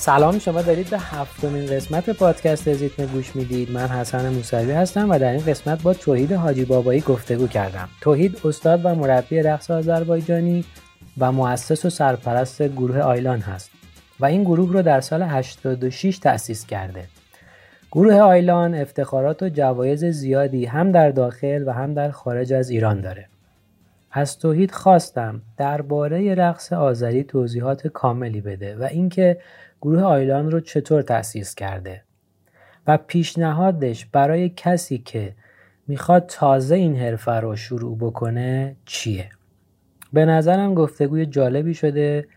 سلام 0.00 0.38
شما 0.38 0.62
دارید 0.62 0.90
به 0.90 0.98
هفتمین 0.98 1.66
قسمت 1.66 2.10
پادکست 2.10 2.72
زیتم 2.72 3.06
گوش 3.06 3.36
می‌دید. 3.36 3.70
من 3.70 3.86
حسن 3.86 4.28
موسوی 4.28 4.72
هستم 4.72 5.10
و 5.10 5.18
در 5.18 5.32
این 5.32 5.44
قسمت 5.46 5.82
با 5.82 5.94
توحید 5.94 6.32
حاجی 6.32 6.64
بابایی 6.64 7.00
گفتگو 7.00 7.46
کردم. 7.46 7.88
توحید 8.00 8.40
استاد 8.44 8.80
و 8.84 8.94
مربی 8.94 9.42
رقص 9.42 9.70
آذربایجانی 9.70 10.64
و 11.18 11.32
مؤسس 11.32 11.84
و 11.84 11.90
سرپرست 11.90 12.62
گروه 12.62 12.98
آیلان 12.98 13.40
هست 13.40 13.70
و 14.20 14.24
این 14.24 14.44
گروه 14.44 14.72
رو 14.72 14.82
در 14.82 15.00
سال 15.00 15.22
86 15.22 16.18
تأسیس 16.18 16.66
کرده. 16.66 17.04
گروه 17.92 18.14
آیلان 18.14 18.74
افتخارات 18.74 19.42
و 19.42 19.48
جوایز 19.48 20.04
زیادی 20.04 20.64
هم 20.64 20.92
در 20.92 21.10
داخل 21.10 21.64
و 21.66 21.72
هم 21.72 21.94
در 21.94 22.10
خارج 22.10 22.52
از 22.52 22.70
ایران 22.70 23.00
داره. 23.00 23.28
از 24.12 24.38
توحید 24.38 24.70
خواستم 24.70 25.42
درباره 25.56 26.34
رقص 26.34 26.72
آذری 26.72 27.24
توضیحات 27.24 27.86
کاملی 27.86 28.40
بده 28.40 28.76
و 28.76 28.88
اینکه 28.90 29.36
گروه 29.82 30.02
آیلان 30.02 30.50
رو 30.50 30.60
چطور 30.60 31.02
تأسیس 31.02 31.54
کرده؟ 31.54 32.02
و 32.86 32.96
پیشنهادش 32.96 34.06
برای 34.06 34.48
کسی 34.48 34.98
که 34.98 35.34
می‌خواد 35.86 36.26
تازه 36.26 36.74
این 36.74 36.96
حرفه 36.96 37.32
رو 37.32 37.56
شروع 37.56 37.98
بکنه 37.98 38.76
چیه؟ 38.84 39.28
به 40.12 40.24
نظرم 40.24 40.74
گفتگوی 40.74 41.26
جالبی 41.26 41.74
شده 41.74 42.28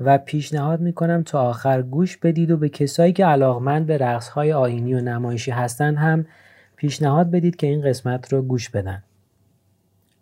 و 0.00 0.18
پیشنهاد 0.18 0.80
می‌کنم 0.80 1.22
تا 1.22 1.40
آخر 1.40 1.82
گوش 1.82 2.16
بدید 2.16 2.50
و 2.50 2.56
به 2.56 2.68
کسایی 2.68 3.12
که 3.12 3.26
علاقمند 3.26 3.86
به 3.86 3.98
رقصهای 3.98 4.52
آینی 4.52 4.94
و 4.94 5.00
نمایشی 5.00 5.50
هستن 5.50 5.94
هم 5.94 6.26
پیشنهاد 6.76 7.30
بدید 7.30 7.56
که 7.56 7.66
این 7.66 7.82
قسمت 7.82 8.32
رو 8.32 8.42
گوش 8.42 8.70
بدن. 8.70 9.02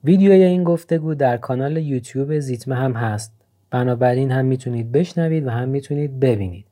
ویدیوی 0.05 0.43
این 0.43 0.65
گفتگو 0.65 1.15
در 1.15 1.37
کانال 1.37 1.77
یوتیوب 1.77 2.39
زیتمه 2.39 2.75
هم 2.75 2.93
هست. 2.93 3.42
بنابراین 3.73 4.31
هم 4.31 4.45
می‌تونید 4.45 4.93
بشنوید 4.93 5.47
و 5.47 5.51
هم 5.51 5.69
می‌تونید 5.69 6.21
ببینید 6.21 6.67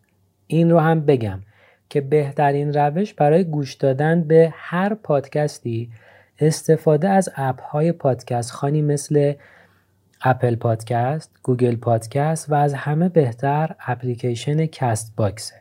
این 0.47 0.71
رو 0.71 0.79
هم 0.79 1.01
بگم 1.01 1.41
که 1.89 2.01
بهترین 2.01 2.73
روش 2.73 3.15
برای 3.15 3.45
گوش 3.45 3.75
دادن 3.75 4.23
به 4.23 4.53
هر 4.57 4.95
پادکستی 4.95 5.91
استفاده 6.39 7.09
از 7.09 7.29
اپ 7.37 7.63
های 7.63 7.93
پادکست 7.93 8.51
خوانی 8.51 8.83
مثل 8.83 9.33
Apple 10.23 10.57
Podcasts، 10.57 11.31
Google 11.43 11.77
Podcasts 11.77 12.51
و 12.51 12.55
از 12.55 12.75
همه 12.75 13.09
بهتر 13.09 13.75
اپلیکیشن 13.87 14.67
Castbox 14.67 15.13
ه. 15.17 15.55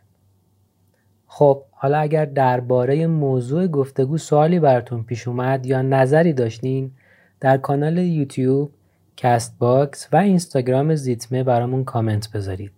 خب 1.27 1.63
حالا 1.71 1.97
اگر 1.97 2.25
درباره 2.25 3.07
موضوع 3.07 3.67
گفتگو 3.67 4.17
سوالی 4.17 4.59
براتون 4.59 5.03
پیش 5.03 5.27
اومد 5.27 5.65
یا 5.65 5.81
نظری 5.81 6.33
داشتین 6.33 6.91
در 7.39 7.57
کانال 7.57 7.97
یوتیوب 7.97 8.71
Castbox 9.21 10.07
و 10.11 10.17
اینستاگرام 10.17 10.95
زیتمه 10.95 11.43
برامون 11.43 11.83
کامنت 11.83 12.31
بذارید. 12.31 12.71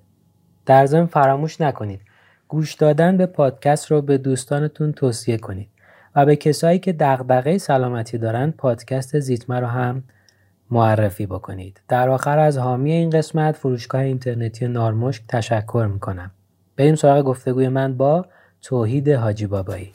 در 0.66 0.86
ضمن 0.86 1.06
فراموش 1.06 1.62
نکنید 1.62 2.02
گوش 2.48 2.74
دادن 2.74 3.18
به 3.18 3.26
پادکست 3.26 3.92
رو 3.92 4.02
به 4.02 4.18
دوستانتون 4.18 4.92
توصیه 4.92 5.38
کنید 5.38 5.70
و 6.16 6.26
به 6.26 6.36
کسایی 6.36 6.80
که 6.80 6.94
دغدغه 6.94 7.58
سلامتی 7.58 8.18
دارن 8.18 8.52
پادکست 8.52 9.20
زیتمه 9.20 9.60
رو 9.60 9.68
هم 9.68 10.04
معرفی 10.72 11.26
بکنید. 11.26 11.82
در 11.88 12.10
آخر 12.10 12.40
از 12.40 12.58
حامی 12.58 12.92
این 12.92 13.10
قسمت 13.10 13.56
فروشگاه 13.56 14.02
اینترنتی 14.02 14.68
نارمشک 14.68 15.24
تشکر 15.28 15.90
می‌کنم. 15.94 16.32
بریم 16.76 16.96
سراغ 16.96 17.26
گفتگوی 17.26 17.68
من 17.68 17.98
با 17.98 18.26
توحید 18.62 19.10
حاجی 19.10 19.48
بابایی. 19.48 19.92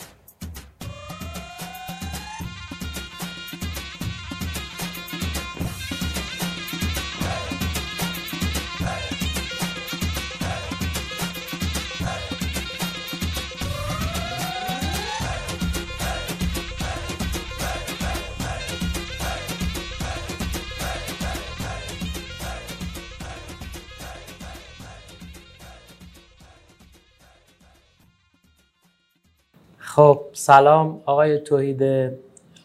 خب 29.97 30.21
سلام 30.33 31.01
آقای 31.05 31.39
توحید 31.39 32.13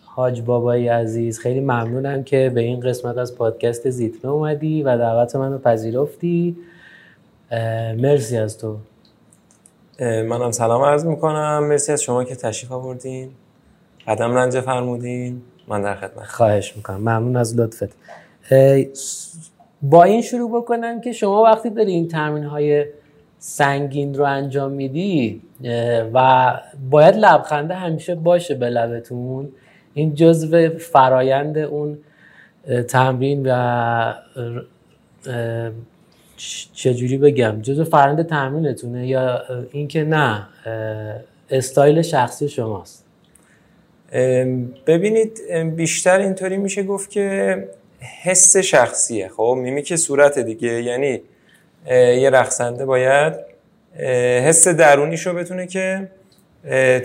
حاج 0.05 0.41
بابایی 0.41 0.87
عزیز. 0.87 1.39
خیلی 1.39 1.59
ممنونم 1.59 2.23
که 2.23 2.51
به 2.55 2.61
این 2.61 2.79
قسمت 2.79 3.17
از 3.17 3.35
پادکست 3.35 3.89
زیتمه 3.89 4.31
اومدی 4.31 4.83
و 4.83 4.97
دعوت 4.97 5.35
منو 5.35 5.57
پذیرفتی. 5.57 6.57
مرسی 7.97 8.37
از 8.37 8.57
تو. 8.57 8.77
منم 9.99 10.51
سلام 10.51 10.81
عرض 10.81 11.05
می‌کنم. 11.05 11.63
مرسی 11.69 11.91
از 11.91 12.01
شما 12.01 12.23
که 12.23 12.35
تشریف 12.35 12.71
آوردین. 12.71 13.29
قدم 14.07 14.35
رنج 14.35 14.59
فرمودین. 14.59 15.41
من 15.67 15.81
در 15.81 15.95
خدمت. 15.95 16.25
خواهش 16.25 16.77
می‌کنم. 16.77 16.99
ممنون 16.99 17.35
از 17.35 17.59
لطفت. 17.59 17.95
با 19.81 20.03
این 20.03 20.21
شروع 20.21 20.61
بکنم 20.61 21.01
که 21.01 21.11
شما 21.11 21.43
وقتی 21.43 21.69
داری 21.69 21.91
این 21.91 22.07
تمرین 22.07 22.43
های 22.43 22.85
سنگین 23.43 24.13
رو 24.13 24.23
انجام 24.23 24.71
میدی 24.71 25.41
و 26.13 26.59
باید 26.89 27.15
لبخنده 27.15 27.75
همیشه 27.75 28.15
باشه 28.15 28.55
به 28.55 28.69
لبتون. 28.69 29.49
این 29.93 30.15
جزو 30.15 30.69
فرایند 30.77 31.57
اون 31.57 31.97
تمرین 32.87 33.45
و 33.45 34.13
چجوری 36.73 37.17
بگم 37.17 37.61
جزو 37.61 37.83
فرایند 37.83 38.27
تمرینتونه 38.27 39.07
یا 39.07 39.41
اینکه 39.71 40.03
نه 40.03 40.47
استایل 41.49 42.01
شخصی 42.01 42.49
شماست. 42.49 43.05
ببینید 44.87 45.41
بیشتر 45.75 46.19
اینطوری 46.19 46.57
میشه 46.57 46.83
گفت 46.83 47.09
که 47.09 47.57
حس 48.23 48.57
شخصیه. 48.57 49.27
خب 49.27 49.57
میمی 49.57 49.81
که 49.81 49.95
صورت 49.95 50.39
دیگه 50.39 50.83
یعنی 50.83 51.21
یه 51.87 52.29
رقصنده 52.29 52.85
باید 52.85 53.33
حس 54.45 54.67
درونیش 54.67 55.27
رو 55.27 55.33
بتونه 55.33 55.67
که 55.67 56.07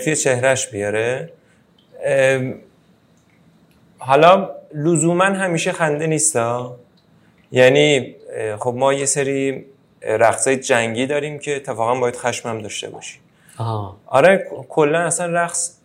توی 0.03 0.15
چهرش 0.15 0.67
بیاره. 0.67 1.29
حالا 3.97 4.49
لزوما 4.73 5.23
همیشه 5.23 5.71
خنده 5.71 6.07
نیست 6.07 6.39
یعنی 7.51 8.15
خب 8.59 8.73
ما 8.77 8.93
یه 8.93 9.05
سری 9.05 9.65
رقصای 10.01 10.57
جنگی 10.57 11.05
داریم 11.05 11.39
که 11.39 11.55
اتفاقا 11.55 11.95
باید 11.99 12.15
خشمم 12.15 12.61
داشته 12.61 12.89
باشیم 12.89 13.21
آره 14.05 14.47
کلا 14.69 14.99
اصلا 14.99 15.25
رقص 15.25 15.77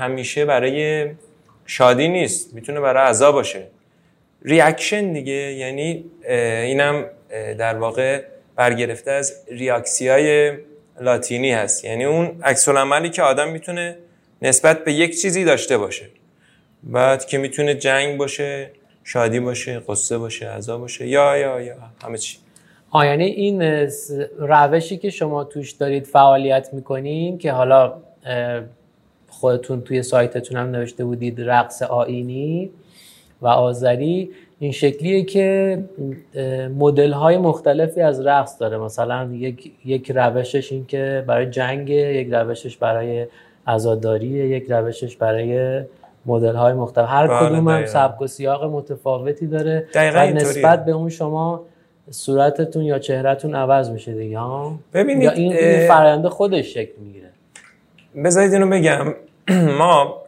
همیشه 0.00 0.44
برای 0.44 1.06
شادی 1.66 2.08
نیست 2.08 2.54
می‌تونه 2.54 2.80
برای 2.80 3.08
عذاب 3.08 3.34
باشه. 3.34 3.66
reaction 4.42 5.12
دیگه 5.12 5.32
یعنی 5.32 6.04
اینم 6.64 7.04
در 7.58 7.78
واقع 7.78 8.22
برگرفته 8.56 9.10
از 9.10 9.34
ریاکسی 9.48 10.08
های 10.08 10.52
لاتینی 11.00 11.52
هست. 11.52 11.84
یعنی 11.84 12.04
اون 12.04 12.40
عکس‌العملی 12.42 13.10
که 13.10 13.22
آدم 13.22 13.48
می‌تونه 13.52 13.96
نسبت 14.42 14.84
به 14.84 14.92
یک 14.92 15.20
چیزی 15.20 15.44
داشته 15.44 15.78
باشه. 15.78 16.06
بعد 16.82 17.26
که 17.26 17.38
می‌تونه 17.38 17.74
جنگ 17.74 18.18
باشه 18.18 18.70
شادی 19.04 19.40
باشه 19.40 19.80
غصه 19.88 20.18
باشه 20.18 20.48
عذاب 20.48 20.80
باشه 20.80 21.06
یا 21.06 21.36
یا 21.36 21.60
یا 21.60 21.74
همه 22.04 22.18
چی. 22.18 22.38
آ 22.90 23.04
یعنی 23.04 23.24
این 23.24 23.62
روشی 24.38 24.96
که 24.96 25.10
شما 25.10 25.44
توش 25.44 25.72
دارید 25.72 26.06
فعالیت 26.06 26.68
می‌کنین 26.72 27.38
که 27.38 27.52
حالا 27.52 27.96
خودتون 29.28 29.82
توی 29.82 30.02
سایتتون 30.02 30.56
هم 30.56 30.70
نوشته 30.70 31.04
بودید 31.04 31.40
رقص 31.40 31.82
آیینی 31.82 32.70
و 33.40 33.46
آذری. 33.46 34.30
این 34.58 34.72
شکلیه 34.72 35.22
که 35.22 35.78
مدل 36.78 37.12
های 37.12 37.38
مختلفی 37.38 38.00
از 38.00 38.26
رقص 38.26 38.60
داره. 38.60 38.78
مثلا 38.78 39.28
یک, 39.32 39.72
یک 39.84 40.12
روشش 40.14 40.72
این 40.72 40.86
که 40.86 41.24
برای 41.26 41.46
جنگ 41.46 41.90
یک 41.90 42.28
روشش 42.30 42.76
برای 42.76 43.26
عزاداری 43.66 44.26
یک 44.26 44.66
روشش 44.70 45.16
برای 45.16 45.82
مدل 46.26 46.54
های 46.54 46.72
مختلف. 46.72 47.08
هر 47.08 47.26
بله، 47.26 47.48
کدوم 47.48 47.68
هم 47.68 47.86
سبک 47.86 48.22
و 48.22 48.26
سیاق 48.26 48.64
متفاوتی 48.64 49.46
داره. 49.46 49.86
و 49.94 50.26
نسبت 50.26 50.84
به 50.84 50.92
اون 50.92 51.08
شما 51.08 51.64
صورتتون 52.10 52.82
یا 52.82 52.98
چهرهتون 52.98 53.54
عوض 53.54 53.90
میشه 53.90 54.12
دیگه 54.12 54.38
ها؟ 54.38 54.78
ببینید 54.94 55.22
یا 55.22 55.30
این, 55.30 55.52
این 55.52 55.88
فرآیند 55.88 56.26
خودش 56.26 56.74
شکل 56.74 56.92
می‌گیره. 57.00 57.28
بذارید 58.24 58.52
اینو 58.52 58.70
بگم. 58.70 59.14
ما 59.78 60.22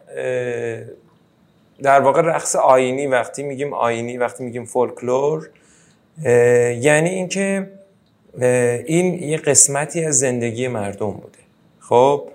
در 1.83 1.99
واقع 1.99 2.21
رقص 2.21 2.55
آینی 2.55 3.07
وقتی 3.07 3.43
میگیم 3.43 3.73
آینی 3.73 4.17
وقتی 4.17 4.43
میگیم 4.43 4.65
فولکلور 4.65 5.49
یعنی 6.81 7.09
اینکه 7.09 7.71
این 8.85 9.23
یه 9.23 9.37
قسمتی 9.37 10.05
از 10.05 10.19
زندگی 10.19 10.67
مردم 10.67 11.11
بوده. 11.11 11.39
خب؟ 11.79 12.29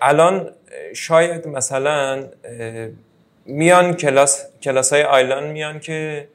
الان 0.00 0.50
شاید 0.94 1.48
مثلا 1.48 2.24
میان 3.46 3.94
کلاس 3.94 4.44
کلاس 4.62 4.92
های 4.92 5.02
آیلان 5.02 5.46
میان 5.46 5.80
که 5.80 6.28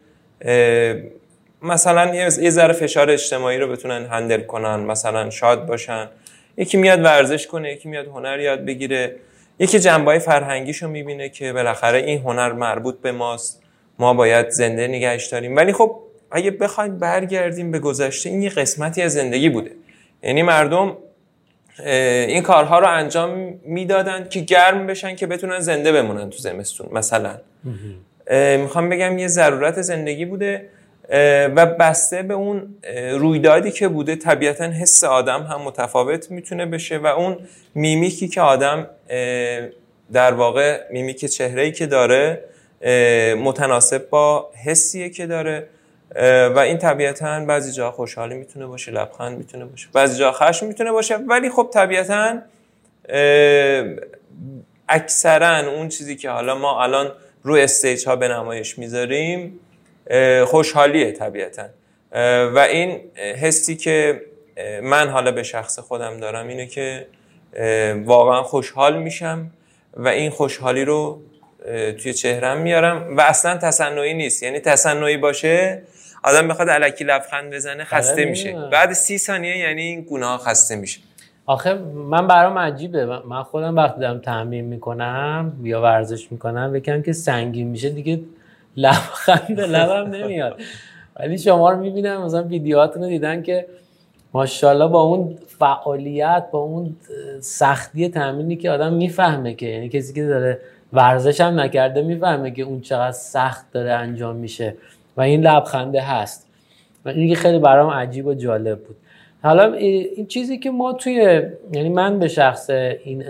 مثلا 1.62 2.16
یه 2.16 2.50
ذره 2.50 2.74
فشار 2.74 3.10
اجتماعی 3.10 3.58
رو 3.58 3.68
بتونن 3.68 4.06
هندل 4.06 4.42
کنن 4.42 4.80
مثلا 4.80 5.30
شاد 5.30 5.66
باشن. 5.66 6.10
یکی 6.58 6.78
میاد 6.78 7.04
ورزش 7.04 7.48
کنه 7.48 7.72
یکی 7.72 7.90
میاد 7.90 8.08
هنر 8.08 8.40
یاد 8.40 8.66
بگیره. 8.66 9.16
یکی 9.62 9.80
جنبه 9.80 10.20
فرهنگیشو 10.20 10.88
می‌بینه 10.88 11.30
که 11.30 11.54
بالاخره 11.54 11.98
این 11.98 12.22
هنر 12.22 12.52
مربوط 12.52 13.02
به 13.02 13.12
ماست. 13.12 13.64
ما 14.00 14.14
باید 14.14 14.50
زنده 14.50 14.88
نگهش 14.88 15.28
داریم. 15.28 15.56
ولی 15.56 15.74
خب 15.74 16.00
اگه 16.32 16.52
بخواید 16.52 17.00
برگردیم 17.00 17.72
به 17.72 17.80
گذشته 17.80 18.30
این 18.30 18.42
یه 18.42 18.50
قسمتی 18.50 19.02
از 19.02 19.14
زندگی 19.14 19.50
بوده. 19.50 19.72
یعنی 20.24 20.42
مردم 20.42 20.98
این 21.86 22.44
کارها 22.44 22.80
رو 22.80 22.88
انجام 22.88 23.60
می‌دادن 23.66 24.28
که 24.30 24.40
گرم 24.40 24.88
بشن 24.88 25.16
که 25.16 25.28
بتونن 25.28 25.60
زنده 25.60 25.92
بمونن 25.92 26.30
تو 26.30 26.38
زمستون 26.38 26.88
مثلا. 26.92 27.38
می‌خوام 28.58 28.90
بگم 28.90 29.18
یه 29.18 29.28
ضرورت 29.28 29.82
زندگی 29.82 30.26
بوده. 30.26 30.70
و 31.56 31.66
بسته 31.66 32.24
به 32.24 32.34
اون 32.34 32.76
رویدادی 33.12 33.72
که 33.72 33.88
بوده 33.88 34.16
طبیعتا 34.16 34.66
حس 34.66 35.04
آدم 35.04 35.44
هم 35.44 35.62
متفاوت 35.62 36.32
می‌تونه 36.32 36.66
بشه 36.66 36.98
و 36.98 37.08
اون 37.08 37.38
میمیکی 37.76 38.28
که 38.28 38.42
آدم 38.42 38.88
در 40.14 40.34
واقع 40.34 40.82
میمیک 40.92 41.26
چهره 41.26 41.72
که 41.72 41.86
داره 41.86 42.44
متناسب 43.36 44.10
با 44.10 44.52
حسیه 44.66 45.10
که 45.10 45.26
داره 45.26 45.68
و 46.56 46.60
این 46.60 46.78
طبیعتا 46.78 47.46
بعضی 47.46 47.72
جا 47.72 47.92
خوشحالی 47.92 48.36
می‌تونه 48.36 48.66
باشه 48.66 48.92
لبخند 48.92 49.38
می‌تونه 49.38 49.66
باشه 49.66 49.88
بعضی 49.94 50.20
جا 50.20 50.32
خشم 50.32 50.66
می‌تونه 50.66 50.92
باشه 50.92 51.16
ولی 51.16 51.50
خب 51.50 51.70
طبیعتا 51.74 52.42
اکثرا 54.90 55.72
اون 55.72 55.90
چیزی 55.90 56.16
که 56.16 56.30
حالا 56.30 56.56
ما 56.56 56.84
الان 56.84 57.12
روی 57.44 57.62
stage 57.62 58.08
ها 58.08 58.16
به 58.16 58.28
نمایش 58.28 58.78
می‌ذاریم 58.78 59.60
خوشحالیه 60.46 61.12
طبیعتا. 61.12 61.64
و 62.56 62.58
این 62.72 63.00
حسی 63.42 63.76
که 63.76 64.22
من 64.84 65.10
حالا 65.10 65.32
به 65.32 65.44
شخص 65.44 65.80
خودم 65.80 66.18
دارم 66.18 66.48
اینه 66.48 66.68
که 66.68 67.08
واقعا 68.06 68.44
خوشحال 68.44 68.98
میشم 68.98 69.52
و 69.94 70.08
این 70.08 70.30
خوشحالی 70.30 70.86
رو 70.86 71.22
توی 72.04 72.14
چهرم 72.14 72.58
میارم 72.62 73.18
و 73.18 73.22
اصلا 73.22 73.58
تصنعی 73.58 74.14
نیست. 74.14 74.44
یعنی 74.44 74.60
تصنعی 74.60 75.18
باشه 75.18 75.82
آدم 76.24 76.48
بخواد 76.48 76.70
علکی 76.70 77.04
لبخند 77.04 77.54
بزنه 77.54 77.84
خسته 77.84 78.22
آره، 78.22 78.26
میشه. 78.26 78.70
بعد 78.72 78.94
سی 78.94 79.18
ثانیه 79.18 79.58
یعنی 79.58 79.82
این 79.82 80.08
گناه 80.10 80.40
خسته 80.40 80.76
میشه. 80.76 81.00
آخه 81.46 81.74
من 81.94 82.28
برام 82.28 82.58
عجیبه. 82.58 83.06
من 83.06 83.44
خودم 83.44 83.76
وقتی 83.76 84.00
دارم 84.00 84.20
تمرین 84.20 84.66
می‌کنم 84.66 85.54
یا 85.64 85.82
ورزش 85.82 86.32
می‌کنم 86.32 86.74
بکنم 86.74 87.04
که 87.04 87.14
سنگین 87.14 87.68
میشه 87.68 87.90
دیگه 87.90 88.20
لبخند 88.78 89.60
لبم 89.60 90.12
نمیاد. 90.16 90.62
ولی 91.20 91.38
شما 91.38 91.72
رو 91.72 91.80
می‌بینم 91.80 92.24
مثلا 92.24 92.44
ویدیوهاتون 92.44 93.04
رو 93.04 93.10
دیدن 93.10 93.44
که 93.44 93.66
ماشاءالله 94.34 94.88
با 94.88 95.02
اون 95.02 95.38
فعالیت 95.60 96.46
با 96.52 96.60
اون 96.60 96.96
سختی 97.40 98.10
تمرینی 98.10 98.56
که 98.56 98.72
آدم 98.72 98.94
می‌فهمه 98.94 99.54
که 99.54 99.66
یعنی 99.66 99.90
کسی 99.90 100.14
که 100.14 100.26
داره 100.26 100.60
ورزش 100.94 101.42
هم 101.42 101.60
نکرده 101.60 102.02
می‌فهمه 102.02 102.52
که 102.52 102.62
اون 102.62 102.82
چقدر 102.82 103.12
سخت 103.12 103.72
داره 103.72 103.92
انجام 103.92 104.36
میشه 104.36 104.76
و 105.18 105.22
این 105.22 105.42
لبخنده 105.42 106.02
هست. 106.02 106.48
و 107.06 107.10
این 107.10 107.36
خیلی 107.36 107.60
برام 107.60 107.90
عجیب 107.90 108.28
و 108.28 108.34
جالب 108.34 108.80
بود. 108.80 108.96
حالا 109.44 109.74
این 109.74 110.26
چیزی 110.26 110.58
که 110.58 110.72
ما 110.72 110.94
توی 110.94 111.42
یعنی 111.74 111.90
من 111.90 112.20
به 112.20 112.28
شخص 112.28 112.70
این 112.70 113.24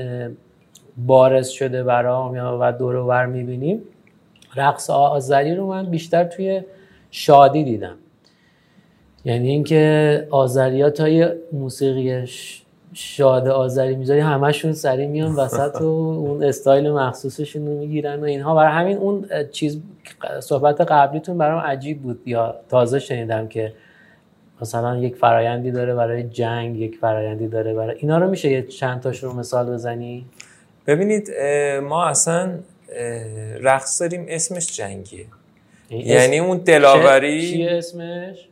بارز 0.97 1.49
شده 1.49 1.83
برام 1.83 2.59
و 2.59 2.71
دور 2.71 2.95
و 2.95 3.07
بر 3.07 3.25
می‌بینیم 3.25 3.81
رقص 4.55 4.89
آذری 4.89 5.55
رو 5.55 5.67
من 5.67 5.85
بیشتر 5.85 6.23
توی 6.23 6.61
شادی 7.11 7.63
دیدم. 7.63 7.95
یعنی 9.25 9.49
اینکه 9.49 10.27
آذری 10.29 10.81
ها 10.81 10.89
تا 10.89 11.07
موسیقی 11.53 12.27
شاد 12.93 13.47
آذری 13.47 13.95
می‌ذاری 13.95 14.19
همشون 14.19 14.73
سری 14.73 15.07
میان 15.07 15.35
وسط 15.35 15.81
و 15.81 15.85
اون 15.85 16.43
استایل 16.43 16.91
مخصوصشون 16.91 17.67
رو 17.67 17.77
می‌گیرن 17.77 18.19
و 18.19 18.23
اینها. 18.23 18.55
برای 18.55 18.71
همین 18.71 18.97
اون 18.97 19.25
چیز 19.51 19.81
صحبت 20.39 20.81
قبلیتون 20.81 21.37
برام 21.37 21.59
عجیب 21.59 22.01
بود. 22.01 22.19
یا 22.25 22.55
تازه 22.69 22.99
شنیدم 22.99 23.47
که 23.47 23.73
مثلا 24.61 24.97
یک 24.97 25.15
فرایندی 25.15 25.71
داره 25.71 25.95
برای 25.95 26.23
جنگ 26.23 26.79
یک 26.79 26.97
فرایندی 26.97 27.47
داره 27.47 27.73
برای 27.73 27.95
اینا 27.99 28.17
رو 28.17 28.29
میشه 28.29 28.51
یه 28.51 28.61
چند 28.61 29.01
تاش 29.01 29.23
رو 29.23 29.33
مثال 29.33 29.73
بزنی؟ 29.73 30.25
ببینید 30.87 31.29
ما 31.83 32.05
اصلا 32.05 32.51
رقص 33.61 34.01
داریم 34.01 34.25
اسمش 34.29 34.75
جنگیه. 34.77 35.25
یعنی 35.89 36.39
اون 36.39 36.57
دلاوری 36.57 37.51
چیه؟ 37.51 37.71
اسمش؟ 37.71 38.47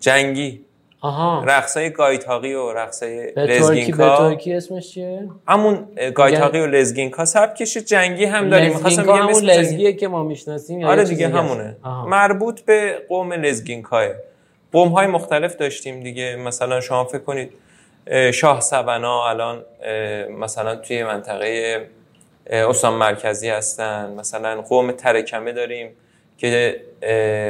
جنگی. 0.00 0.60
آها. 1.00 1.44
رقصای 1.46 1.90
گایتاقی 1.90 2.54
و 2.54 2.72
رقصای 2.72 3.32
لزگینکا. 3.36 4.20
به 4.20 4.30
ترکی 4.30 4.54
اسمش 4.54 4.90
چیه؟ 4.90 5.28
همون 5.48 5.88
گایتاقی 6.14 6.60
و 6.60 6.66
لزگینکا. 6.66 7.24
سبکش 7.24 7.76
جنگی 7.76 8.24
هم 8.24 8.50
داریم. 8.50 8.68
می‌خواستم 8.68 9.02
بگم 9.02 9.12
همون 9.12 9.42
لزگیه 9.44 9.92
که 9.92 10.08
ما 10.08 10.22
می‌شناسیم 10.22 10.84
آره 10.84 11.04
دیگه 11.04 11.28
همونه. 11.28 11.76
مربوط 12.06 12.60
به 12.60 13.02
قوم 13.08 13.32
لزگینکاه. 13.32 14.06
قوم 14.72 14.88
های 14.88 15.06
مختلف 15.06 15.56
داشتیم 15.56 16.00
دیگه. 16.00 16.36
مثلا 16.36 16.80
شما 16.80 17.04
فکر 17.04 17.18
کنید 17.18 17.52
شاه 18.34 18.60
سبنا 18.60 19.28
الان 19.28 19.64
مثلا 20.40 20.76
توی 20.76 21.04
منطقه 21.04 21.80
استان 22.46 22.94
مرکزی 22.94 23.48
هستن. 23.48 24.14
مثلا 24.18 24.60
قوم 24.62 24.92
ترکمه 24.92 25.52
داریم 25.52 25.90
که 26.38 26.80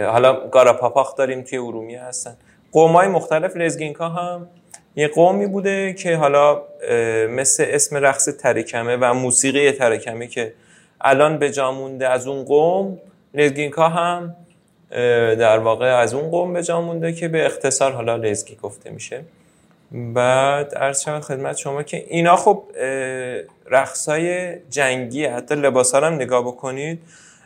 حالا 0.06 0.48
گاراپاپاخ 0.48 1.16
داریم 1.16 1.42
توی 1.42 1.58
ارومیه 1.58 2.02
هستن. 2.02 2.36
قوم 2.72 2.92
های 2.92 3.08
مختلف 3.08 3.56
لزگینکا 3.56 4.08
هم 4.08 4.48
یه 4.96 5.08
قومی 5.08 5.46
بوده 5.46 5.92
که 5.92 6.16
حالا 6.16 6.62
مثل 7.28 7.64
اسم 7.68 7.96
رقص 7.96 8.28
ترکمه 8.28 8.96
و 8.96 9.14
موسیقی 9.14 9.72
ترکمه 9.72 10.26
که 10.26 10.52
الان 11.00 11.38
به 11.38 11.50
جامونده 11.50 12.08
از 12.08 12.26
اون 12.26 12.44
قوم 12.44 12.98
لزگینکا 13.34 13.88
هم 13.88 14.36
در 15.38 15.58
واقع 15.58 15.86
از 15.86 16.14
اون 16.14 16.30
قوم 16.30 16.52
به 16.52 16.62
جا 16.62 16.80
مونده 16.80 17.12
که 17.12 17.28
به 17.28 17.46
اختصار 17.46 17.92
حالا 17.92 18.16
لزگی 18.16 18.56
گفته 18.62 18.90
میشه. 18.90 19.24
بعد 19.92 20.74
عرض 20.74 21.02
شود 21.02 21.22
خدمت 21.22 21.56
شما 21.56 21.82
که 21.82 22.04
اینا 22.08 22.36
خب 22.36 22.64
رقصای 23.70 24.56
جنگی 24.70 25.24
حتی 25.24 25.54
لباس 25.54 25.94
هم 25.94 26.14
نگاه 26.14 26.42
بکنید. 26.42 27.02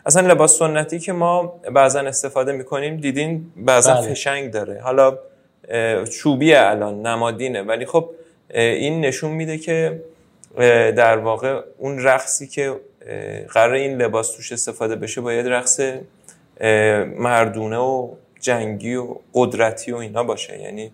اصلا 0.06 0.28
لباس 0.28 0.58
سنتی 0.58 0.98
که 0.98 1.12
ما 1.12 1.60
بعضا 1.72 2.00
استفاده 2.00 2.52
می‌کنیم 2.52 2.96
دیدین 2.96 3.52
بعضا 3.56 3.94
بله. 3.94 4.14
فشنگ 4.14 4.50
داره. 4.50 4.80
حالا 4.80 5.18
چوبیه 6.10 6.60
الان 6.60 7.06
نمادینه. 7.06 7.62
ولی 7.62 7.86
خب 7.86 8.10
این 8.54 9.00
نشون 9.00 9.30
میده 9.30 9.58
که 9.58 10.02
در 10.96 11.16
واقع 11.18 11.60
اون 11.78 11.98
رقصی 11.98 12.46
که 12.46 12.74
قرار 13.52 13.74
این 13.74 14.02
لباس 14.02 14.36
توش 14.36 14.52
استفاده 14.52 14.96
بشه 14.96 15.20
باید 15.20 15.48
رقص 15.48 15.80
مردونه 17.18 17.78
و 17.78 18.14
جنگی 18.40 18.94
و 18.94 19.16
قدرتی 19.34 19.92
و 19.92 19.96
اینا 19.96 20.24
باشه. 20.24 20.60
یعنی 20.60 20.92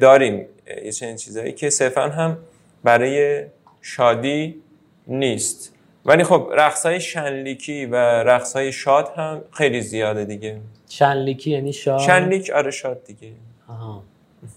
داریم. 0.00 0.46
یه 0.84 0.92
چنین 0.92 1.16
چیزایی 1.16 1.52
که 1.52 1.70
صرفا 1.70 2.02
هم 2.08 2.38
برای 2.84 3.44
شادی 3.80 4.62
نیست. 5.06 5.74
ولی 6.04 6.24
خب 6.24 6.50
رقص 6.52 6.86
های 6.86 7.00
شنلیکی 7.00 7.86
و 7.86 7.94
رقص 8.22 8.56
های 8.56 8.72
شاد 8.72 9.12
هم 9.16 9.40
خیلی 9.52 9.80
زیاده 9.80 10.24
دیگه. 10.24 10.60
شنلیکی 10.88 11.50
یعنی 11.50 11.72
شاد؟ 11.72 11.98
شنلیک 11.98 12.50
آره 12.50 12.70
شاد 12.70 13.04
دیگه. 13.04 13.32
آها 13.68 14.02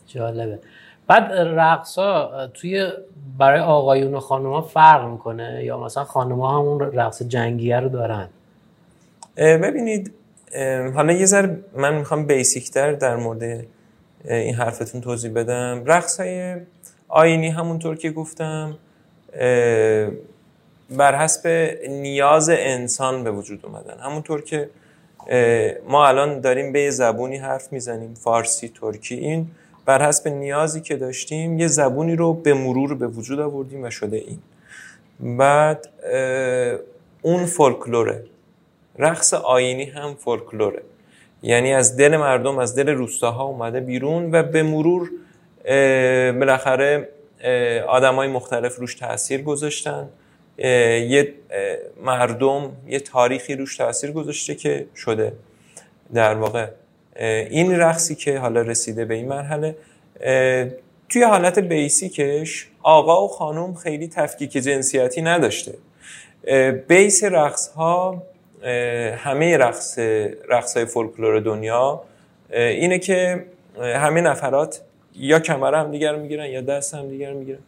جالبه. 0.08 0.60
بعد 1.08 1.32
رقص 1.34 1.98
ها 1.98 2.48
توی 2.54 2.90
برای 3.38 3.60
آقایون 3.60 4.14
و 4.14 4.20
خانوما 4.20 4.62
فرق 4.62 5.10
می‌کنه؟ 5.10 5.64
یا 5.64 5.80
مثلا 5.80 6.04
خانوما 6.04 6.52
هم 6.52 6.66
اون 6.66 6.80
رقص 6.80 7.24
جنگیه 7.24 7.80
رو 7.80 7.90
دارن؟ 7.90 8.30
ببینید 9.38 10.14
حالا 10.96 11.14
یه 11.14 11.26
ذره 11.26 11.60
من 11.76 11.96
می‌خوام 11.96 12.26
بیسیکتر 12.26 12.94
در 12.94 13.16
مورد 13.16 13.66
این 14.26 14.56
حرفتون 14.56 15.02
توضیح 15.02 15.32
بدم. 15.32 15.84
رقص 15.86 16.20
های 16.20 16.56
آینی 17.08 17.50
همونطور 17.50 17.96
که 17.98 18.12
گفتم 18.12 18.78
بر 20.90 21.16
حسب 21.16 21.48
نیاز 21.90 22.50
انسان 22.50 23.24
به 23.24 23.32
وجود 23.32 23.66
اومدن. 23.66 24.00
همونطور 24.00 24.42
که 24.42 24.70
ما 25.88 26.08
الان 26.08 26.40
داریم 26.40 26.72
به 26.72 26.90
زبونی 26.92 27.38
حرف 27.38 27.74
می‌زنیم 27.74 28.14
فارسی 28.14 28.72
ترکی. 28.82 29.16
این 29.16 29.48
بر 29.86 30.08
حسب 30.08 30.28
نیازی 30.28 30.82
که 30.82 30.96
داشتیم 30.96 31.60
یه 31.60 31.68
زبونی 31.68 32.16
رو 32.16 32.34
به 32.34 32.54
مرور 32.54 32.96
به 32.96 33.08
وجود 33.08 33.40
آوردیم 33.40 33.84
و 33.84 33.90
شده 33.90 34.18
این. 34.18 34.40
بعد 35.38 35.90
اون 37.22 37.46
فولکلوره. 37.46 38.24
رقص 39.00 39.34
آینی 39.34 39.84
هم 39.84 40.16
فولکلوره. 40.16 40.82
یعنی 41.44 41.74
از 41.74 41.98
دل 41.98 42.18
مردم 42.18 42.60
از 42.60 42.76
دل 42.76 42.90
روستاها 42.90 43.44
اومده 43.44 43.80
بیرون 43.80 44.32
و 44.32 44.44
به 44.44 44.64
مرور 44.64 45.10
بالاخره 46.40 47.10
آدم 47.88 48.16
های 48.16 48.28
مختلف 48.28 48.76
روش 48.76 48.96
تاثیر 48.96 49.42
گذاشتن. 49.42 50.10
یه 50.58 51.34
مردم 52.04 52.72
یه 52.88 53.00
تاریخی 53.00 53.56
روش 53.56 53.78
تاثیر 53.78 54.12
گذاشته 54.12 54.56
که 54.56 54.86
شده 54.96 55.34
در 56.14 56.36
واقع. 56.36 56.68
این 57.50 57.80
رقصی 57.80 58.16
که 58.16 58.40
حالا 58.40 58.62
رسیده 58.62 59.06
به 59.06 59.14
این 59.14 59.28
مرحله 59.28 59.76
توی 61.10 61.24
حالت 61.24 61.60
بیسیکش 61.60 62.68
آقا 62.84 63.26
و 63.26 63.28
خانم 63.28 63.74
خیلی 63.74 64.08
تفکیک 64.08 64.52
جنسیتی 64.52 65.22
نداشته. 65.22 65.74
بیس 66.88 67.24
رقص 67.24 67.68
ها 67.68 68.24
همه 69.18 69.58
رقص 69.58 70.00
رقص 70.50 70.78
های 70.78 70.86
فولکلور 70.86 71.40
دنیا 71.40 72.04
اینه 72.52 73.00
که 73.00 73.46
همه 73.80 74.22
نفرات 74.22 74.82
یا 75.16 75.40
کمر 75.40 75.74
هم 75.74 75.92
دیگر 75.92 76.16
می‌گیرن 76.16 76.46
یا 76.46 76.62
دست 76.62 76.94
هم 76.94 77.10
دیگر 77.10 77.34
می‌گیرن 77.34 77.60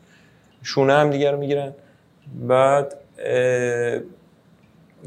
شونه 0.63 0.93
هم 0.93 1.09
دیگر 1.09 1.35
می‌گیرن. 1.35 1.73
بعد 2.47 2.95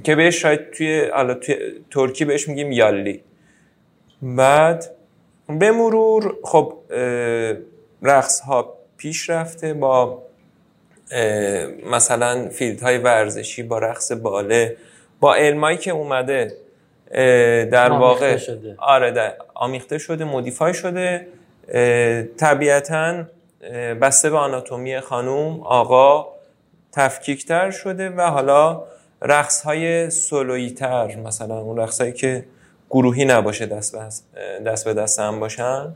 که 0.05 0.15
بهش 0.17 0.43
شاید 0.43 0.71
توی, 0.71 1.11
توی 1.41 1.57
ترکی 1.91 2.25
بهش 2.25 2.49
میگیم 2.49 2.73
یالی. 2.73 3.23
بعد 4.23 4.91
به 5.49 5.71
مرور 5.71 6.37
خب 6.43 6.75
رقص 8.03 8.41
ها 8.41 8.75
پیش 8.97 9.31
رفته 9.31 9.75
با 9.75 10.23
مثلا 11.91 12.49
فیلد 12.49 12.81
های 12.81 12.99
ورزشی 12.99 13.63
با 13.63 13.79
رقص 13.79 14.13
باله. 14.13 14.77
با 15.21 15.35
علمایی 15.35 15.79
که 15.79 15.91
اومده 15.91 16.57
در 17.71 17.91
واقع 17.91 18.37
شده. 18.37 18.75
آره 18.79 19.11
در 19.11 19.35
آمیخته 19.55 19.99
شده 19.99 20.25
مودیفای 20.25 20.75
شده 20.75 21.27
طبیعتا 22.37 23.25
بسته 24.01 24.31
به 24.31 24.39
آناتومی 24.39 25.01
خانوم 25.01 25.61
آقا 25.61 26.27
تفکیکتر 26.93 27.71
شده 27.71 28.11
و 28.11 28.21
حالا 28.21 28.83
رقص 29.23 29.63
های 29.63 30.11
سولویی 30.11 30.71
تر 30.71 31.17
مثلا 31.17 31.59
اون 31.59 31.77
رقص 31.77 32.01
هایی 32.01 32.13
که 32.13 32.45
گروهی 32.91 33.25
نباشه 33.25 33.67
دست 33.67 33.93
به 33.93 33.99
دست, 34.67 34.85
به 34.85 34.95
دست 34.95 35.19
هم 35.19 35.41
باشن 35.41 35.95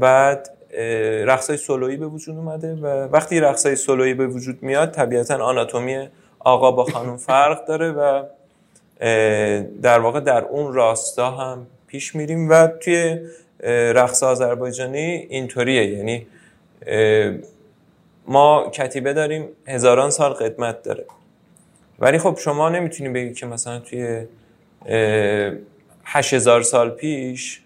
بعد 0.00 0.50
رقص 1.26 1.50
های 1.50 1.56
سولویی 1.56 1.96
به 1.96 2.06
وجود 2.06 2.36
اومده 2.36 2.74
و 2.74 2.86
وقتی 2.86 3.40
رقص 3.40 3.66
های 3.66 3.76
سولویی 3.76 4.14
به 4.14 4.26
وجود 4.26 4.62
میاد 4.62 4.90
طبیعتا 4.90 5.44
آناتومی 5.44 6.08
آقا 6.46 6.70
با 6.70 6.84
خانوم 6.84 7.16
فرق 7.16 7.64
داره 7.64 7.92
و 7.92 8.22
در 9.82 9.98
واقع 9.98 10.20
در 10.20 10.44
اون 10.44 10.72
راستا 10.72 11.30
هم 11.30 11.66
پیش 11.86 12.14
میریم 12.14 12.50
و 12.50 12.66
توی 12.66 13.18
رقص 13.94 14.22
آذربایجانی 14.22 15.26
اینطوریه. 15.30 15.86
یعنی 15.86 16.26
ما 18.26 18.70
کتیبه 18.70 19.12
داریم 19.12 19.48
هزاران 19.66 20.10
سال 20.10 20.32
قدمت 20.32 20.82
داره. 20.82 21.04
ولی 21.98 22.18
خب 22.18 22.38
شما 22.38 22.68
نمی‌تونی 22.68 23.08
بگی 23.08 23.34
که 23.34 23.46
مثلا 23.46 23.78
توی 23.78 24.26
هزار 26.04 26.62
سال 26.62 26.90
پیش 26.90 27.60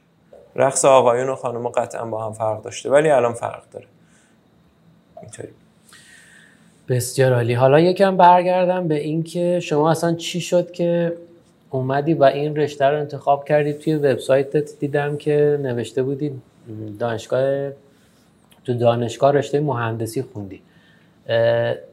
رقص 0.56 0.84
آقایون 0.84 1.28
و 1.28 1.34
خانم 1.34 1.68
قطعا 1.68 2.04
با 2.04 2.26
هم 2.26 2.32
فرق 2.32 2.62
داشته 2.62 2.90
ولی 2.90 3.10
الان 3.10 3.32
فرق 3.32 3.62
داره. 3.72 3.86
اینطوری. 5.22 5.48
بسیار 6.90 7.32
عالی. 7.32 7.54
حالا 7.54 7.80
یکم 7.80 8.16
برگردم 8.16 8.88
به 8.88 9.00
اینکه 9.00 9.60
شما 9.60 9.90
اصلا 9.90 10.14
چی 10.14 10.40
شد 10.40 10.70
که 10.70 11.12
اومدی 11.70 12.14
و 12.14 12.24
این 12.24 12.56
رشته 12.56 12.84
رو 12.84 12.98
انتخاب 12.98 13.44
کردی؟ 13.44 13.72
توی 13.72 13.94
وبسایتت 13.94 14.78
دیدم 14.78 15.16
که 15.16 15.58
نوشته 15.62 16.02
بودی 16.02 16.32
دانشگاه 16.98 17.70
تو 18.64 18.74
دانشگاه 18.74 19.32
رشته 19.32 19.60
مهندسی 19.60 20.22
خوندی. 20.22 20.60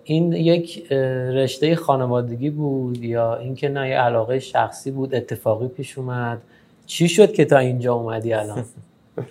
این 0.04 0.34
یک 0.34 0.92
رشته 1.34 1.76
خانوادگی 1.76 2.50
بود 2.50 3.04
یا 3.04 3.36
اینکه 3.36 3.70
نه 3.70 3.90
یه 3.90 3.96
علاقه 3.96 4.40
شخصی 4.40 4.92
بود 4.92 5.16
اتفاقی 5.16 5.68
پیش 5.68 5.98
اومد؟ 5.98 6.38
چی 6.86 7.10
شد 7.10 7.34
که 7.34 7.46
تا 7.46 7.58
اینجا 7.58 7.94
اومدی 7.94 8.34
الان؟ 8.34 8.66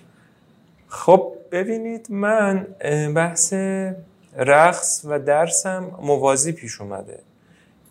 خب 0.87 1.31
ببینید 1.51 2.07
من 2.09 2.67
بحث 3.15 3.53
رقص 4.37 5.05
و 5.05 5.19
درسم 5.19 5.91
موازی 6.01 6.51
پیش 6.51 6.81
اومده. 6.81 7.19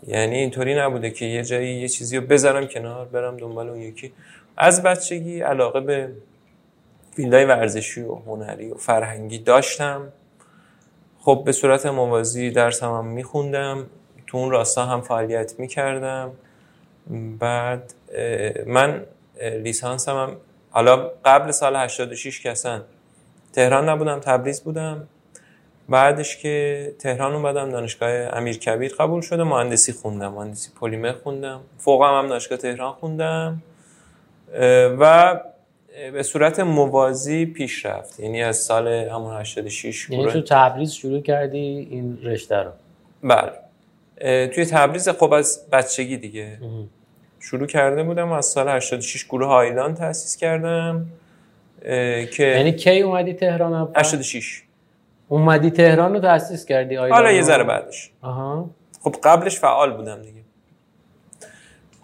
یعنی 0.07 0.37
اینطوری 0.37 0.75
نبوده 0.75 1.11
که 1.11 1.25
یه 1.25 1.45
جایی 1.45 1.81
یه 1.81 1.89
چیزی 1.89 2.17
رو 2.17 2.27
بذارم 2.27 2.67
کنار 2.67 3.05
برم 3.05 3.37
دنبال 3.37 3.69
اون 3.69 3.81
یکی. 3.81 4.13
از 4.57 4.83
بچگی 4.83 5.41
علاقه 5.41 5.81
به 5.81 6.13
فیلدهای 7.13 7.45
ورزشی 7.45 8.01
و 8.01 8.15
هنری 8.15 8.71
و 8.71 8.75
فرهنگی 8.75 9.39
داشتم. 9.39 10.13
خب 11.21 11.43
به 11.45 11.53
صورت 11.53 11.87
موازی 11.87 12.51
درسم 12.51 12.87
هم 12.87 13.07
میخوندم 13.07 13.87
تو 14.27 14.39
اون 14.39 14.51
راستا 14.51 14.87
هم 14.87 15.01
فعالیت 15.01 15.55
می‌کردم. 15.59 16.33
بعد 17.39 17.95
من 18.67 19.05
لیسانسم 19.43 20.17
هم 20.17 20.37
حالا 20.71 21.11
قبل 21.25 21.51
سال 21.51 21.77
86 21.77 22.47
کسن 22.47 22.83
تهران 23.53 23.89
نبودم 23.89 24.21
تبریز 24.21 24.61
بودم. 24.61 25.09
بعدش 25.89 26.37
که 26.37 26.95
تهران 26.99 27.35
اومدم 27.35 27.71
دانشگاه 27.71 28.11
امیر 28.11 28.59
کبیر 28.59 28.95
قبول 28.95 29.21
شده 29.21 29.45
مهندسی 29.45 29.93
خوندم 29.93 30.33
مهندسی 30.33 30.71
پلیمر 30.81 31.13
خوندم. 31.13 31.61
فوقم 31.79 32.19
هم 32.19 32.29
دانشگاه 32.29 32.59
تهران 32.59 32.93
خوندم. 32.93 33.63
و 34.99 35.41
به 36.13 36.23
صورت 36.23 36.61
موازی 36.61 37.47
پیش 37.47 37.87
رفت. 37.87 38.21
یعنی 38.21 38.43
از 38.43 38.57
سال 38.57 38.89
همون 38.89 39.37
86 39.37 40.11
یعنی 40.11 40.33
تو 40.33 40.41
تبریز 40.41 40.93
شروع 40.93 41.21
کردی 41.21 41.89
این 41.91 42.19
رشته 42.23 42.57
رو؟ 42.57 42.71
بله. 43.23 43.53
توی 44.47 44.65
تبریز 44.65 45.09
خب 45.09 45.33
از 45.33 45.71
بچگی 45.73 46.17
دیگه 46.17 46.59
شروع 47.41 47.67
کرده 47.67 48.03
بودم. 48.03 48.33
از 48.33 48.47
سال 48.47 48.69
86 48.69 49.25
گروه 49.25 49.49
آیلان 49.49 49.95
تأسیس 49.95 50.37
کردم. 50.37 51.07
که 52.33 52.55
یعنی 52.57 52.73
کی 52.73 53.01
اومدی 53.01 53.33
تهران؟ 53.33 53.89
86 53.97 54.63
اومدی 55.29 55.71
تهران 55.71 56.15
رو 56.15 56.21
تأسیس 56.21 56.65
کردی 56.65 56.97
آیلان 56.97 57.19
حالا 57.19 57.33
یه 57.33 57.43
ذره 57.43 57.65
بعدش. 57.65 58.11
آها. 58.23 58.71
خب 59.01 59.17
قبلش 59.25 59.59
فعال 59.61 59.97
بودم 59.97 60.23
دیگه. 60.23 60.41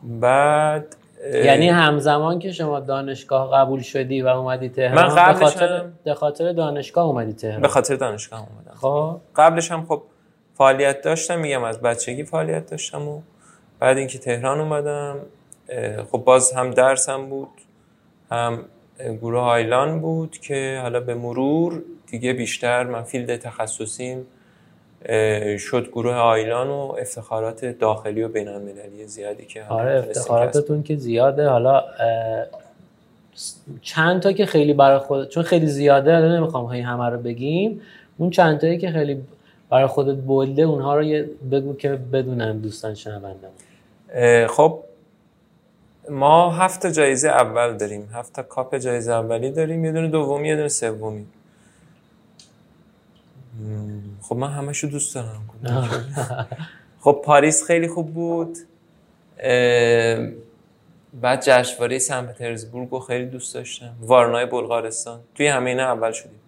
بعد 0.02 0.96
یعنی 1.34 1.68
همزمان 1.68 2.38
که 2.38 2.52
شما 2.52 2.80
دانشگاه 2.80 3.50
قبول 3.52 3.80
شدی 3.80 4.22
و 4.22 4.26
اومدی 4.26 4.68
تهران 4.68 5.06
من 5.06 5.14
قبلش 5.14 5.38
به 5.38 5.44
خاطر 5.44 5.84
به 6.04 6.14
خاطر 6.14 6.52
دانشگاه 6.52 7.04
اومدی 7.04 7.32
تهران؟ 7.32 7.60
به 7.60 7.68
خاطر 7.68 7.96
دانشگاه 7.96 8.40
اومدم. 8.40 8.74
خب. 8.80 9.20
قبلش 9.36 9.70
هم 9.70 9.86
خب 9.86 10.02
فعالیت 10.54 11.02
داشتم 11.02 11.38
میگم 11.38 11.64
از 11.64 11.80
بچگی 11.80 12.24
فعالیت 12.24 12.70
داشتم 12.70 13.08
و 13.08 13.20
بعد 13.80 13.98
اینکه 13.98 14.18
تهران 14.18 14.60
اومدم 14.60 15.16
خب 16.12 16.18
باز 16.18 16.52
هم 16.52 16.70
درسم 16.70 17.26
بود 17.26 17.48
هم 18.30 18.64
گروه 18.98 19.40
آیلان 19.40 20.00
بود 20.00 20.38
که 20.38 20.78
حالا 20.82 21.00
به 21.00 21.14
مرور 21.14 21.82
دیگه 22.12 22.32
بیشتر 22.32 22.84
من 22.84 23.02
فیلد 23.02 23.36
تخصصیم 23.36 24.26
شد 25.58 25.88
گروه 25.92 26.14
آیلان 26.14 26.68
و 26.68 26.96
افتخارات 27.00 27.64
داخلی 27.64 28.22
و 28.22 28.28
بین 28.28 28.48
المللی 28.48 29.06
زیادی 29.06 29.46
که 29.46 29.64
آره 29.64 29.98
افتخاراتتون 29.98 30.82
که 30.82 30.96
زیاده. 30.96 31.48
حالا 31.48 31.84
چند 33.82 34.22
تا 34.22 34.32
که 34.32 34.46
خیلی 34.46 34.74
برای 34.74 34.98
خود 34.98 35.28
چون 35.28 35.42
خیلی 35.42 35.66
زیاده 35.66 36.16
الان 36.16 36.36
نمی‌خوام 36.36 36.66
همه 36.66 37.08
رو 37.08 37.18
بگیم. 37.18 37.80
اون 38.18 38.30
چند 38.30 38.60
تایی 38.60 38.78
که 38.78 38.90
خیلی 38.90 39.22
برای 39.70 39.86
خودت 39.86 40.16
بولده 40.16 40.62
اونها 40.62 40.98
رو 40.98 41.24
بگو 41.50 41.76
که 41.76 41.88
بدونن 42.12 42.58
دوستان 42.58 42.94
شنوندم 42.94 43.50
خب 44.46 44.78
ما 46.10 46.50
هفت 46.50 46.86
جایزه 46.86 47.28
اول 47.28 47.76
داریم. 47.76 48.08
هفت 48.12 48.40
کاپ 48.40 48.76
جایزه 48.76 49.12
اولی 49.12 49.50
داریم. 49.50 49.84
یه 49.84 49.92
دونه 49.92 50.08
دومی 50.08 50.48
یه 50.48 50.56
دونه 50.56 50.68
سومی. 50.68 51.26
خب 54.20 54.36
من 54.36 54.50
همشو 54.50 54.86
دوست 54.86 55.14
دارم. 55.14 55.48
خب 57.00 57.22
پاریس 57.24 57.64
خیلی 57.64 57.88
خوب 57.88 58.14
بود. 58.14 58.58
بعد 61.20 61.40
جشنواره 61.42 61.98
سن 61.98 62.26
پترزبورگ 62.26 62.88
رو 62.90 62.98
خیلی 62.98 63.26
دوست 63.26 63.54
داشتم. 63.54 63.94
وارنای 64.00 64.46
بلغارستان. 64.46 65.20
توی 65.34 65.46
همه 65.46 65.70
اینا 65.70 65.82
اول 65.82 66.12
شدیم. 66.12 66.40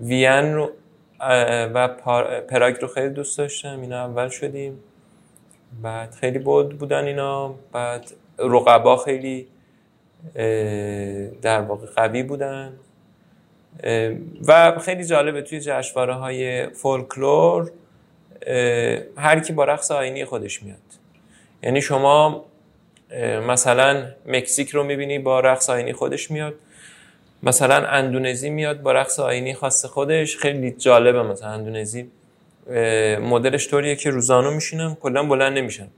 وین 0.00 0.54
رو 0.54 0.70
و 1.74 1.88
پراگ 2.48 2.76
رو 2.82 2.88
خیلی 2.88 3.14
دوست 3.14 3.38
داشتم. 3.38 3.80
اینا 3.80 4.04
اول 4.04 4.28
شدیم. 4.28 4.80
بعد 5.82 6.10
خیلی 6.14 6.38
بود 6.38 6.78
بودن 6.78 7.04
اینا. 7.04 7.54
بعد 7.72 8.10
رقبا 8.38 8.96
خیلی 8.96 9.48
در 11.42 11.60
واقع 11.60 11.86
قوی 11.86 12.22
بودن. 12.22 12.72
و 14.48 14.78
خیلی 14.78 15.04
جالبه 15.04 15.42
توی 15.42 15.60
جشنواره 15.60 16.14
های 16.14 16.68
فولکلور 16.68 17.70
هر 19.16 19.40
کی 19.40 19.52
با 19.52 19.64
رقص 19.64 19.90
آینی 19.90 20.24
خودش 20.24 20.62
میاد. 20.62 20.78
یعنی 21.62 21.80
شما 21.80 22.44
مثلا 23.48 24.06
مکزیک 24.26 24.70
رو 24.70 24.84
می‌بینی 24.84 25.18
با 25.18 25.40
رقص 25.40 25.70
آینی 25.70 25.92
خودش 25.92 26.30
میاد. 26.30 26.54
مثلا 27.42 27.86
اندونزی 27.86 28.50
میاد 28.50 28.82
با 28.82 28.92
رقص 28.92 29.18
آینی 29.18 29.54
خاص 29.54 29.84
خودش. 29.84 30.36
خیلی 30.36 30.70
جالبه 30.70 31.22
مثلا 31.22 31.48
اندونزی 31.48 32.10
مدلش 33.20 33.68
طوریه 33.68 33.96
که 33.96 34.10
روزانو 34.10 34.50
میشینن 34.50 34.94
کلا 34.94 35.22
بلند 35.22 35.58
نمیشن. 35.58 35.88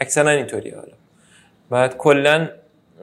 اکثرا 0.00 0.30
اینطوریه 0.30 0.74
حالا. 0.74 0.92
بعد 1.70 1.96
کلا 1.96 2.48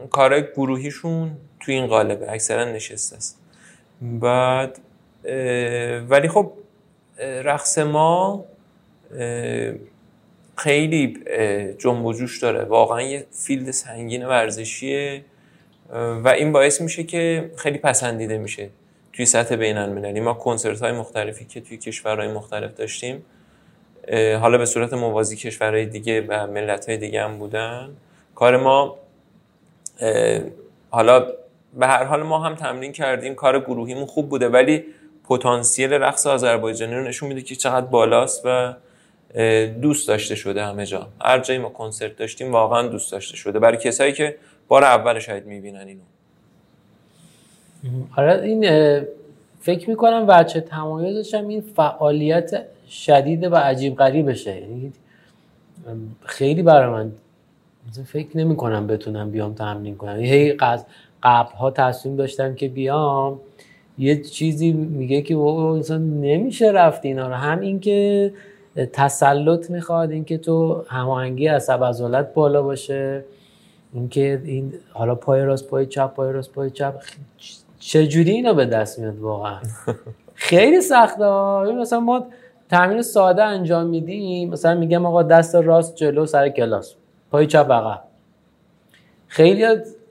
کار 0.09 0.41
گروهیشون 0.41 1.31
تو 1.59 1.71
این 1.71 1.87
قالبه 1.87 2.31
اکثرا 2.31 2.65
نشسته 2.65 3.15
است. 3.15 3.39
بعد 4.01 4.79
ولی 6.09 6.27
خب 6.27 6.51
رقص 7.19 7.77
ما 7.77 8.45
خیلی 10.55 11.19
جنب 11.77 12.05
و 12.05 12.13
جوش 12.13 12.41
داره. 12.41 12.63
واقعا 12.63 13.01
یه 13.01 13.25
فیلد 13.31 13.71
سنگین 13.71 14.25
ورزشیه 14.25 15.23
و 15.93 16.27
این 16.27 16.51
باعث 16.51 16.81
میشه 16.81 17.03
که 17.03 17.51
خیلی 17.55 17.77
پسندیده 17.77 18.37
میشه 18.37 18.69
توی 19.13 19.25
سطح 19.25 19.55
بین 19.55 19.77
المللی. 19.77 20.19
ما 20.19 20.33
کنسرت 20.33 20.81
های 20.81 20.91
مختلفی 20.91 21.45
که 21.45 21.61
توی 21.61 21.77
کشورهای 21.77 22.27
مختلف 22.27 22.73
داشتیم 22.73 23.25
حالا 24.13 24.57
به 24.57 24.65
صورت 24.65 24.93
موازی 24.93 25.35
کشورهای 25.35 25.85
دیگه 25.85 26.21
و 26.21 26.47
ملت 26.47 26.89
های 26.89 26.97
دیگه 26.97 27.23
هم 27.23 27.37
بودن. 27.37 27.89
کار 28.35 28.57
ما 28.57 28.97
حالا 30.89 31.27
به 31.77 31.87
هر 31.87 32.03
حال 32.03 32.23
ما 32.23 32.39
هم 32.39 32.55
تمرین 32.55 32.91
کردیم 32.91 33.35
کار 33.35 33.59
گروهیمون 33.59 34.05
خوب 34.05 34.29
بوده 34.29 34.49
ولی 34.49 34.83
پتانسیل 35.23 35.93
رقص 35.93 36.27
آذربایجانی 36.27 36.95
رو 36.95 37.03
نشون 37.03 37.29
میده 37.29 37.41
که 37.41 37.55
چقدر 37.55 37.85
بالاست 37.85 38.41
و 38.45 38.73
دوست 39.81 40.07
داشته 40.07 40.35
شده 40.35 40.65
همه 40.65 40.85
جا. 40.85 41.07
هر 41.21 41.39
جایی 41.39 41.59
ما 41.59 41.69
کنسرت 41.69 42.15
داشتیم 42.15 42.51
واقعا 42.51 42.87
دوست 42.87 43.11
داشته 43.11 43.37
شده. 43.37 43.59
برای 43.59 43.77
کسایی 43.77 44.13
که 44.13 44.35
بار 44.67 44.83
اول 44.83 45.19
شاید 45.19 45.45
می‌بینن 45.45 45.87
اینو. 45.87 46.01
آره 48.17 48.41
این 48.41 48.61
فکر 49.61 49.89
می‌کنم 49.89 50.25
بچه 50.25 50.61
تمایزش 50.61 51.33
هم 51.33 51.47
این 51.47 51.61
فعالیت 51.61 52.65
شدید 52.89 53.43
و 53.43 53.55
عجیب 53.55 53.95
غریبشه. 53.95 54.55
یعنی 54.55 54.93
خیلی 56.25 56.63
برای 56.63 56.89
من 56.89 57.11
فکر 58.05 58.37
نمی 58.37 58.55
کنم 58.55 58.87
بتونم 58.87 59.31
بیام 59.31 59.53
تمرین 59.53 59.95
کنم. 59.95 60.19
هی 60.19 60.53
قبل 60.53 60.81
ها 61.23 61.71
تصمیم 61.71 62.15
داشتم 62.15 62.55
که 62.55 62.67
بیام 62.67 63.39
یه 63.97 64.21
چیزی 64.21 64.71
میگه 64.71 65.21
که 65.21 65.37
انسان 65.37 66.21
نمیشه 66.21 66.71
رفت 66.71 67.05
اینا 67.05 67.27
رو. 67.27 67.33
هم 67.33 67.59
این 67.59 67.79
که 67.79 68.33
تسلط 68.93 69.69
می‌خواد 69.69 70.11
اینکه 70.11 70.37
تو 70.37 70.83
هماهنگی 70.87 71.47
عصب 71.47 71.83
عضلات 71.83 72.33
بالا 72.33 72.61
باشه 72.61 73.23
اینکه 73.93 74.41
این 74.45 74.73
حالا 74.93 75.15
پای 75.15 75.41
راست 75.41 75.67
پای 75.67 75.85
چپ 75.85 76.13
پای 76.13 76.33
راست 76.33 76.51
پای 76.51 76.69
چپ 76.69 76.95
چجوری 77.79 78.31
اینا 78.31 78.53
به 78.53 78.65
دست 78.65 78.99
میاد 78.99 79.19
واقعا؟ 79.19 79.59
خیلی 80.33 80.81
سخته 80.81 81.23
مثلا 81.71 81.99
ما 81.99 82.27
تمرین 82.69 83.01
ساده 83.01 83.43
انجام 83.43 83.87
میدیم. 83.87 84.49
مثلا 84.49 84.75
میگم 84.75 85.05
آقا 85.05 85.23
دست 85.23 85.55
راست 85.55 85.95
جلو 85.95 86.25
سر 86.25 86.49
کلاس. 86.49 86.95
پای 87.31 87.47
چپ 87.47 87.71
عقب. 87.71 88.03
خیلی 89.27 89.65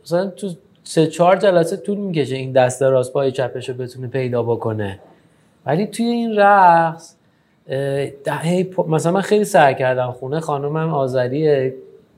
مثلا 0.05 0.27
تو 0.27 0.49
سه 0.89 1.07
چهار 1.07 1.37
جلسه 1.37 1.77
طول 1.77 1.99
می‌کشه 1.99 2.37
این 2.37 2.53
دست 2.53 2.83
راست 2.83 3.13
پای 3.13 3.33
چپش 3.33 3.69
رو 3.69 3.75
بتونه 3.75 4.07
پیدا 4.07 4.43
بکنه. 4.43 4.99
ولی 5.67 5.87
توی 5.87 6.07
این 6.07 6.37
رقص 6.37 7.15
مثلا 8.89 9.13
من 9.13 9.21
خیلی 9.21 9.45
سعی 9.45 9.75
کردم. 9.75 10.11
خونه 10.11 10.41
خانومم 10.41 10.95
آذریه 10.95 11.75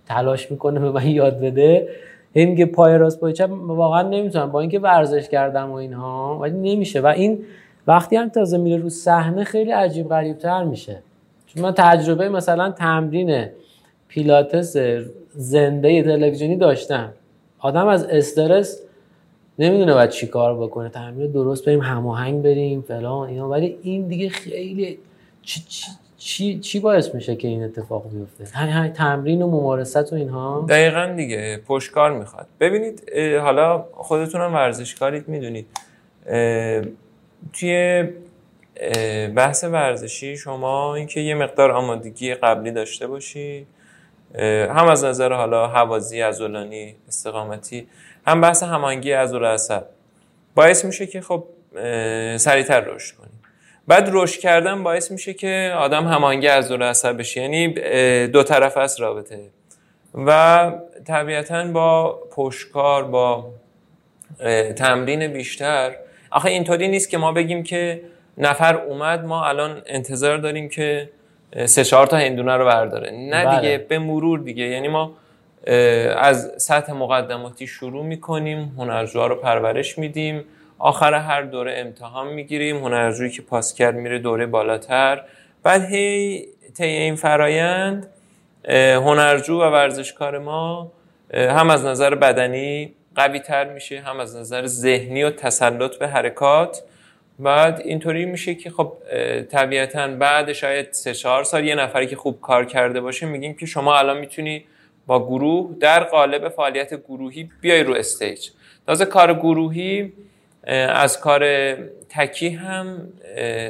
تلاش 0.07 0.51
می‌کنه 0.51 0.81
به 0.81 0.91
من 0.91 1.07
یاد 1.07 1.41
بده. 1.41 1.89
هی 2.35 2.47
میگه 2.47 2.67
پای 2.67 2.99
راست 2.99 3.21
پای 3.21 3.33
چپ. 3.33 3.51
واقعا 3.67 4.03
نمی‌تونم. 4.03 4.53
با 4.53 4.61
اینکه 4.61 4.79
ورزش 4.79 5.29
کردم 5.29 5.71
و 5.71 5.75
اینها 5.75 6.39
ولی 6.39 6.75
نمیشه. 6.75 7.01
و 7.01 7.07
این 7.07 7.45
وقتی 7.87 8.17
هم 8.17 8.29
تازه 8.29 8.59
میره 8.59 8.83
رو 8.83 8.89
صحنه 8.89 9.45
خیلی 9.45 9.71
عجیب 9.71 10.09
غریب 10.09 10.39
تر 10.39 10.65
میشه. 10.65 10.99
چون 11.47 11.63
من 11.63 11.73
تجربه 11.77 12.29
مثلا 12.29 12.71
تمرین 12.71 13.47
پیلاتس 14.09 14.77
زنده 15.35 16.03
تلویزیونی 16.03 16.57
داشتم. 16.57 17.13
آدم 17.59 17.87
از 17.87 18.05
استرس 18.05 18.81
نمی‌دونه 19.59 19.95
باید 19.95 20.11
چی 20.11 20.27
کار 20.27 20.57
بکنه. 20.57 20.89
تمرین 20.89 21.31
درست 21.31 21.65
بریم 21.67 21.81
هماهنگ 21.81 22.43
بریم 22.43 22.83
فلان 22.83 23.29
اینا. 23.29 23.49
ولی 23.49 23.79
این 23.83 24.09
دیگه 24.09 24.29
خیلی 24.29 24.99
چی, 25.43 25.63
چی, 26.19 26.59
چی 26.59 26.81
باعث 26.81 27.15
میشه 27.15 27.37
که 27.37 27.49
این 27.49 27.65
اتفاق 27.65 28.05
بیفته؟ 28.11 28.59
همین 28.59 28.93
تمرین 28.93 29.43
و 29.43 29.47
ممارست 29.47 30.13
و 30.13 30.17
اینها. 30.17 30.67
دقیقا 30.69 31.15
دیگه 31.17 31.61
پشکار 31.67 32.19
می‌خواد. 32.19 32.47
ببینید 32.61 33.11
حالا 33.43 33.85
خودتونم 33.93 34.55
ورزشکارید 34.55 35.29
می‌دونید. 35.29 35.67
توی 37.53 38.05
بحث 39.37 39.65
ورزشی 39.65 40.37
شما 40.37 40.95
اینکه 40.95 41.21
یه 41.21 41.35
مقدار 41.35 41.71
آمادگی 41.71 42.35
قبلی 42.35 42.71
داشته 42.71 43.07
باشی 43.07 43.67
هم 44.71 44.89
از 44.89 45.05
نظر 45.05 45.33
حالا 45.33 45.69
حوازی 45.69 46.23
ازولانی 46.23 46.97
استقامتی 47.09 47.89
هم 48.27 48.41
بحث 48.41 48.63
همانگی 48.63 49.13
از 49.13 49.35
عصب 49.35 49.85
باعث 50.55 50.85
میشه 50.85 51.07
که 51.07 51.21
خب 51.21 51.45
سریعتر 52.37 52.81
رشد 52.81 53.17
کنی 53.17 53.29
بعد 53.89 54.09
رشد 54.13 54.41
کردن 54.41 54.83
باعث 54.83 55.11
میشه 55.11 55.35
که 55.35 55.75
آدم 55.79 56.07
همانگی 56.07 56.49
از 56.49 56.73
عصب 56.73 57.19
بشه. 57.19 57.41
یعنی 57.41 57.69
دو 58.27 58.43
طرف 58.43 58.77
است 58.77 59.01
رابطه. 59.01 59.41
و 60.15 60.73
طبیعتا 61.07 61.65
با 61.65 62.19
پشکار 62.31 63.05
با 63.05 63.51
تمرین 64.77 65.27
بیشتر. 65.27 65.97
آخه 66.31 66.51
اینطوری 66.51 66.89
نیست 66.89 67.11
که 67.11 67.19
ما 67.19 67.33
بگیم 67.33 67.63
که 67.63 68.01
نفر 68.39 68.77
اومد 68.77 69.25
ما 69.25 69.47
الان 69.47 69.83
انتظار 69.87 70.39
داریم 70.39 70.69
که 70.69 71.11
سه 71.67 71.85
چهار 71.85 72.07
تا 72.07 72.17
هندونه 72.17 72.57
رو 72.57 72.65
برداره. 72.65 73.11
نه 73.11 73.45
بله. 73.45 73.61
دیگه 73.61 73.79
به 73.89 73.99
مرور 73.99 74.39
دیگه. 74.39 74.65
یعنی 74.65 74.89
ما 74.89 75.13
از 76.17 76.53
سطح 76.57 76.93
مقدماتی 76.93 77.67
شروع 77.67 78.05
می‌کنیم 78.05 78.75
هنرجوها 78.79 79.27
رو 79.27 79.35
پرورش 79.35 79.99
میدیم. 79.99 80.45
آخر 80.79 81.15
هر 81.15 81.43
دوره 81.43 81.75
امتحان 81.77 82.27
می‌گیریم. 82.27 82.77
هنرجویی 82.77 83.31
که 83.31 83.43
پاس 83.43 83.75
کرد 83.75 83.95
میره 83.95 84.19
دوره 84.19 84.47
بالاتر. 84.47 85.21
بعد 85.63 85.85
هی 85.85 86.47
طی 86.77 86.85
این 86.85 87.15
فرایند 87.15 88.07
هنرجو 88.75 89.61
و 89.61 89.63
ورزشکار 89.63 90.39
ما 90.39 90.93
هم 91.35 91.71
از 91.71 91.85
نظر 91.85 92.15
بدنی 92.15 92.93
قوی 93.17 93.41
تر 93.41 93.65
میشه 93.65 94.01
هم 94.01 94.21
از 94.21 94.37
نظر 94.37 94.67
ذهنی 94.67 95.23
و 95.23 95.31
تسلط 95.31 95.97
به 95.97 96.09
حرکات. 96.09 96.83
بعد 97.39 97.81
اینطوری 97.85 98.25
میشه 98.25 98.55
که 98.55 98.71
خب 98.71 98.93
طبیعتا 99.51 100.09
بعد 100.09 100.53
شاید 100.53 100.93
سه 100.93 101.15
چهار 101.15 101.45
سال 101.45 101.65
یه 101.65 101.75
نفری 101.75 102.07
که 102.07 102.17
خوب 102.17 102.41
کار 102.41 102.65
کرده 102.65 103.01
باشه 103.01 103.27
میگیم 103.27 103.55
که 103.55 103.67
شما 103.67 103.99
الان 103.99 104.19
می‌تونی 104.19 104.65
با 105.07 105.27
گروه 105.27 105.77
در 105.81 106.05
قالب 106.05 106.49
فعالیت 106.49 106.95
گروهی 106.95 107.51
بیای 107.61 107.83
رو 107.83 107.95
استیج. 107.95 108.49
تازه 108.87 109.05
کار 109.05 109.35
گروهی 109.35 110.13
از 110.89 111.21
کار 111.21 111.75
تکی 112.09 112.49
هم 112.49 113.09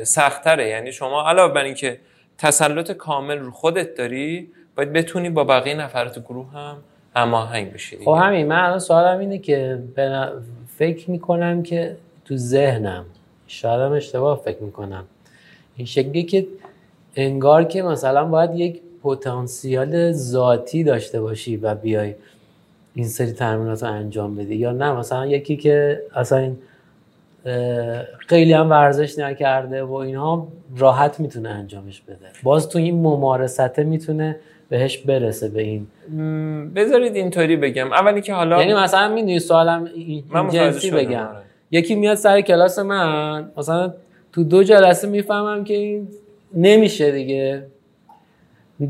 سختره. 0.03 0.69
یعنی 0.69 0.93
شما 0.93 1.29
علاوه 1.29 1.55
بر 1.55 1.65
اینکه 1.65 1.99
تسلط 2.39 2.91
کامل 2.93 3.39
رو 3.39 3.51
خودت 3.51 3.95
داری 3.95 4.51
باید 4.77 4.93
بتونی 4.93 5.31
با 5.31 5.45
بقیه 5.45 5.75
نفرات 5.75 6.19
گروه 6.19 6.53
هم 6.53 6.77
هماهنگ 7.17 7.73
بشی 7.73 7.99
خب 8.05 8.19
همین 8.23 8.47
من 8.47 8.65
الان 8.65 8.79
سوالم 8.79 9.19
اینه 9.19 9.39
که 9.39 9.79
فکر 10.79 11.11
می‌کنم 11.11 11.63
که 11.63 11.97
تو 12.25 12.37
ذهنم 12.37 13.07
شاید 13.49 13.81
هم 13.81 13.93
اشتباه 13.93 14.43
فکر 14.45 14.63
می‌کنم. 14.63 15.05
این 15.77 15.87
شکلی 15.87 16.23
که 16.23 16.47
انگار 17.17 17.65
که 17.65 17.83
مثلا 17.83 18.25
باید 18.25 18.55
یک 18.55 18.81
پتانسیال 19.03 20.13
ذاتی 20.13 20.85
داشته 20.85 21.21
باشی 21.21 21.57
و 21.57 21.75
بیای 21.75 22.15
این 22.95 23.09
سری 23.09 23.33
تمرینات 23.33 23.83
رو 23.83 23.91
انجام 23.91 24.37
بدی 24.37 24.55
یا 24.55 24.73
نه. 24.73 24.93
مثلا 24.93 25.27
یکی 25.27 25.57
که 25.57 26.03
اصلا 26.15 26.39
این 26.39 26.57
خیلی 28.19 28.53
هم 28.53 28.71
ورزش 28.71 29.19
نکرده 29.19 29.83
و 29.83 29.93
اینها 29.93 30.49
راحت 30.77 31.21
می‌تونه 31.21 31.49
انجامش 31.49 32.01
بده. 32.01 32.27
باز 32.43 32.69
تو 32.69 32.79
این 32.79 33.03
ممارسته 33.03 33.85
می‌تونه 33.85 34.37
بهش 34.69 34.99
برسه 34.99 35.49
به 35.49 35.63
این. 35.63 35.87
بذارید 36.75 37.17
اینطوری 37.17 37.57
بگم. 37.57 37.93
اولی 37.93 38.21
که 38.21 38.35
حالا 38.35 38.61
یعنی 38.61 38.75
مثلا 38.75 39.15
می‌دونی 39.15 39.39
سوالم 39.39 39.85
این 39.95 40.25
جنسی 40.51 40.91
بگم. 40.91 41.27
آره. 41.27 41.48
یکی 41.71 41.95
میاد 41.95 42.17
سر 42.17 42.41
کلاس 42.41 42.79
من 42.79 43.53
مثلا 43.57 43.95
تو 44.33 44.45
دو 44.45 44.63
جلسه 44.63 45.09
می‌فهمم 45.09 45.65
که 45.65 45.75
این 45.75 46.09
نمیشه 46.55 47.13
دیگه. 47.13 47.67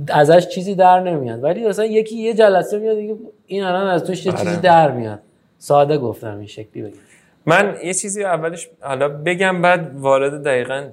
ازش 0.08 0.48
چیزی 0.48 0.74
در 0.74 1.00
نمیاد. 1.00 1.44
ولی 1.44 1.66
مثلا 1.66 1.84
یکی 1.84 2.16
یه 2.16 2.34
جلسه 2.34 2.78
میاد 2.78 2.96
دیگه 2.96 3.16
این 3.46 3.62
الان 3.62 3.86
از 3.86 4.04
توش 4.04 4.26
یه 4.26 4.32
چیزی 4.32 4.48
آره. 4.48 4.60
در 4.60 4.90
میاد. 4.90 5.18
ساده 5.58 5.98
گفتم 5.98 6.38
این 6.38 6.46
شکلی 6.46 6.82
بگم. 6.82 6.98
من 7.46 7.76
یه 7.84 7.94
چیزی 7.94 8.24
اولش 8.24 8.68
حالا 8.80 9.08
بگم 9.08 9.62
بعد 9.62 9.96
وارد 9.96 10.42
دقیقا 10.42 10.84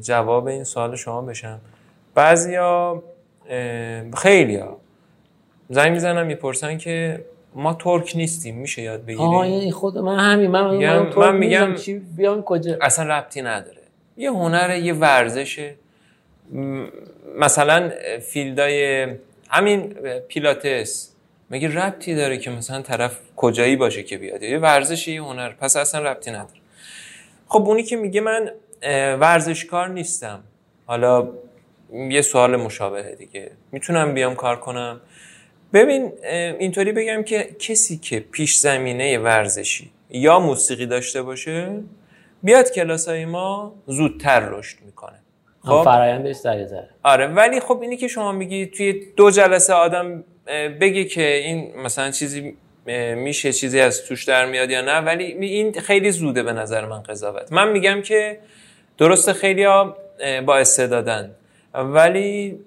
جواب 0.00 0.46
این 0.46 0.64
سوال 0.64 0.96
شما 0.96 1.22
بشم. 1.22 1.60
بعضیا 2.14 3.02
خیلی 4.16 4.56
ها 4.56 4.76
زنگ 5.70 5.92
می‌زنم 5.92 6.26
می‌پرسن 6.26 6.78
که 6.78 7.24
ما 7.54 7.74
ترک 7.74 8.12
نیستیم 8.16 8.56
میشه 8.56 8.82
یاد 8.82 9.02
بگیریم؟ 9.04 9.20
آه 9.20 9.40
این 9.40 9.72
خود 9.72 9.98
من 9.98 10.18
همین 10.18 10.50
من, 10.50 10.76
من, 10.76 11.12
من 11.16 11.36
میگم 11.36 11.74
چی 11.74 11.98
بیام 11.98 12.42
کجا. 12.42 12.76
اصلا 12.80 13.18
ربطی 13.18 13.42
نداره. 13.42 13.82
یه 14.16 14.30
هنر 14.30 14.76
یه 14.76 14.94
ورزشه 14.94 15.74
مثلا 17.38 17.90
فیلدای 18.22 19.06
همین 19.50 19.82
پیلاتس. 20.28 21.10
مگه 21.50 21.74
ربطی 21.74 22.14
داره 22.14 22.38
که 22.38 22.50
مثلا 22.50 22.82
طرف 22.82 23.18
کجایی 23.36 23.76
باشه 23.76 24.02
که 24.02 24.18
بیاد؟ 24.18 24.42
یه 24.42 24.58
ورزشی 24.58 25.12
یه 25.12 25.22
هنر. 25.22 25.52
پس 25.52 25.76
اصلا 25.76 26.10
ربطی 26.10 26.30
نداره. 26.30 26.60
خب 27.48 27.62
اونی 27.62 27.82
که 27.82 27.96
میگه 27.96 28.20
من 28.20 28.50
ورزشکار 29.20 29.88
نیستم. 29.88 30.40
حالا 30.86 31.28
یه 31.92 32.22
سوال 32.22 32.56
مشابهه 32.56 33.14
دیگه. 33.14 33.50
می‌تونم 33.72 34.14
بیام 34.14 34.34
کار 34.34 34.60
کنم؟ 34.60 35.00
ببین 35.74 36.12
اینطوری 36.58 36.92
بگم 36.92 37.22
که 37.22 37.56
کسی 37.58 37.98
که 37.98 38.20
پیش 38.20 38.56
زمینه 38.56 39.18
ورزشی 39.18 39.90
یا 40.10 40.38
موسیقی 40.38 40.86
داشته 40.86 41.22
باشه 41.22 41.80
بیاد 42.42 42.70
کلاس 42.70 43.08
های 43.08 43.24
ما 43.24 43.74
زودتر 43.86 44.48
رشد 44.48 44.78
می‌کنه. 44.86 45.20
خب؟ 45.64 45.82
فرایندش 45.84 46.36
سریعتره 46.36 46.88
آره 47.02 47.26
ولی 47.26 47.60
خب 47.60 47.80
اینی 47.82 47.96
که 47.96 48.08
شما 48.08 48.32
میگی 48.32 48.66
توی 48.66 49.02
دو 49.16 49.30
جلسه 49.30 49.72
آدم 49.72 50.24
بگی 50.80 51.04
که 51.04 51.34
این 51.34 51.76
مثلا 51.76 52.10
چیزی 52.10 52.56
میشه 53.16 53.52
چیزی 53.52 53.80
از 53.80 54.02
توش 54.02 54.24
در 54.24 54.46
میاد 54.46 54.70
یا 54.70 54.80
نه 54.80 54.98
ولی 55.00 55.24
این 55.24 55.72
خیلی 55.72 56.10
زوده 56.10 56.42
به 56.42 56.52
نظر 56.52 56.86
من 56.86 57.02
قضاوت. 57.02 57.52
من 57.52 57.72
میگم 57.72 58.02
که 58.02 58.38
درسته 58.98 59.32
خیلی 59.32 59.64
ها 59.64 59.96
با 60.46 60.56
استعدادن. 60.56 61.34
ولی 61.74 62.58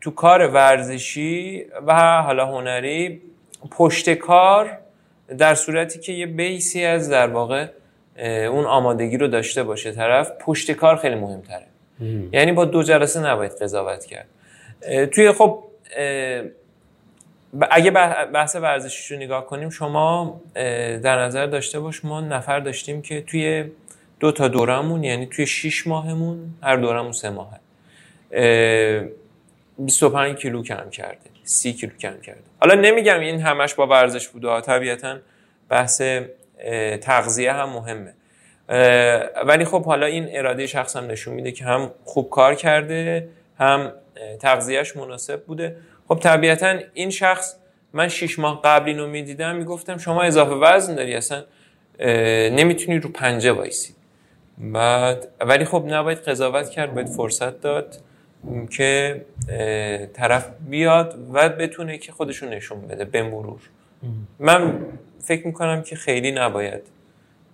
تو 0.00 0.10
کار 0.10 0.46
ورزشی 0.46 1.64
و 1.86 2.22
حالا 2.22 2.46
هنری 2.46 3.22
پشت 3.70 4.10
کار 4.10 4.78
در 5.38 5.54
صورتی 5.54 5.98
که 5.98 6.12
یه 6.12 6.26
بیسی 6.26 6.84
از 6.84 7.10
در 7.10 7.26
واقع 7.26 7.66
اون 8.22 8.64
آمادگی 8.64 9.16
رو 9.16 9.28
داشته 9.28 9.62
باشه 9.62 9.92
طرف 9.92 10.32
پشت 10.40 10.72
کار 10.72 10.96
خیلی 10.96 11.14
مهمتره. 11.14 11.66
یعنی 12.32 12.52
با 12.52 12.64
دو 12.64 12.82
جلسه 12.82 13.20
نباید 13.20 13.52
قضاوت 13.52 14.04
کرد. 14.04 14.28
توی 15.10 15.32
خب 15.32 15.62
اگه 17.70 17.90
بحث 18.32 18.56
ورزشیش 18.56 19.10
رو 19.10 19.16
نگاه 19.16 19.46
کنیم 19.46 19.70
شما 19.70 20.40
در 21.02 21.18
نظر 21.18 21.46
داشته 21.46 21.80
باش 21.80 22.04
ما 22.04 22.20
نفر 22.20 22.60
داشتیم 22.60 23.02
که 23.02 23.20
توی 23.22 23.64
دو 24.20 24.32
تا 24.32 24.48
دورمون 24.48 25.04
یعنی 25.04 25.26
توی 25.26 25.46
6 25.46 25.86
ماهمون 25.86 26.54
هر 26.62 26.76
دورمون 26.76 27.12
سه 27.12 27.30
ماهه. 27.30 27.60
25 29.78 30.36
کیلو 30.36 30.62
کم 30.62 30.90
کرده 30.90 31.30
30 31.44 31.72
کیلو 31.72 31.92
کم 31.92 32.20
کرده. 32.20 32.40
حالا 32.60 32.74
نمیگم 32.74 33.20
این 33.20 33.40
همش 33.40 33.74
با 33.74 33.86
ورزش 33.86 34.28
بوده 34.28 34.60
طبیعتا 34.60 35.18
بحث 35.68 36.02
تغذیه 37.00 37.52
هم 37.52 37.68
مهمه. 37.68 38.14
ولی 39.46 39.64
خب 39.64 39.84
حالا 39.84 40.06
این 40.06 40.28
اراده 40.30 40.66
شخص 40.66 40.96
هم 40.96 41.06
نشون 41.06 41.34
میده 41.34 41.52
که 41.52 41.64
هم 41.64 41.90
خوب 42.04 42.30
کار 42.30 42.54
کرده 42.54 43.28
هم 43.58 43.92
تغذیهش 44.40 44.96
مناسب 44.96 45.44
بوده. 45.44 45.76
خب 46.08 46.18
طبیعتا 46.22 46.78
این 46.94 47.10
شخص 47.10 47.56
من 47.92 48.08
شیش 48.08 48.38
ماه 48.38 48.60
قبل 48.64 48.88
اینو 48.88 49.06
می‌دیدم 49.06 49.56
می‌گفتم 49.56 49.98
شما 49.98 50.22
اضافه 50.22 50.52
وزن 50.52 50.94
داری 50.94 51.14
اصلا 51.14 51.44
نمی‌تونی 52.50 52.98
رو 52.98 53.10
پنجه 53.10 53.52
وایسی. 53.52 53.94
بعد 54.58 55.28
ولی 55.40 55.64
خب 55.64 55.84
نباید 55.86 56.18
قضاوت 56.18 56.70
کرد 56.70 56.94
باید 56.94 57.08
فرصت 57.08 57.60
داد. 57.60 57.96
که 58.70 59.20
طرف 60.14 60.48
بیاد 60.68 61.18
و 61.32 61.48
بتونه 61.48 61.98
که 61.98 62.12
خودشون 62.12 62.48
نشون 62.48 62.80
بده 62.80 63.04
به 63.04 63.22
مرور. 63.22 63.60
من 64.38 64.86
فکر 65.20 65.46
می‌کنم 65.46 65.82
که 65.82 65.96
خیلی 65.96 66.32
نباید. 66.32 66.82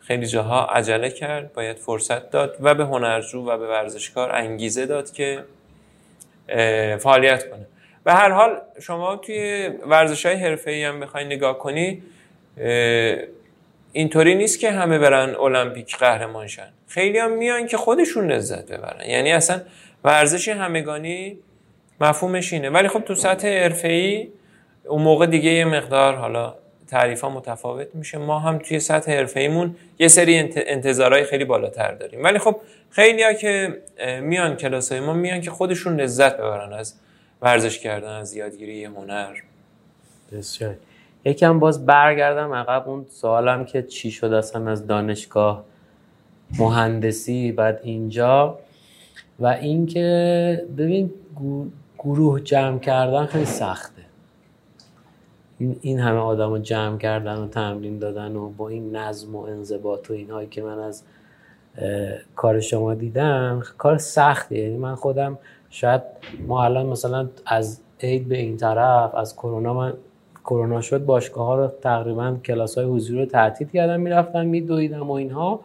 خیلی 0.01 0.27
جاها 0.27 0.67
عجله 0.67 1.11
کرد 1.11 1.53
باید 1.53 1.79
فرصت 1.79 2.31
داد 2.31 2.57
و 2.61 2.75
به 2.75 2.85
هنرجو 2.85 3.41
و 3.41 3.59
به 3.59 3.69
ورزشکار 3.69 4.33
انگیزه 4.33 4.87
داد 4.87 5.13
که 5.13 5.45
فعالیت 6.99 7.51
کنه. 7.51 7.67
به 8.05 8.13
هر 8.13 8.31
حال 8.31 8.61
شما 8.81 9.17
توی 9.17 9.71
ورزش 9.87 10.27
های 10.27 10.35
حرفه 10.35 10.87
هم 10.89 11.01
بخوای 11.01 11.25
نگاه 11.25 11.59
کنی 11.59 12.03
اینطوری 13.93 14.35
نیست 14.35 14.61
که 14.61 14.71
همه 14.71 14.99
برن 14.99 15.35
المپیک 15.35 15.97
قهرمان 15.97 16.47
شن. 16.47 16.69
خیلی 16.89 17.19
هم 17.19 17.33
میان 17.39 17.67
که 17.67 17.77
خودشون 17.77 18.33
لذت 18.33 18.73
ببرن. 18.73 19.11
یعنی 19.11 19.33
اصلا 19.33 19.61
ورزش 20.05 20.49
همگانی 20.49 21.39
مفهومش 22.01 22.53
اینه. 22.53 22.71
ولی 22.71 22.89
خب 22.89 23.01
تو 23.01 23.15
سطح 23.15 23.49
حرفه‌ای 23.49 24.29
اون 24.85 25.03
موقع 25.03 25.27
دیگه 25.27 25.51
یه 25.51 25.65
مقدار 25.65 26.15
حالا 26.15 26.55
تعریف 26.87 27.21
ها 27.21 27.31
متفاوت 27.31 27.95
میشه. 27.95 28.19
ما 28.19 28.39
هم 28.39 28.59
توی 28.59 28.81
سطح 28.81 29.13
حرفه‌ایمون 29.13 29.77
یه 29.99 30.09
سری 30.09 30.51
انتظارهای 30.57 31.25
خیلی 31.25 31.45
بالاتر 31.45 31.93
داریم. 31.93 32.25
ولی 32.25 32.39
خب 32.39 32.57
خیلی 32.91 33.35
که 33.41 33.83
میان 34.23 34.57
کلاس 34.57 34.93
های 34.93 35.01
ما 35.01 35.13
میان 35.13 35.41
که 35.41 35.51
خودشون 35.51 36.01
لذت 36.01 36.37
ببرن 36.37 36.73
از 36.73 36.95
ورزش 37.43 37.79
کردن 37.79 38.09
از 38.09 38.35
یادگیری 38.37 38.85
هنر. 38.85 39.35
بسیار. 40.33 40.75
یکم 41.25 41.59
باز 41.59 41.87
برگردم 41.87 42.53
عقب. 42.53 42.89
اون 42.89 43.07
سوالم 43.11 43.65
که 43.65 43.83
چی 43.83 44.11
شد 44.11 44.33
اصلا 44.33 44.71
از 44.71 44.87
دانشگاه 44.87 45.65
مهندسی 46.59 47.53
بعد 47.53 47.81
اینجا؟ 47.83 48.59
و 49.43 49.47
اینکه 49.47 50.67
ببین 50.79 51.11
گروه 51.99 52.41
جمع 52.41 52.79
کردن 52.79 53.27
خیلی 53.27 53.45
سخته. 53.45 54.03
این, 55.59 55.77
این 55.81 55.99
همه 55.99 56.19
آدم 56.19 56.51
رو 56.51 56.59
جمع 56.59 56.99
کردن 56.99 57.37
و 57.37 57.47
تمرین 57.47 57.99
دادن 57.99 58.37
و 58.37 58.49
با 58.49 58.69
این 58.69 58.97
نظم 58.97 59.37
و 59.37 59.41
انضباط 59.41 60.11
و 60.11 60.13
اینهایی 60.13 60.49
که 60.49 60.63
من 60.63 60.79
از 60.79 61.03
کار 62.37 62.61
شما 62.61 62.95
دیدم 62.95 63.63
کار 63.79 63.99
سخته. 63.99 64.59
یعنی 64.59 64.77
من 64.77 64.95
خودم 64.95 65.39
شاید 65.71 66.03
ما 66.47 66.65
الان 66.65 66.87
مثلا 66.87 67.29
از 67.47 67.81
عید 68.01 68.29
به 68.29 68.37
این 68.37 68.57
طرف 68.57 69.15
از 69.15 69.37
کرونا 69.37 69.75
من 69.75 69.93
کرونا 70.45 70.81
شد 70.81 71.05
باشگاه 71.05 71.47
ها 71.47 71.55
رو 71.55 71.69
تقریبا 71.81 72.37
کلاس 72.45 72.79
های 72.79 72.87
حضور 72.87 73.19
رو 73.19 73.27
تعطیل 73.27 73.69
کردم 73.69 74.01
می‌رفتم 74.01 74.47
میدویدم 74.47 75.11
و 75.11 75.13
اینها. 75.13 75.61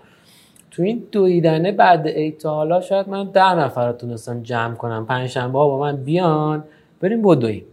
تو 0.77 0.83
این 0.83 1.03
دویدنه 1.11 1.71
بعد 1.71 2.07
عید 2.07 2.37
تا 2.37 2.53
حالا 2.53 2.81
شاید 2.81 3.09
من 3.09 3.31
ده 3.33 3.55
نفر 3.55 3.91
تونستم 3.91 4.43
جمع 4.43 4.75
کنم. 4.75 5.05
پنج 5.05 5.29
شنبه 5.29 5.53
با 5.53 5.79
من 5.79 5.95
بیان 6.03 6.63
بریم 7.01 7.21
بدویم 7.21 7.63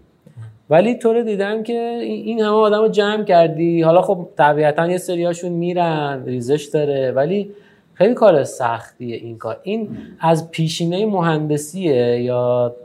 ولی 0.70 0.94
تو 0.94 1.12
رو 1.12 1.22
دیدم 1.22 1.62
که 1.62 1.98
این 2.02 2.40
همه 2.40 2.56
آدم 2.56 2.78
رو 2.78 2.88
جمع 2.88 3.24
کردی. 3.24 3.82
حالا 3.82 4.02
خب 4.02 4.28
طبیعتا 4.36 4.86
یه 4.86 4.98
سریاشون 4.98 5.52
میرن 5.52 6.22
ریزش 6.26 6.64
داره 6.64 7.12
ولی 7.12 7.50
خیلی 7.94 8.14
کار 8.14 8.44
سختیه 8.44 9.16
این 9.16 9.38
کار. 9.38 9.60
این 9.62 9.88
از 10.20 10.50
پیشینه 10.50 11.06
مهندسیه 11.06 12.22
یا 12.22 12.76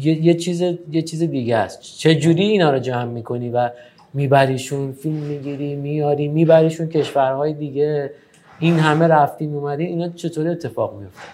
یه, 0.00 0.34
چیز 0.34 0.62
یه 0.92 1.02
چیز 1.02 1.22
دیگه 1.22 1.56
است. 1.56 1.80
چه 1.98 2.14
جوری 2.14 2.42
اینا 2.42 2.70
رو 2.70 2.78
جمع 2.78 3.04
می‌کنی 3.04 3.50
و 3.50 3.70
میبریشون؟ 4.14 4.92
فیلم 4.92 5.14
می‌گیری 5.14 5.74
میاری 5.74 6.28
میبریشون 6.28 6.88
کشورهای 6.88 7.52
دیگه؟ 7.52 8.10
این 8.58 8.78
همه 8.78 9.06
رفتین 9.06 9.54
اومدین 9.54 9.86
اینا 9.86 10.08
چطور 10.08 10.48
اتفاق 10.48 10.94
میفته 10.94 11.28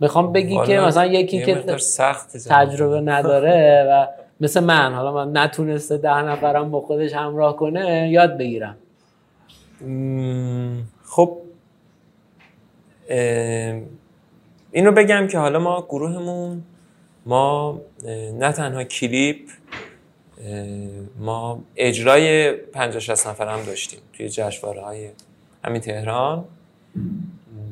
می‌خوام 0.00 0.32
بگی 0.32 0.58
که 0.66 0.80
مثلا 0.80 1.06
یکی 1.06 1.42
که 1.44 1.54
تجربه 2.50 3.00
نداره 3.00 3.86
و 3.90 4.06
مثل 4.40 4.60
من 4.60 4.94
حالا 4.94 5.12
من 5.12 5.36
نتونسته 5.42 5.96
ده 5.96 6.22
نفرم 6.22 6.70
با 6.70 6.80
خودش 6.80 7.12
همراه 7.12 7.56
کنه 7.56 8.08
یاد 8.10 8.38
بگیرم. 8.38 8.76
خب 11.04 11.38
اینو 14.72 14.92
بگم 14.92 15.26
که 15.26 15.38
حالا 15.38 15.58
ما 15.58 15.86
گروهمون 15.88 16.62
ما 17.26 17.80
نه 18.38 18.52
تنها 18.52 18.84
کلیپ 18.84 19.38
ما 21.18 21.62
اجرای 21.76 22.52
50 22.52 23.00
60 23.00 23.26
نفر 23.26 23.48
هم 23.48 23.62
داشتیم 23.62 24.00
توی 24.12 24.28
جشنواره 24.28 24.80
های 24.80 25.08
همین 25.64 25.80
تهران. 25.80 26.44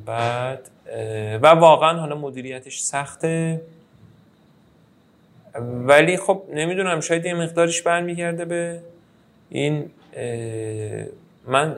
بعد 0.06 0.70
و 1.42 1.46
واقعا 1.46 1.98
حالا 1.98 2.16
مدیریتش 2.16 2.80
سخته. 2.80 3.60
ولی 5.86 6.16
خب 6.16 6.42
نمی‌دونم 6.54 7.00
شاید 7.00 7.24
یه 7.24 7.34
مقدارش 7.34 7.82
برمیگرده 7.82 8.44
به 8.44 8.80
این 9.48 9.90
من 11.46 11.76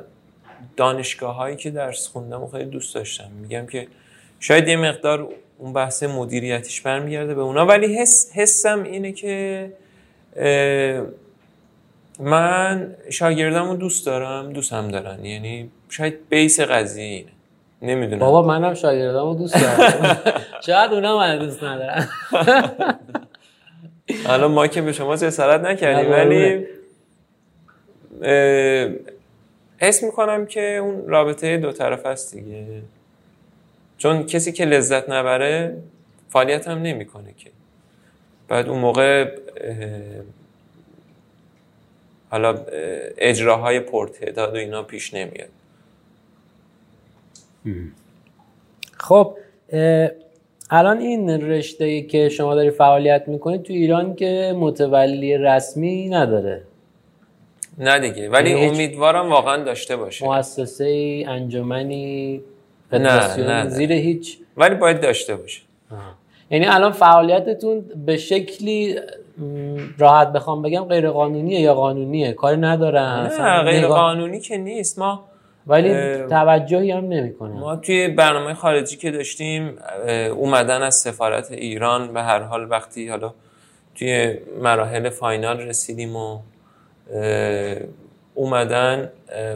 دانشگاه 0.77 1.35
هایی 1.35 1.57
که 1.57 1.71
درس 1.71 2.09
خوندم 2.09 2.43
و 2.43 2.47
خیلی 2.47 2.65
دوست 2.65 2.95
داشتم. 2.95 3.31
میگم 3.31 3.67
که 3.67 3.87
شاید 4.41 4.69
یه 4.69 4.77
مقدار 4.77 5.29
اون 5.59 5.73
بحث 5.73 6.03
مدیریتیش 6.03 6.81
برمیگرده 6.81 7.35
به 7.35 7.41
اونا. 7.41 7.67
ولی 7.67 7.99
حس 7.99 8.33
حسم 8.35 8.83
اینه 8.83 9.13
که 9.13 9.73
من 12.19 12.95
شاگردمو 13.11 13.77
دوست 13.77 14.07
دارم 14.07 14.53
دوست 14.53 14.73
هم 14.73 14.89
دارن. 14.89 15.25
یعنی 15.25 15.71
شاید 15.89 16.29
بیس 16.29 16.61
قضیه 16.61 17.05
اینه. 17.05 17.31
نمی‌دونم. 17.83 18.19
بابا 18.19 18.43
منم 18.43 18.75
شاگردمو 18.75 19.35
دوست 19.35 19.55
دارم. 19.55 20.19
شاید 20.67 20.93
اونا 20.93 21.19
من 21.19 21.39
دوست 21.39 21.65
ندارن. 21.65 22.09
حالا 24.27 24.49
ما 24.49 24.67
که 24.67 24.83
به 24.83 24.93
شما 24.93 25.17
جسارت 25.17 25.61
نکردیم 25.61 26.13
ولی 26.13 26.67
حس 29.79 30.03
می‌کنم 30.03 30.47
که 30.47 30.77
اون 30.77 31.09
رابطه 31.09 31.57
دو 31.57 31.73
طرف 31.73 32.07
است 32.07 32.35
دیگه. 32.35 32.67
چون 33.99 34.27
کسی 34.27 34.53
که 34.53 34.65
لذت 34.65 35.11
نبره 35.11 35.77
فعالیت 36.29 36.69
هم 36.69 36.79
نمی‌کنه 36.79 37.35
که. 37.37 37.51
بعد 38.49 38.69
اون 38.69 38.79
موقع 38.79 39.31
حالا 42.31 42.65
اجراهای 43.19 43.81
پرتعداد 43.81 44.55
و 44.55 44.57
اینا 44.57 44.83
پیش 44.83 45.15
نمیاد. 45.15 45.49
خب 48.97 49.37
الان 50.71 50.99
این 50.99 51.31
رشته 51.31 51.85
ای 51.85 52.03
که 52.03 52.29
شما 52.29 52.55
داری 52.55 52.71
فعالیت 52.71 53.25
می‌کنید 53.27 53.63
تو 53.63 53.73
ایران 53.73 54.15
که 54.15 54.55
متولی 54.57 55.39
رسمی 55.39 56.09
نداره. 56.09 56.63
نه 57.79 57.99
دیگه 57.99 58.31
ولی 58.31 58.51
یعنی 58.51 58.67
امیدوارم 58.67 59.31
واقعا 59.31 59.65
داشته 59.65 59.97
باشه. 59.97 60.27
مؤسسه 60.27 60.85
ای 60.85 61.25
انجمنی 61.25 62.41
نه 62.93 63.37
نه 63.37 63.69
زیر 63.69 63.93
هیچ. 63.93 64.39
ولی 64.57 64.75
باید 64.75 65.01
داشته 65.01 65.37
باشه. 65.37 65.61
یعنی 66.51 66.67
الان 66.67 66.93
فعالیتتون 66.93 67.81
به 68.07 68.17
شکلی 68.17 69.01
راحت 69.99 70.33
بخوام 70.33 70.63
بگم 70.63 70.85
غیر 70.85 71.11
قانونیه 71.11 71.61
یا 71.61 71.75
قانونیه؟ 71.75 72.33
کاری 72.33 72.57
ندارن 72.57 73.31
نه 73.41 73.63
غیر 73.63 73.87
قانونی 73.87 74.41
که 74.41 74.59
نیست. 74.59 74.99
ما 74.99 75.25
ولی 75.67 76.19
توجهی 76.27 76.91
هم 76.91 77.05
نمی‌کنه 77.05 77.61
ما 77.61 77.77
توی 77.77 78.09
برنامه 78.09 78.55
خارجی 78.55 78.97
که 78.97 79.11
داشتیم 79.11 79.79
اومدن 80.37 80.83
از 80.83 80.95
سفارت 80.95 81.53
ایران 81.53 82.13
به 82.13 82.23
هر 82.23 82.43
حال 82.43 82.71
وقتی 82.71 83.09
حالا 83.09 83.35
توی 83.95 84.39
مراحل 84.63 85.09
فاینال 85.09 85.61
رسیدیم 85.61 86.17
و 86.17 86.39
اومدن 88.35 89.11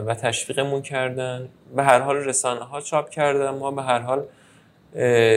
و 0.07 0.15
تشویقمون 0.15 0.81
کردن. 0.81 1.49
به 1.75 1.83
هر 1.83 1.99
حال 1.99 2.15
رسانه 2.15 2.63
ها 2.63 2.81
چاپ 2.81 3.09
کردن. 3.09 3.49
ما 3.49 3.71
به 3.71 3.81
هر 3.81 3.99
حال 3.99 4.23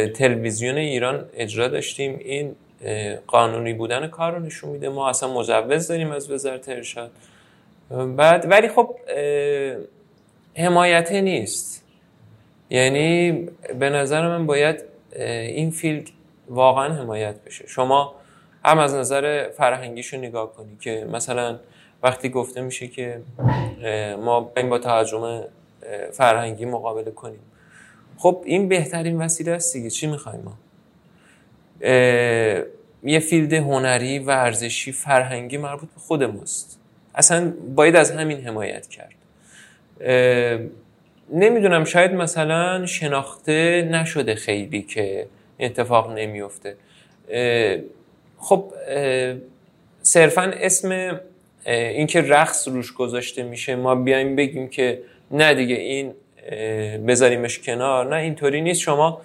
تلویزیون 0.09 0.77
ایران 0.77 1.25
اجرا 1.35 1.69
داشتیم. 1.69 2.19
این 2.25 2.55
قانونی 3.27 3.75
بودن 3.75 4.07
کار 4.07 4.33
رو 4.33 4.39
نشون 4.39 4.71
میده. 4.71 4.89
ما 4.89 5.09
اصلا 5.09 5.35
مجوز 5.35 5.89
داریم 5.89 6.11
از 6.11 6.31
وزارت 6.31 6.69
ارشاد. 6.69 7.11
بعد 8.17 8.51
ولی 8.51 8.69
خب 8.69 8.97
حمایته 10.57 11.21
نیست. 11.21 11.85
یعنی 12.71 13.33
به 13.79 13.91
نظر 13.91 14.29
من 14.29 14.47
باید 14.47 14.83
این 15.17 15.71
field 15.71 16.09
واقعا 16.49 16.95
حمایت 16.95 17.35
بشه. 17.45 17.67
شما 17.67 18.15
هم 18.65 18.79
از 18.79 18.95
نظر 18.95 19.51
فرهنگیش 19.51 20.07
رو 20.15 20.19
نگاه 20.19 20.53
کنی 20.53 20.77
که 20.81 21.07
مثلا 21.13 21.59
وقتی 22.03 22.29
گفته 22.29 22.61
میشه 22.61 22.89
که 22.89 23.21
ما 24.25 24.53
این 24.57 24.69
با 24.69 24.79
تهاجم 24.79 25.45
فرهنگی 26.13 26.65
مقابله 26.65 27.11
کنیم. 27.11 27.41
خب 28.19 28.43
این 28.45 28.69
بهترین 28.69 29.19
وسیله 29.19 29.53
است 29.53 29.73
دیگه. 29.73 29.91
چی 29.91 30.07
می‌خوایم 30.07 30.41
ما؟ 30.41 30.53
یه 31.81 33.19
field 33.21 33.53
هنری 33.53 34.19
ورزشی 34.19 34.93
فرهنگی 34.93 35.57
مربوط 35.57 35.89
به 35.89 36.01
خود 36.01 36.23
ماست. 36.25 36.81
اصلا 37.15 37.53
باید 37.75 37.97
از 37.97 38.11
همین 38.11 38.41
حمایت 38.47 38.87
کرد. 38.87 39.15
نمی‌دونم 41.33 41.85
شاید 41.85 42.13
مثلا 42.13 42.87
شناخته 42.87 43.89
نشده 43.93 44.35
خیلی 44.35 44.83
که 44.83 45.27
اتفاق 45.61 46.19
نمیفته 46.19 46.77
خب 48.39 48.73
صرفا 50.03 50.43
اسم 50.43 51.21
اینکه 51.67 52.21
رقص 52.21 52.69
روش 52.69 52.93
گذاشته 52.93 53.43
میشه 53.43 53.77
ما 53.77 53.95
بیایم 53.95 54.37
بگیم 54.37 54.69
که 54.69 55.03
نه 55.31 55.55
دیگه 55.55 55.75
این 55.75 56.15
بذاریمش 57.07 57.59
کنار 57.59 58.15
نه 58.15 58.17
اینطوری 58.17 58.61
نیست. 58.61 58.81
شما 58.81 59.21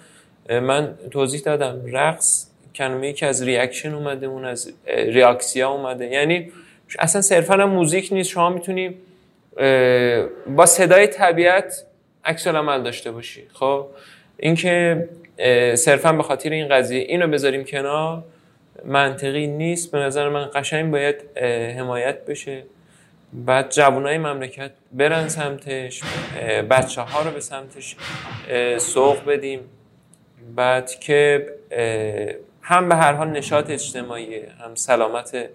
من 0.50 0.94
توضیح 1.10 1.40
دادم. 1.40 1.82
رقص 1.86 2.46
کلمه 2.74 3.12
که 3.12 3.26
از 3.26 3.42
ریاکشن 3.42 3.94
اومده 3.94 4.26
اون 4.26 4.44
از 4.44 4.72
ریاکسیا 4.86 5.70
اومده. 5.70 6.06
یعنی 6.06 6.52
اصلا 6.98 7.22
صرفا 7.22 7.66
موزیک 7.66 8.12
نیست. 8.12 8.30
شما 8.30 8.50
می‌تونی 8.50 8.94
با 10.56 10.66
صدای 10.66 11.06
طبیعت 11.06 11.84
عکس 12.24 12.46
عمل 12.46 12.82
داشته 12.82 13.12
باشی. 13.12 13.42
خب؟ 13.52 13.86
اینکه 14.38 15.08
صرفا 15.74 16.12
به 16.12 16.22
خاطر 16.22 16.50
این 16.50 16.68
قضیه 16.68 17.00
اینو 17.00 17.28
بذاریم 17.28 17.64
کنار. 17.64 18.24
منطقی 18.84 19.46
نیست. 19.46 19.92
به 19.92 19.98
نظر 19.98 20.28
من 20.28 20.50
قشنگ 20.54 20.92
باید 20.92 21.38
حمایت 21.78 22.24
بشه. 22.24 22.62
بعد 23.32 23.70
جوانای 23.70 24.18
مملکت 24.18 24.70
برن 24.92 25.28
سمتش. 25.28 26.02
بچه 26.70 27.00
ها 27.00 27.22
رو 27.22 27.30
به 27.30 27.40
سمتش 27.40 27.96
سوق 28.78 29.24
بدیم. 29.24 29.60
بعد 30.56 30.90
که 30.90 31.46
هم 32.62 32.88
به 32.88 32.94
هر 32.94 33.12
حال 33.12 33.28
نشاط 33.28 33.70
اجتماعی 33.70 34.40
هم 34.40 34.74
سلامت 34.74 35.48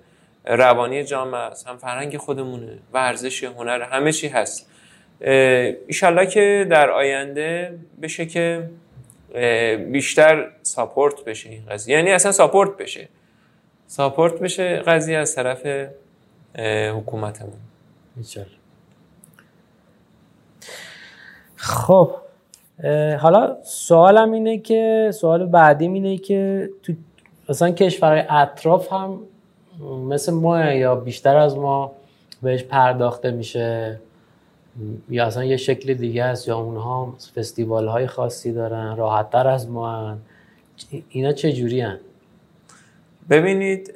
روانی 0.46 1.04
جامعه 1.04 1.42
است 1.42 1.68
هم 1.68 1.78
فرهنگ 1.78 2.18
خودمونه 2.18 2.80
ورزش 2.94 3.44
هنر 3.44 3.82
همه 3.82 4.12
چی 4.12 4.28
هست. 4.28 4.70
ایشالله 5.88 6.26
که 6.28 6.68
در 6.70 6.90
آینده 6.90 7.80
بشه 8.02 8.26
که 8.26 8.70
بیشتر 9.92 10.52
ساپورت 10.64 11.24
بشه 11.26 11.50
این 11.50 11.66
قضیه. 11.70 11.98
یعنی 11.98 12.12
اصلا 12.12 12.32
ساپورت 12.32 12.78
بشه. 12.78 13.10
ساپورت 13.88 14.34
بشه 14.34 14.78
قضیه 14.78 15.18
از 15.18 15.36
طرف 15.36 15.68
حکومتمون. 16.96 17.60
خب. 21.56 22.16
حالا 23.20 23.58
سوالم 23.63 24.32
اینه 24.32 24.58
که 24.58 25.12
سوال 25.13 25.46
بعدیم 25.46 25.94
اینه 25.94 26.18
که 26.18 26.70
تو 26.84 26.94
مثلا 27.50 27.72
کشورهای 27.72 28.24
اطراف 28.30 28.94
هم 28.94 29.20
مثل 30.10 30.34
ما 30.34 30.63
یا 30.63 30.96
بیشتر 30.96 31.38
از 31.38 31.58
ما 31.58 31.92
بهش 32.42 32.63
پرداخته 32.63 33.32
میشه 33.32 34.00
یا 35.10 35.26
اصلا 35.26 35.44
یه 35.44 35.58
شکل 35.58 35.94
دیگه 35.94 36.24
است 36.24 36.48
یا 36.48 36.58
اونها 36.58 37.16
فستیوال 37.36 37.88
های 37.88 38.08
خاصی 38.08 38.54
دارن 38.54 38.98
راحت 38.98 39.30
تر 39.30 39.48
از 39.48 39.70
ما 39.70 40.10
هن. 40.10 40.18
اینا 41.10 41.32
چه 41.32 41.54
جوری 41.54 41.82
هن؟ 41.82 42.00
ببینید 43.30 43.94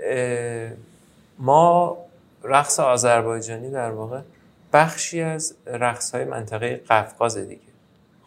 ما 1.39 1.97
رقص 2.43 2.79
آذربایجانی 2.79 3.71
در 3.71 3.91
واقع 3.91 4.19
بخشی 4.73 5.21
از 5.21 5.55
رقص 5.65 6.15
های 6.15 6.25
منطقه 6.25 6.81
قفقاز 6.89 7.37
دیگه 7.37 7.61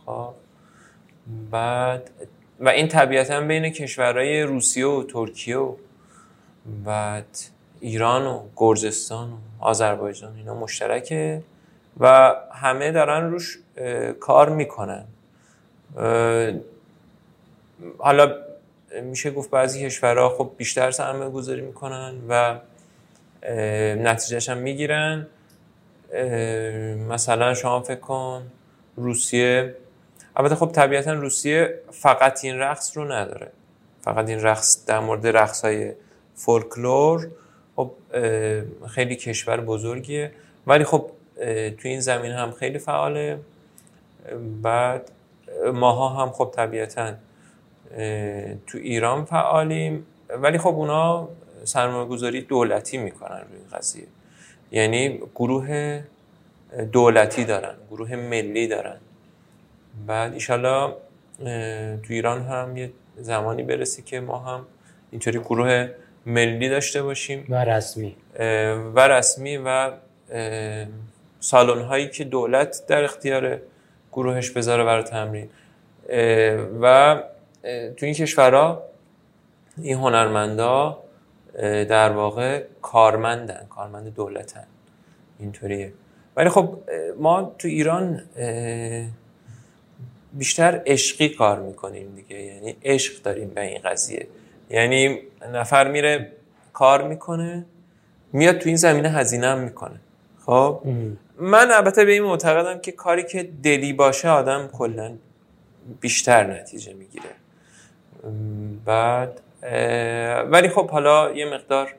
خب 0.07 0.29
بعد 1.51 2.11
و 2.61 2.69
این 2.69 2.89
طبیعتا 2.89 3.41
بین 3.41 3.71
کشورهای 3.71 4.43
روسیه 4.43 4.87
و 4.87 5.03
ترکیه 5.03 5.57
و 5.57 5.77
بعد 6.85 7.39
ایران 7.81 8.27
و 8.27 8.43
گرجستان 8.57 9.31
و 9.31 9.37
آذربایجان 9.61 10.37
اینا 10.37 10.55
مشترکه 10.55 11.43
و 12.01 12.35
همه 12.53 12.93
دارن 12.93 13.31
روش 13.31 13.59
کار 14.21 14.49
می‌کنن. 14.49 15.05
حالا 17.99 18.37
میشه 19.03 19.31
گفت 19.31 19.51
بعضی 19.51 19.87
کشورها 19.87 20.29
خب 20.29 20.51
بیشتر 20.57 20.91
سرمایه 20.91 21.31
گذاری 21.31 21.61
می‌کنن 21.61 22.15
و 22.29 22.59
نتیجهش 23.97 24.49
هم 24.49 24.59
می‌گیرن. 24.59 25.27
مثلا 27.09 27.55
شما 27.55 27.81
فکر 27.81 28.01
کن 28.01 28.43
روسیه 28.97 29.77
البته 30.37 30.55
خب 30.55 30.67
طبیعتا 30.67 31.13
روسیه 31.13 31.81
فقط 31.91 32.45
این 32.45 32.59
رقص 32.59 32.97
رو 32.97 33.13
نداره. 33.13 33.51
فقط 34.03 34.29
این 34.29 34.43
رقص 34.43 34.87
در 34.87 35.01
مورد 35.01 35.27
رقص 35.27 35.65
های 35.65 35.93
فولکلور 36.35 37.29
خب 37.77 37.91
خیلی 38.89 39.17
کشور 39.17 39.61
بزرگیه. 39.61 40.33
ولی 40.67 40.85
خب 40.85 41.11
تو 41.79 41.89
این 41.89 42.01
زمین 42.01 42.33
هم 42.33 42.51
خیلی 42.51 42.79
فعاله. 42.79 43.39
بعد 44.63 45.11
ماها 45.73 46.09
هم 46.09 46.31
خب 46.31 46.53
طبیعتا 46.57 47.13
تو 48.67 48.79
ایران 48.79 49.25
فعالیم. 49.25 50.07
ولی 50.29 50.59
خب 50.59 50.75
اونا 50.75 51.29
سرمایه 51.65 52.09
گذاری 52.09 52.41
دولتی 52.41 52.99
می‌کنن 52.99 53.41
روی 53.41 53.59
این 53.59 53.79
قضیه. 53.79 54.07
یعنی 54.73 55.23
گروه 55.35 56.01
دولتی 56.93 57.45
دارن 57.45 57.75
گروه 57.91 58.17
ملی 58.17 58.69
دارن. 58.69 58.97
بعد 60.07 60.33
ایشالا 60.33 60.95
تو 62.03 62.09
ایران 62.09 62.43
هم 62.43 62.77
یه 62.77 62.93
زمانی 63.17 63.63
برسه 63.63 64.03
که 64.03 64.21
ما 64.21 64.39
هم 64.39 64.67
اینطوری 65.11 65.39
گروه 65.39 65.89
ملی 66.27 66.69
داشته 66.69 67.03
باشیم. 67.03 67.47
و 67.49 67.65
رسمی. 67.65 68.17
و 68.95 69.09
رسمی 69.09 69.57
و 69.57 69.93
سالن 71.41 71.83
هایی 71.83 72.09
که 72.09 72.25
دولت 72.25 72.87
در 72.89 73.05
اختیار 73.05 73.61
گروهش 74.13 74.51
بذاره 74.51 74.85
برای 74.85 75.03
تمرین. 75.03 75.49
و 76.81 77.23
تو 77.97 78.07
این 78.07 78.15
کشورها 78.15 78.83
این 79.79 79.97
هنرمندا 79.97 80.99
در 81.63 82.11
واقع 82.11 82.65
کارمندن 82.83 83.67
کارمند 83.71 84.15
دولتن. 84.15 84.67
اینطوریه. 85.39 85.93
ولی 86.37 86.49
خب 86.49 86.79
ما 87.19 87.55
تو 87.59 87.69
ایران 87.69 88.23
بیشتر 90.35 90.83
عشقی 90.87 91.29
کار 91.29 91.61
می‌کنیم 91.61 92.15
دیگه. 92.15 92.43
یعنی 92.43 92.77
عشق 92.85 93.23
داریم 93.23 93.49
به 93.49 93.61
این 93.61 93.79
قضیه. 93.85 94.27
یعنی 94.71 95.19
نفر 95.53 95.91
میره 95.91 96.33
کار 96.73 97.09
می‌کنه 97.09 97.67
میاد 98.33 98.59
تو 98.59 98.69
این 98.69 98.77
زمینه 98.77 99.09
هزینه 99.09 99.47
هم 99.47 99.59
می‌کنه. 99.59 100.01
خب؟ 100.47 100.83
من 101.39 101.71
البته 101.71 102.05
به 102.05 102.13
این 102.13 102.23
معتقدم 102.23 102.81
که 102.81 102.93
کاری 102.93 103.23
که 103.23 103.49
دلی 103.63 103.93
باشه 103.93 104.29
آدم 104.29 104.69
کلا 104.73 105.13
بیشتر 106.01 106.61
نتیجه 106.61 106.93
می‌گیره. 106.93 107.31
بعد 108.85 109.41
ولی 110.51 110.69
خب 110.69 110.91
حالا 110.91 111.33
یه 111.33 111.55
مقدار 111.55 111.95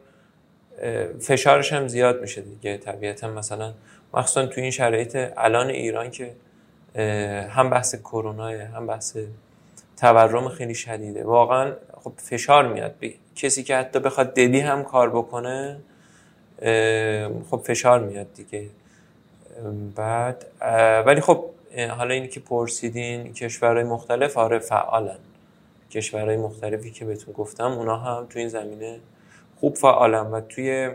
فشارش 1.19 1.73
هم 1.73 1.87
زیاد 1.87 2.21
میشه 2.21 2.41
دیگه. 2.41 2.77
طبیعتا 2.77 3.27
مثلا 3.27 3.73
مخصوصا 4.13 4.45
تو 4.45 4.61
این 4.61 4.71
شرایط 4.71 5.17
الان 5.37 5.69
ایران 5.69 6.11
که 6.11 6.31
هم 7.49 7.69
بحث 7.69 7.95
کرونا 7.95 8.47
هم 8.47 8.87
بحث 8.87 9.17
تورم 9.97 10.49
خیلی 10.49 10.75
شدیده. 10.75 11.23
واقعا 11.23 11.73
خب 12.03 12.13
فشار 12.17 12.73
میاد. 12.73 12.95
بی. 12.99 13.15
کسی 13.35 13.63
که 13.63 13.75
حتی 13.75 13.99
بخواد 13.99 14.33
دلی 14.33 14.59
هم 14.59 14.83
کار 14.83 15.09
بکنه 15.09 15.77
خب 17.49 17.61
فشار 17.63 17.99
میاد 17.99 18.33
دیگه. 18.33 18.69
بعد 19.95 20.45
ولی 21.05 21.21
خب 21.21 21.45
حالا 21.97 22.13
اینی 22.13 22.27
که 22.27 22.39
پرسیدین 22.39 23.33
کشورهای 23.33 23.83
مختلف 23.83 24.37
آره 24.37 24.59
فعالن. 24.59 25.17
کشورهای 25.91 26.37
مختلفی 26.37 26.91
که 26.91 27.05
بهتون 27.05 27.33
گفتم 27.33 27.71
اونا 27.71 27.97
هم 27.97 28.25
تو 28.29 28.39
این 28.39 28.49
زمینه 28.49 28.99
خوب 29.59 29.75
فعالن 29.75 30.31
و 30.31 30.41
توی 30.41 30.89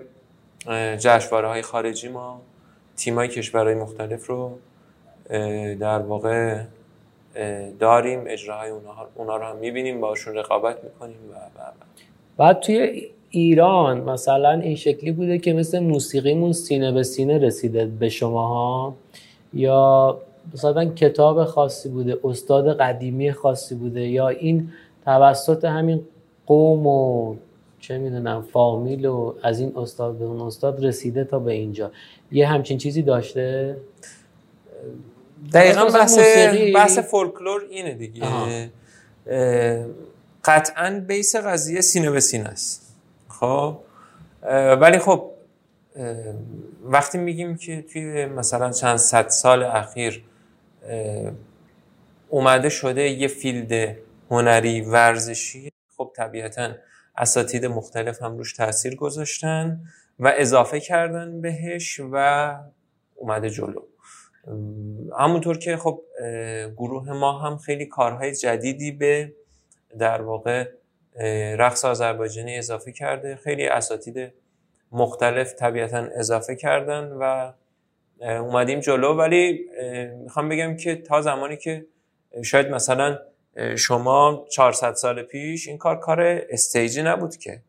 جشنواره 0.98 1.48
های 1.48 1.62
خارجی 1.62 2.08
ما 2.08 2.40
تیمای 2.96 3.28
کشورهای 3.28 3.74
مختلف 3.74 4.26
رو 4.26 4.58
در 5.80 5.98
واقع 5.98 6.60
داریم 7.80 8.20
اجراهای 8.26 8.70
اونا 9.14 9.36
رو 9.36 9.44
هم 9.44 9.56
می‌بینیم 9.56 10.00
باشون 10.00 10.34
رقابت 10.34 10.84
می‌کنیم 10.84 11.16
و. 11.32 11.36
بعد 12.36 12.60
توی 12.60 13.08
ایران 13.30 14.00
مثلا 14.00 14.50
این 14.50 14.76
شکلی 14.76 15.12
بوده 15.12 15.38
که 15.38 15.52
مثل 15.52 15.78
موسیقیمون 15.78 16.52
سینه 16.52 16.92
به 16.92 17.02
سینه 17.02 17.38
رسیده 17.38 17.86
به 17.86 18.08
شماها 18.08 18.94
یا 19.54 20.18
مثلا 20.54 20.84
کتاب 20.84 21.44
خاصی 21.44 21.88
بوده 21.88 22.18
استاد 22.24 22.78
قدیمی 22.78 23.32
خاصی 23.32 23.74
بوده 23.74 24.08
یا 24.08 24.28
این 24.28 24.68
توسط 25.04 25.64
همین 25.64 26.00
قوم 26.46 26.86
و 26.86 27.34
چه 27.80 27.98
می‌دونم 27.98 28.42
فامیل 28.42 29.06
و 29.06 29.34
از 29.42 29.60
این 29.60 29.72
استاد 29.76 30.14
به 30.14 30.24
اون 30.24 30.40
استاد 30.40 30.84
رسیده 30.84 31.24
تا 31.24 31.38
به 31.38 31.52
اینجا. 31.52 31.90
یه 32.32 32.46
همچین 32.46 32.78
چیزی 32.78 33.02
داشته؟ 33.02 33.76
دقیقا 35.52 35.84
بحث, 35.84 36.18
بحث 36.74 36.98
فولکلور 36.98 37.60
اینه 37.70 37.94
دیگه. 37.94 38.26
قطعا 40.44 41.04
بیس 41.08 41.36
قضیه 41.36 41.80
سینه 41.80 42.10
به 42.10 42.20
سینه 42.20 42.48
است. 42.48 42.96
خب؟ 43.28 43.80
ولی 44.80 44.98
خب 44.98 45.30
وقتی 46.84 47.18
میگیم 47.18 47.56
که 47.56 47.82
توی 47.82 48.26
مثلا 48.26 48.70
چند 48.70 48.96
صد 48.96 49.28
سال 49.28 49.62
اخیر 49.62 50.24
اومده 52.28 52.68
شده 52.68 53.02
یه 53.02 53.28
فیلد 53.28 53.96
هنری 54.30 54.80
ورزشی 54.80 55.72
خب 55.96 56.12
طبیعتا 56.16 56.72
اساتید 57.16 57.66
مختلف 57.66 58.22
هم 58.22 58.38
روش 58.38 58.52
تاثیر 58.52 58.94
گذاشتن 58.96 59.80
و 60.18 60.32
اضافه 60.36 60.80
کردن 60.80 61.40
بهش 61.40 62.00
و 62.12 62.56
اومده 63.14 63.50
جلو. 63.50 63.82
همونطور 65.18 65.58
که 65.58 65.76
خب 65.76 66.02
گروه 66.76 67.12
ما 67.12 67.38
هم 67.38 67.56
خیلی 67.56 67.86
کارهای 67.86 68.34
جدیدی 68.34 68.92
به 68.92 69.32
در 69.98 70.22
واقع 70.22 70.68
رقص 71.58 71.84
آذربایجانی 71.84 72.58
اضافه 72.58 72.92
کرده. 72.92 73.36
خیلی 73.36 73.66
اساتید 73.66 74.32
مختلف 74.92 75.54
طبیعتا 75.54 75.98
اضافه 75.98 76.56
کردن 76.56 77.12
و 77.20 77.52
اومدیم 78.20 78.80
جلو. 78.80 79.14
ولی 79.14 79.70
می‌خوام 80.22 80.48
بگم 80.48 80.76
که 80.76 80.96
تا 80.96 81.22
زمانی 81.22 81.56
که 81.56 81.86
شاید 82.44 82.66
مثلا 82.70 83.18
شما 83.76 84.46
400 84.50 84.94
سال 84.94 85.22
پیش 85.22 85.68
این 85.68 85.78
کار 85.78 85.98
کار 85.98 86.20
استیجی 86.50 87.02
نبود 87.02 87.36
که. 87.36 87.62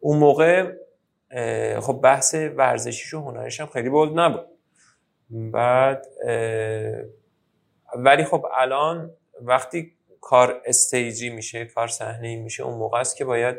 اون 0.00 0.18
موقع 0.18 0.72
خب 1.80 2.00
بحث 2.02 2.34
ورزشیش 2.34 3.14
و 3.14 3.20
هنریش 3.20 3.60
هم 3.60 3.66
خیلی 3.66 3.88
بولد 3.88 4.18
نبود. 4.18 4.46
بعد 5.30 6.06
ولی 7.96 8.24
خب 8.24 8.46
الان 8.58 9.10
وقتی 9.40 9.92
کار 10.20 10.62
استیجی 10.66 11.30
میشه 11.30 11.64
کار 11.64 11.88
صحنه 11.88 12.36
میشه 12.36 12.62
اون 12.62 12.78
موقع 12.78 13.00
است 13.00 13.16
که 13.16 13.24
باید 13.24 13.56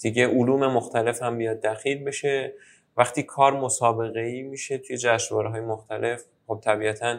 دیگه 0.00 0.26
علوم 0.26 0.66
مختلف 0.66 1.22
هم 1.22 1.38
بیاد 1.38 1.60
دخیل 1.60 2.04
بشه. 2.04 2.54
وقتی 2.96 3.22
کار 3.22 3.52
مسابقه 3.52 4.20
ای 4.20 4.42
میشه 4.42 4.78
توی 4.78 4.96
جشنواره 4.96 5.50
های 5.50 5.60
مختلف 5.60 6.24
خب 6.46 6.60
طبیعتا 6.64 7.18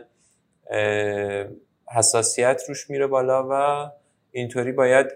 حساسیت 1.96 2.62
روش 2.68 2.90
میره 2.90 3.08
بالا 3.08 3.48
و 3.52 3.90
اینطوری 4.32 4.72
باید 4.72 5.08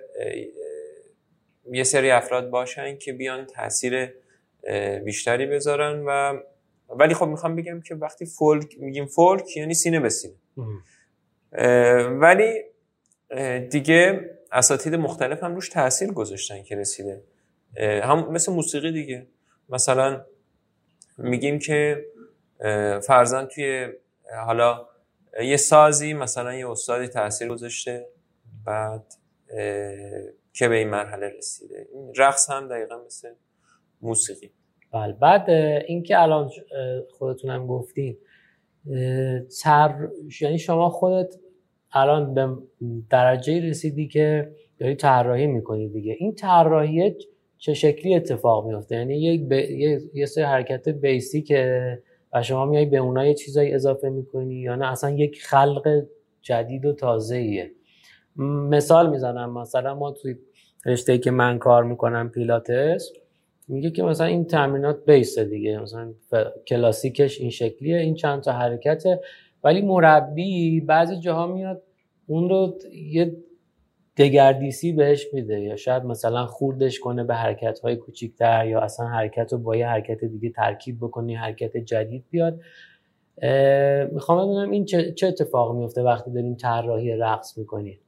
یه 1.72 1.84
سری 1.84 2.12
افراد 2.12 2.50
باشن 2.50 2.98
که 2.98 3.14
بیان 3.14 3.46
تاثیر 3.46 4.14
بیشتری 5.06 5.46
بذارن 5.46 6.04
و 6.08 6.40
ولی 6.90 7.14
خب 7.14 7.26
می‌خوام 7.26 7.56
بگم 7.56 7.82
که 7.82 7.96
وقتی 7.96 8.26
فولک 8.26 8.76
میگیم 8.80 9.06
فولک 9.06 9.58
یعنی 9.58 9.74
سینه 9.74 10.00
به 10.00 10.10
سینه. 10.10 10.36
ولی 12.10 12.64
دیگه 13.70 14.30
اساتید 14.52 14.96
مختلف 14.96 15.44
هم 15.44 15.56
روش 15.56 15.70
تاثیر 15.70 16.12
گذاشتن 16.12 16.64
که 16.64 16.76
رسیده. 16.76 17.24
هم 18.04 18.32
مثل 18.32 18.52
موسیقی 18.52 18.92
دیگه. 18.92 19.28
مثلا 19.70 20.26
میگیم 21.18 21.60
که 21.60 22.06
فرزن 23.08 23.46
توی 23.46 23.88
حالا 24.46 24.88
یه 25.42 25.58
سازی 25.58 26.14
مثلا 26.14 26.54
یه 26.54 26.70
استادی 26.70 27.08
تاثیر 27.08 27.48
گذاشته. 27.48 28.08
بعد 28.66 29.14
که 30.54 30.68
به 30.68 30.76
این 30.76 30.90
مرحله 30.90 31.30
رسیده. 31.38 31.88
رقص 32.18 32.50
هم 32.50 32.68
دقیقا 32.68 33.06
مثل 33.06 33.34
موسیقی. 34.02 34.52
بله. 34.92 35.14
بعد 35.14 35.50
اینکه 35.88 36.22
الان 36.22 36.50
خودتونم 37.18 37.68
گفتین 37.68 38.18
تر 39.64 40.08
یعنی 40.42 40.60
شما 40.60 40.90
خودت 40.90 41.36
الان 41.92 42.34
به 42.34 42.48
درجه 43.10 43.70
رسیدی 43.70 44.08
که 44.08 44.52
داری 44.80 44.96
طراحی 44.96 45.48
می‌کنی 45.48 45.90
دیگه. 45.90 46.16
این 46.20 46.36
طراحی 46.36 47.16
چه 47.58 47.74
شکلی 47.74 48.16
اتفاق 48.16 48.68
میفته 48.68 48.96
یعنی 48.96 49.22
یک 49.22 49.48
ب... 49.50 49.52
یه... 49.52 50.02
یه 50.14 50.26
سری 50.26 50.44
حرکت 50.44 50.90
بیسیکه 50.90 52.04
و 52.34 52.44
شما 52.44 52.66
میای 52.66 52.86
به 52.86 52.98
اونها 52.98 53.26
یه 53.26 53.34
چیزایی 53.34 53.74
اضافه 53.74 54.10
می‌کنی 54.10 54.56
یا 54.56 54.76
نه؟ 54.76 54.92
اصلا 54.92 55.10
یک 55.10 55.42
خلق 55.44 56.06
جدید 56.42 56.86
و 56.86 56.94
تازه 56.94 57.36
ایه 57.36 57.72
مثال 58.70 59.10
می‌زنم. 59.10 59.58
مثلا 59.58 59.96
ما 59.96 60.12
توی 60.12 60.36
رشته 60.86 61.18
که 61.18 61.32
من 61.32 61.58
کار 61.60 61.84
می‌کنم 61.84 62.30
پیلاتس 62.30 63.12
میگه 63.68 63.92
که 63.92 64.04
مثلا 64.04 64.28
این 64.28 64.46
تمرینات 64.46 65.06
بیسه 65.06 65.46
دیگه 65.46 65.80
مثلا 65.80 66.14
کلاسیکش 66.68 67.42
این 67.42 67.50
شکلیه 67.50 67.98
این 67.98 68.16
چند 68.16 68.42
تا 68.42 68.52
حرکته 68.52 69.22
ولی 69.64 69.82
مربی 69.82 70.82
بعضی 70.82 71.20
جاها 71.20 71.48
میاد 71.48 71.84
اون 72.28 72.50
رو 72.50 72.78
یه 72.94 73.38
دگردیسی 74.18 74.92
بهش 74.92 75.28
میده 75.34 75.60
یا 75.60 75.76
شاید 75.76 76.04
مثلا 76.04 76.46
خوردش 76.46 77.00
کنه 77.00 77.24
به 77.24 77.36
حرکت 77.36 77.80
های 77.80 77.96
کوچیکتر 77.96 78.68
یا 78.68 78.82
اصلا 78.82 79.08
حرکت 79.08 79.54
رو 79.54 79.58
با 79.58 79.76
یه 79.76 79.88
حرکت 79.88 80.26
دیگه 80.26 80.50
ترکیب 80.50 80.98
بکنی 80.98 81.36
حرکت 81.36 81.78
جدید 81.78 82.24
بیاد. 82.30 82.60
می‌خوام 84.12 84.38
بدونم 84.38 84.72
این 84.72 84.86
چه, 84.86 85.12
چه 85.12 85.28
اتفاقی 85.28 85.78
میفته 85.78 86.02
وقتی 86.02 86.32
داریم 86.32 86.56
طراحی 86.56 87.12
رقص 87.12 87.58
می‌کنیم 87.58 88.00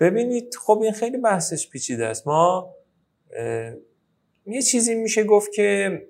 ببینید 0.00 0.54
خب 0.66 0.78
این 0.82 0.92
خیلی 0.92 1.18
بحثش 1.18 1.70
پیچیده 1.70 2.06
است. 2.06 2.26
ما 2.26 2.74
یه 4.46 4.62
چیزی 4.62 4.94
میشه 4.94 5.24
گفت 5.24 5.52
که 5.52 6.02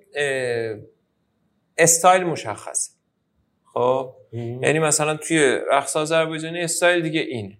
استایل 1.78 2.24
مشخصه. 2.24 2.92
خب؟ 3.74 4.14
یعنی 4.32 4.78
مثلا 4.78 5.16
توی 5.16 5.58
رقص 5.70 5.96
آذربایجانی 5.96 6.60
استایل 6.60 7.02
دیگه 7.02 7.20
اینه. 7.20 7.58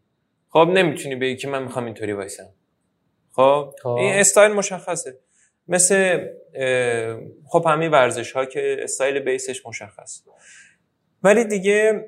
خب 0.49 0.69
نمی‌تونی 0.75 1.17
بگی 1.17 1.37
که 1.37 1.49
من 1.49 1.63
می‌خوام 1.63 1.85
اینطوری 1.85 2.13
وایسم. 2.13 2.49
خب؟, 3.33 3.75
خب. 3.83 3.89
این 3.89 4.15
استایل 4.15 4.53
مشخصه. 4.53 5.19
مثل 5.69 6.27
خب 7.49 7.65
همین 7.67 7.91
ورزش 7.91 8.33
ها 8.33 8.45
که 8.45 8.77
استایل 8.81 9.19
بیسش 9.19 9.67
مشخص 9.67 10.23
ولی 11.23 11.45
دیگه 11.45 12.07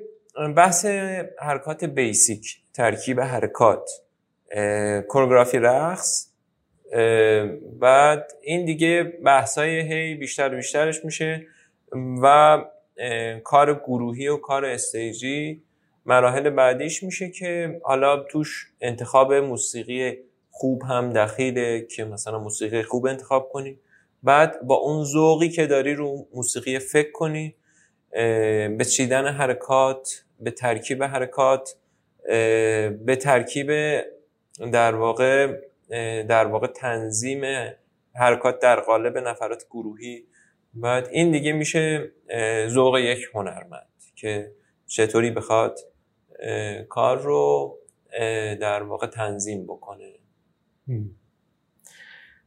بحث 0.55 0.85
حرکات 1.39 1.83
بیسیک 1.83 2.57
ترکیب 2.73 3.19
حرکات 3.19 3.89
کورگرافی 5.07 5.57
رقص 5.57 6.28
بعد 7.79 8.31
این 8.41 8.65
دیگه 8.65 9.03
بحثای 9.03 9.79
هی 9.79 10.15
بیشتر 10.15 10.49
بیشترش 10.49 11.05
میشه 11.05 11.47
و 12.21 12.57
کار 13.43 13.73
گروهی 13.73 14.27
و 14.27 14.37
کار 14.37 14.65
استیجی 14.65 15.61
مراحل 16.05 16.49
بعدیش 16.49 17.03
میشه 17.03 17.29
که 17.29 17.81
حالا 17.83 18.17
توش 18.17 18.67
انتخاب 18.81 19.33
موسیقی 19.33 20.17
خوب 20.51 20.83
هم 20.83 21.13
دخیله 21.13 21.81
که 21.81 22.03
مثلا 22.03 22.39
موسیقی 22.39 22.83
خوب 22.83 23.07
انتخاب 23.07 23.49
کنی. 23.49 23.79
بعد 24.23 24.61
با 24.61 24.75
اون 24.75 25.03
ذوقی 25.03 25.49
که 25.49 25.67
داری 25.67 25.93
رو 25.93 26.27
موسیقی 26.33 26.79
فکر 26.79 27.11
کنی 27.11 27.55
به 28.77 28.85
چیدن 28.91 29.27
حرکات 29.27 30.23
به 30.39 30.51
ترکیب 30.51 31.03
حرکات 31.03 31.75
به 33.05 33.17
ترکیب 33.21 33.71
در 34.71 34.95
واقع 34.95 35.57
در 36.29 36.47
واقع 36.47 36.67
تنظیم 36.67 37.41
حرکات 38.15 38.59
در 38.59 38.79
قالب 38.79 39.17
نفرات 39.17 39.65
گروهی. 39.69 40.23
بعد 40.73 41.07
این 41.11 41.31
دیگه 41.31 41.53
میشه 41.53 42.11
ذوق 42.67 42.97
یک 42.97 43.19
هنرمند 43.33 43.89
که 44.15 44.51
چطوری 44.87 45.31
بخواد 45.31 45.79
کار 46.89 47.21
رو 47.21 47.77
در 48.61 48.83
واقع 48.83 49.07
تنظیم 49.07 49.63
بکنه. 49.63 50.13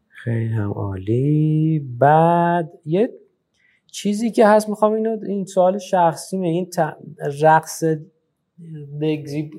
خیلی 0.09 0.49
هم 0.55 0.71
عالی. 0.73 1.79
بعد 1.99 2.73
یه 2.85 3.11
چیزی 3.87 4.31
که 4.31 4.47
هست 4.47 4.69
می‌خوام 4.69 4.93
اینو 4.93 5.19
این 5.27 5.45
سوال 5.45 5.79
شخصی 5.79 6.37
این 6.37 6.71
رقص 7.43 7.85
لگزی 9.01 9.51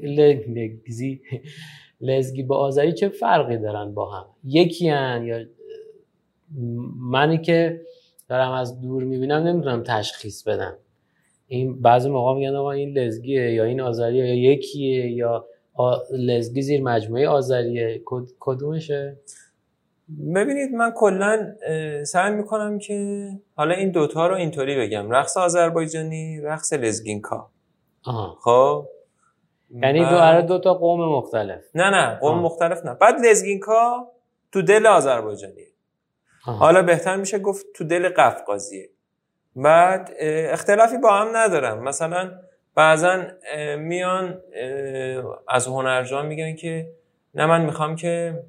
لگزی 0.48 1.22
لزگی 2.04 2.44
با 2.44 2.58
آذری 2.58 2.94
چه 2.94 3.10
فرقی 3.10 3.58
دارن 3.58 3.94
با 3.94 4.12
هم؟ 4.12 4.26
یکی 4.44 4.90
هن 4.90 5.24
یا 5.26 5.46
منی 7.00 7.38
که 7.38 7.82
دارم 8.30 8.52
از 8.52 8.82
دور 8.82 9.04
می‌بینم 9.04 9.44
نمی‌تونم 9.48 9.84
تشخیص 9.84 10.44
بدم. 10.44 10.78
این 11.48 11.82
بعضی 11.82 12.10
موقع 12.10 12.36
میگن 12.36 12.56
آقا 12.56 12.72
این 12.72 12.98
لزگیه 12.98 13.54
یا 13.54 13.64
این 13.64 13.82
آذریه 13.82 14.26
یا 14.26 14.52
یکیه 14.52 15.12
یا 15.12 15.46
لزگی 16.12 16.62
زیر 16.62 16.82
مجموعه 16.82 17.28
آذریه. 17.28 18.02
کدومشه؟ 18.40 19.18
ببینید 20.36 20.72
من 20.72 20.92
کلا 20.96 21.56
سعی 22.04 22.34
می‌کنم 22.34 22.80
که 22.80 23.28
حالا 23.56 23.76
این 23.76 23.92
دوتا 23.92 24.28
رو 24.28 24.36
اینطوری 24.36 24.78
بگم. 24.80 25.12
رقص 25.12 25.38
آذربایجانی 25.38 26.42
رقص 26.42 26.74
لزگینکا. 26.74 27.50
خب؟ 28.44 28.86
یعنی 29.82 30.00
دو 30.00 30.16
آره 30.16 30.42
دو 30.42 30.60
تا 30.60 30.74
قوم 30.74 31.18
مختلف. 31.18 31.62
نه 31.76 31.90
نه 31.90 32.16
قوم 32.16 32.40
مختلف 32.40 32.86
نه. 32.86 32.94
بعد 32.94 33.26
لزگینکا 33.26 34.12
تو 34.52 34.62
دل 34.62 34.88
آذربایجانیه. 34.88 35.68
حالا 36.46 36.82
بهتر 36.82 37.16
میشه 37.16 37.40
گفت 37.40 37.66
تو 37.76 37.84
دل 37.84 38.10
قفقازیه. 38.10 38.90
بعد 39.56 40.12
اختلافی 40.20 40.98
با 40.98 41.10
هم 41.12 41.38
ندارم. 41.38 41.84
مثلا 41.84 42.32
بعضا 42.76 43.24
میان 43.78 44.42
از 45.48 45.68
هنرجان 45.68 46.26
میگن 46.26 46.56
که 46.56 46.90
نه 47.36 47.46
من 47.46 47.66
می‌خوام 47.66 47.96
که 47.96 48.44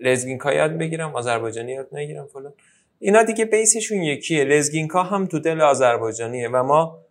لزگینکا 0.00 0.52
یاد 0.52 0.70
بگیرم 0.70 1.14
آذربایجانی 1.14 1.72
یاد 1.72 1.88
نگیرم 1.92 2.26
فلان. 2.26 2.52
اینا 2.98 3.22
دیگه 3.22 3.44
بیسشون 3.44 4.02
یکیه. 4.02 4.44
لزگینکا 4.44 5.02
هم 5.02 5.26
تو 5.26 5.38
دل 5.38 5.60
آذربایجانیه 5.60 6.48
و 6.48 6.62
ما 6.62 7.03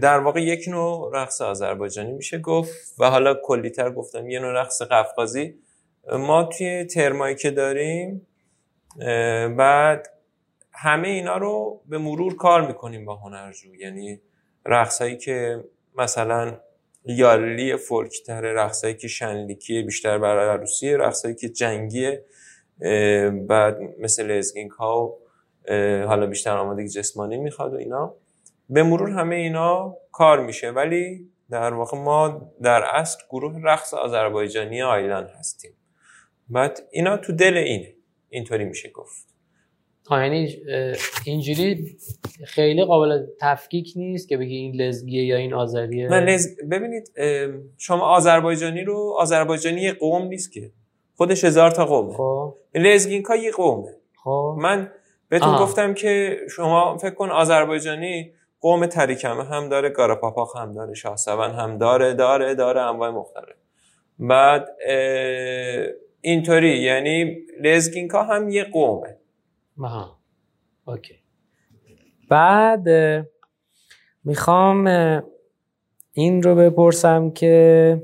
در 0.00 0.18
واقع 0.18 0.42
یک 0.42 0.68
نوع 0.68 1.10
رقص 1.14 1.40
آذربایجانی 1.40 2.12
میشه 2.12 2.38
گفت 2.38 2.94
و 2.98 3.10
حالا 3.10 3.34
کلیتر 3.34 3.90
گفتم 3.90 4.28
یه 4.28 4.38
نوع 4.38 4.52
رقص 4.52 4.82
قفقازی. 4.82 5.54
ما 6.12 6.44
توی 6.44 6.84
ترمایی 6.84 7.34
که 7.34 7.50
داریم 7.50 8.26
بعد 9.56 10.08
همه 10.72 11.08
اینا 11.08 11.36
رو 11.36 11.80
به 11.86 11.98
مرور 11.98 12.36
کار 12.36 12.66
می‌کنیم 12.66 13.04
با 13.04 13.16
هنرجو. 13.16 13.74
یعنی 13.74 14.20
رقصایی 14.66 15.16
که 15.16 15.64
مثلا 15.98 16.60
یالی 17.04 17.76
فولکتر 17.76 18.40
رقصایی 18.40 18.94
که 18.94 19.08
شنلیکی 19.08 19.82
بیشتر 19.82 20.18
برای 20.18 20.48
عروسی 20.48 20.94
رقصایی 20.94 21.34
که 21.34 21.48
جنگیه 21.48 22.24
بعد 23.48 23.78
مثل 23.98 24.26
لزگینگ 24.26 24.70
ها 24.70 25.16
و 25.68 26.04
حالا 26.06 26.26
بیشتر 26.26 26.56
آمادگی 26.56 26.88
جسمانی 26.88 27.36
می‌خواد 27.36 27.74
و 27.74 27.76
اینا. 27.76 28.14
به 28.68 28.82
مرور 28.82 29.10
همه 29.10 29.34
اینا 29.34 29.96
کار 30.12 30.40
میشه 30.46 30.70
ولی 30.70 31.28
در 31.50 31.74
واقع 31.74 31.98
ما 31.98 32.52
در 32.62 32.82
اصل 32.82 33.18
گروه 33.30 33.60
رقص 33.62 33.94
آذربایجانی 33.94 34.82
آیلان 34.82 35.26
هستیم. 35.38 35.70
بعد 36.48 36.80
اینا 36.90 37.16
تو 37.16 37.32
دل 37.32 37.56
اینه. 37.56 37.94
اینطوری 38.28 38.64
میشه 38.64 38.88
گفت. 38.88 39.32
یعنی 40.10 40.56
اینجوری 41.24 41.96
خیلی 42.46 42.84
قابل 42.84 43.26
تفکیک 43.40 43.92
نیست 43.96 44.28
که 44.28 44.36
بگی 44.36 44.56
این 44.56 44.74
لزگیه 44.74 45.24
یا 45.24 45.36
این 45.36 45.54
آذریه؟ 45.54 46.08
نه 46.08 46.20
لز... 46.20 46.56
ببینید 46.70 47.12
شما 47.78 48.04
آذربایجانی 48.04 48.84
رو 48.84 49.14
آذربایجانی 49.18 49.80
یه 49.80 49.92
قوم 49.92 50.26
نیست 50.26 50.52
که. 50.52 50.72
خودش 51.16 51.44
هزار 51.44 51.70
تا 51.70 51.86
قومه. 51.86 52.14
خب. 52.14 52.54
لزگینکا 52.74 53.36
یه 53.36 53.50
قومه. 53.50 53.96
خب. 54.24 54.56
من 54.58 54.90
بهتون 55.28 55.56
گفتم 55.56 55.94
که 55.94 56.36
شما 56.56 56.98
فکر 56.98 57.14
کن 57.14 57.30
آذربایجانی 57.30 58.32
قوم 58.62 58.86
تریکمه 58.86 59.44
هم 59.44 59.68
داره 59.68 59.88
گاراپاپاخ 59.88 60.56
هم 60.56 60.74
داره 60.74 60.94
شاه 60.94 61.16
هم 61.28 61.78
داره 61.78 62.14
داره 62.14 62.54
داره 62.54 62.80
انواع 62.80 63.10
مختلف. 63.10 63.56
بعد 64.18 64.68
اینطوری 66.20 66.78
یعنی 66.78 67.36
لزگینکا 67.60 68.22
هم 68.22 68.48
یه 68.48 68.64
قومه. 68.64 69.16
آها 69.78 70.18
اوکی. 70.84 71.14
بعد 72.30 72.88
می‌خوام 74.24 74.86
این 76.12 76.42
رو 76.42 76.54
بپرسم 76.54 77.30
که 77.30 78.02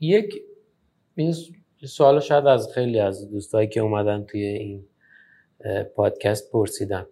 یک 0.00 0.34
این 1.14 1.34
سوال 1.86 2.20
شاید 2.20 2.46
از 2.46 2.72
خیلی 2.74 3.00
از 3.00 3.30
دوستایی 3.30 3.68
که 3.68 3.80
اومدن 3.80 4.24
توی 4.24 4.42
این 4.44 4.88
پادکست 5.96 6.52
پرسیدم. 6.52 7.06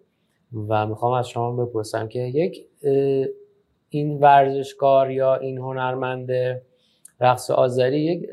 و 0.67 0.87
می‌خوام 0.87 1.13
از 1.13 1.29
شما 1.29 1.65
بپرسم 1.65 2.07
که 2.07 2.19
یک 2.19 2.67
این 3.89 4.19
ورزشکار 4.19 5.11
یا 5.11 5.35
این 5.35 5.57
هنرمند 5.57 6.29
رقص 7.19 7.51
آذری 7.51 8.01
یک 8.01 8.29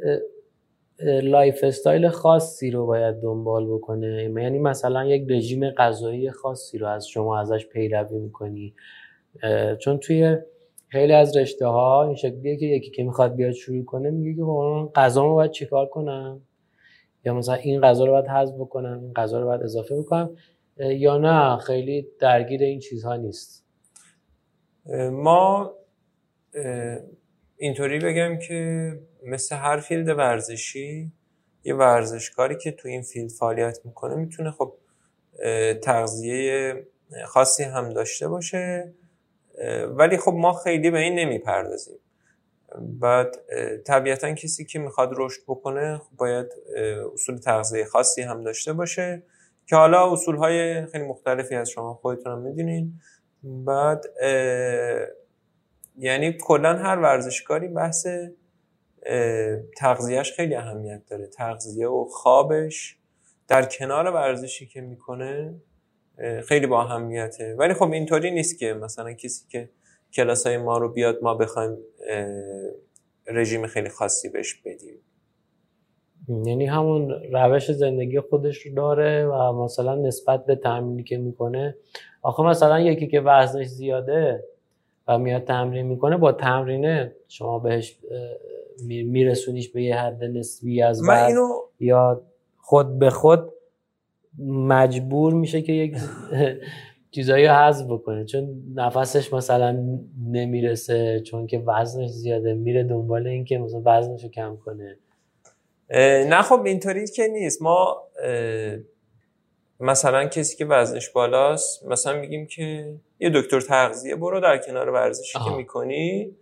lifestyle 1.23 2.09
خاصی 2.09 2.71
رو 2.71 2.87
باید 2.87 3.21
دنبال 3.21 3.67
بکنه؟ 3.67 4.33
یعنی 4.37 4.59
مثلا 4.59 5.05
یک 5.05 5.27
رژیم 5.31 5.71
غذایی 5.71 6.31
خاصی 6.31 6.79
رو 6.79 6.87
از 6.87 7.09
شما 7.09 7.39
ازش 7.39 7.67
پیروی 7.67 8.19
می‌کنی؟ 8.19 8.75
چون 9.79 9.99
توی 9.99 10.37
خیلی 10.89 11.13
از 11.13 11.37
رشته 11.37 11.67
ها 11.67 12.05
این 12.05 12.15
شکلیه 12.15 12.57
که 12.57 12.67
یکی 12.67 12.91
که 12.91 13.03
می‌خواد 13.03 13.35
بیاد 13.35 13.53
شروع 13.53 13.85
کنه 13.85 14.11
میگه 14.11 14.35
که 14.35 14.43
خب 14.45 14.91
غذا 14.95 15.25
رو 15.25 15.35
باید 15.35 15.51
چیکار 15.51 15.87
کنم؟ 15.87 16.41
یا 17.25 17.35
مثلا 17.35 17.55
این 17.55 17.81
غذا 17.81 18.05
رو 18.05 18.13
باید 18.13 18.27
حذف 18.27 18.55
بکنم 18.55 19.01
این 19.03 19.13
غذا 19.13 19.41
رو 19.41 19.47
باید 19.47 19.63
اضافه 19.63 19.99
بکنم؟ 19.99 20.31
یا 20.81 21.19
نه 21.19 21.59
خیلی 21.59 22.09
درگیر 22.21 22.63
این 22.63 22.81
چیزها 22.81 23.17
نیست. 23.17 23.65
ما 25.13 25.75
اینطوری 27.57 27.99
بگم 27.99 28.39
که 28.39 28.93
مثل 29.27 29.57
هر 29.57 29.81
field 29.81 30.09
ورزشی 30.09 31.13
یه 31.65 31.75
ورزشکاری 31.75 32.57
که 32.57 32.73
تو 32.73 32.89
این 32.89 33.03
field 33.03 33.31
فعالیت 33.31 33.79
می‌کنه 33.85 34.15
می‌تونه 34.15 34.51
خب 34.51 34.75
تغذیه 35.83 36.75
خاصی 37.27 37.63
هم 37.63 37.89
داشته 37.93 38.29
باشه 38.29 38.95
ولی 39.89 40.17
خب 40.17 40.33
ما 40.33 40.53
خیلی 40.53 40.91
به 40.91 40.99
این 40.99 41.15
نمی‌پردازیم. 41.15 41.99
بعد 42.81 43.37
طبیعتا 43.87 44.35
کسی 44.35 44.65
که 44.65 44.79
می‌خواد 44.79 45.11
رشد 45.17 45.43
بکنه 45.47 45.99
خب 45.99 46.17
باید 46.17 46.47
اصول 47.15 47.37
تغذیه 47.37 47.85
خاصی 47.85 48.23
هم 48.23 48.43
داشته 48.43 48.73
باشه. 48.73 49.23
که 49.71 49.77
حالا 49.77 50.13
اصول 50.13 50.37
های 50.37 50.87
خیلی 50.87 51.05
مختلفی 51.05 51.55
از 51.55 51.71
شما 51.71 51.95
خودتون 51.95 52.33
هم 52.33 52.39
می‌دونین. 52.39 52.93
بعد 53.43 54.05
یعنی 55.99 56.33
کلا 56.33 56.77
هر 56.77 56.99
ورزشکاری 56.99 57.69
بحث 57.69 58.07
تغذیهش 59.77 60.33
خیلی 60.33 60.55
اهمیت 60.55 61.03
داره. 61.07 61.27
تغذیه 61.27 61.89
و 61.89 62.05
خوابش 62.05 62.97
در 63.49 63.65
کنار 63.65 64.07
ورزشی 64.07 64.67
که 64.67 64.81
می‌کنه 64.81 65.55
خیلی 66.45 66.67
با 66.67 66.83
اهمیته. 66.83 67.55
ولی 67.59 67.75
خب 67.75 67.93
اینطوری 67.93 68.31
نیست 68.31 68.59
که 68.59 68.75
مثلا 68.75 69.13
کسی 69.13 69.45
که 69.49 69.71
کلاس 70.13 70.47
های 70.47 70.59
ما 70.59 70.79
رو 70.79 70.89
بیاد 70.93 71.19
ما 71.23 71.35
بخوایم 71.35 71.79
رژیم 73.27 73.67
خیلی 73.67 73.89
خاصی 73.89 74.29
بهش 74.29 74.55
بدیم. 74.55 74.99
یعنی 76.31 76.67
همون 76.67 77.11
روش 77.33 77.73
زندگی 77.73 78.21
خودش 78.21 78.67
رو 78.67 78.75
داره 78.75 79.27
و 79.27 79.53
مثلا 79.53 79.95
نسبت 79.95 80.47
به 80.47 80.57
تمرینی 80.57 81.03
که 81.03 81.19
می‌کنه. 81.19 81.75
آخه 82.23 82.43
مثلا 82.43 82.81
یکی 82.81 83.07
که 83.07 83.21
وزنش 83.21 83.67
زیاده 83.67 84.45
و 85.09 85.19
میاد 85.19 85.45
تمرین 85.45 85.87
می‌کنه 85.87 86.17
با 86.17 86.33
تمرینه 86.33 87.13
شما 87.29 87.59
بهش 87.59 87.99
میرسونیش 88.87 89.69
به 89.69 89.83
یه 89.83 89.97
حد 89.97 90.25
نسبی 90.25 90.83
از 90.83 91.03
من 91.03 91.25
اینو... 91.25 91.49
یا 91.81 92.23
خود 92.59 92.99
به 92.99 93.11
خود 93.11 93.53
مجبور 94.49 95.35
میشه 95.35 95.63
که 95.63 95.73
یک 95.73 95.97
چیزایی 97.15 97.47
حذف 97.47 97.87
بکنه. 97.87 98.25
چون 98.25 98.63
نفسش 98.75 99.33
مثلا 99.33 99.99
نمی‌رسه 100.31 101.21
چون 101.21 101.47
که 101.47 101.59
وزنش 101.59 102.11
زیاده 102.11 102.55
میره 102.55 102.83
دنبال 102.83 103.27
این 103.27 103.45
که 103.45 103.59
مثلا 103.59 103.83
وزنش 103.85 104.25
رو 104.25 104.31
کم 104.31 104.57
کنه. 104.57 104.97
نه 105.91 106.43
خب 106.43 106.63
اینطوری 106.65 107.07
که 107.07 107.29
نیست. 107.29 107.63
ما 107.63 108.09
مثلا 109.81 110.25
کسی 110.25 110.57
که 110.57 110.65
وزنش 110.65 111.11
بالاست 111.11 111.87
مثلا 111.87 112.21
میگیم 112.21 112.47
که 112.47 112.95
یه 113.19 113.31
دکتر 113.35 113.61
تغذیه 113.61 114.17
برو 114.17 114.41
در 114.41 114.59
کنار 114.59 114.89
ورزشی 114.89 115.39
که 115.39 115.51
می‌کنی 115.57 116.37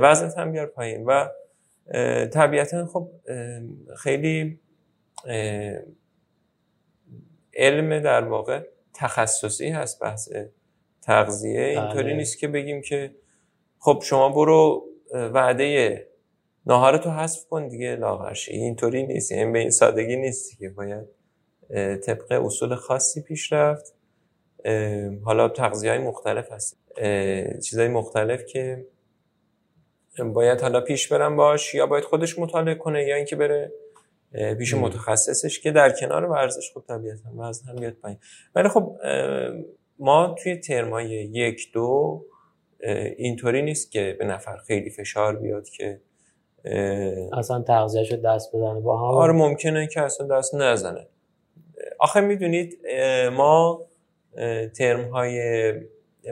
وزنت 0.00 0.38
هم 0.38 0.52
بیار 0.52 0.66
پایین. 0.66 1.04
و 1.04 1.28
طبیعتا 2.32 2.86
خب 2.86 3.10
خیلی 3.96 4.60
علم 7.54 7.98
در 7.98 8.24
واقع 8.24 8.62
تخصصی 8.94 9.68
هست 9.68 10.00
بحث 10.00 10.28
تغذیه. 11.02 11.60
اینطوری 11.60 12.04
بله. 12.04 12.16
نیست 12.16 12.38
که 12.38 12.48
بگیم 12.48 12.82
که 12.82 13.14
خب 13.78 14.02
شما 14.04 14.28
برو 14.28 14.86
وعده 15.12 16.06
ناهارتو 16.66 17.10
حذف 17.10 17.46
کن 17.46 17.68
دیگه 17.68 17.96
لاغرشی 17.96 18.52
اینطوری 18.52 19.06
نیست. 19.06 19.32
این 19.32 19.40
یعنی 19.40 19.52
به 19.52 19.58
این 19.58 19.70
سادگی 19.70 20.16
نیست 20.16 20.58
که 20.58 20.68
باید 20.68 21.06
طبق 22.00 22.32
اصول 22.32 22.74
خاصی 22.74 23.22
پیش 23.22 23.52
رفت. 23.52 23.94
حالا 25.24 25.48
تغذیه 25.48 25.90
های 25.90 25.98
مختلف 25.98 26.52
هست. 26.52 26.78
چیزهای 27.62 27.88
مختلف 27.88 28.44
که 28.44 28.86
باید 30.34 30.60
حالا 30.60 30.80
پیش 30.80 31.12
برم 31.12 31.36
باش 31.36 31.74
یا 31.74 31.86
باید 31.86 32.04
خودش 32.04 32.38
مطالعه 32.38 32.74
کنه 32.74 33.04
یا 33.04 33.16
اینکه 33.16 33.36
بره 33.36 33.72
پیش 34.58 34.74
متخصصش 34.74 35.60
که 35.60 35.70
در 35.70 35.90
کنار 35.90 36.24
ورزش 36.24 36.70
خب 36.74 36.84
طبیعتا 36.88 37.30
وزن 37.38 37.68
هم 37.68 37.76
بیاد 37.76 37.92
پایین. 37.92 38.18
ولی 38.54 38.68
خب 38.68 38.96
ما 39.98 40.34
توی 40.42 40.56
ترمای 40.56 41.08
یک 41.10 41.72
دو 41.72 42.24
اینطوری 43.16 43.62
نیست 43.62 43.92
که 43.92 44.16
به 44.18 44.24
نفر 44.24 44.56
خیلی 44.56 44.90
فشار 44.90 45.36
بیاد 45.36 45.68
که 45.68 46.00
اصلا 47.32 47.62
تغذیهشو 47.62 48.16
دست 48.16 48.56
بزنه 48.56 48.80
با 48.80 48.98
هم 48.98 49.04
آره 49.04 49.32
ممکنه 49.32 49.86
که 49.86 50.00
اصلا 50.00 50.26
دست 50.26 50.54
نزنه. 50.54 51.06
آخه 51.98 52.20
می‌دونید 52.20 52.78
ما 53.32 53.86
ترم 54.78 55.08
های 55.08 55.72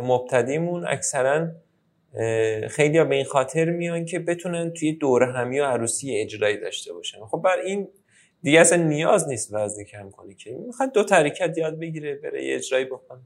مبتدیمون 0.02 0.86
اکثرا 0.86 1.48
خیلی 2.68 2.98
ها 2.98 3.04
به 3.04 3.14
این 3.14 3.24
خاطر 3.24 3.70
میان 3.70 4.04
که 4.04 4.18
بتونن 4.18 4.70
توی 4.70 4.92
دوره 4.92 5.26
همی 5.32 5.60
و 5.60 5.64
عروسی 5.64 6.16
اجرایی 6.20 6.56
داشته 6.56 6.92
باشن. 6.92 7.26
خب 7.26 7.42
بر 7.44 7.58
این 7.64 7.88
دیگه 8.42 8.60
اصلا 8.60 8.82
نیاز 8.82 9.28
نیست 9.28 9.54
وزن 9.54 9.84
کم 9.84 10.10
کنه 10.10 10.34
که. 10.34 10.52
می‌خواد 10.66 10.92
دو 10.92 11.04
تریکت 11.04 11.58
یاد 11.58 11.78
بگیره 11.78 12.14
بره 12.14 12.44
یه 12.44 12.56
اجرایی 12.56 12.84
بکنه. 12.84 13.20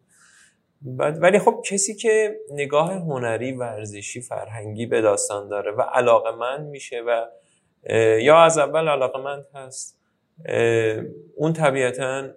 ولی 0.96 1.38
خب 1.38 1.62
کسی 1.66 1.94
که 1.94 2.36
نگاه 2.50 2.92
هنری 2.92 3.52
ورزشی 3.52 4.20
فرهنگی 4.20 4.86
به 4.86 5.00
داستان 5.00 5.48
داره 5.48 5.72
و 5.72 5.80
علاقه 5.80 6.36
من 6.36 6.64
میشه 6.64 7.02
و 7.06 7.26
یا 8.20 8.38
از 8.38 8.58
اول 8.58 8.88
علاقه 8.88 9.20
من 9.20 9.44
هست 9.54 9.98
اون 11.36 11.52
طبیعتا 11.52 12.28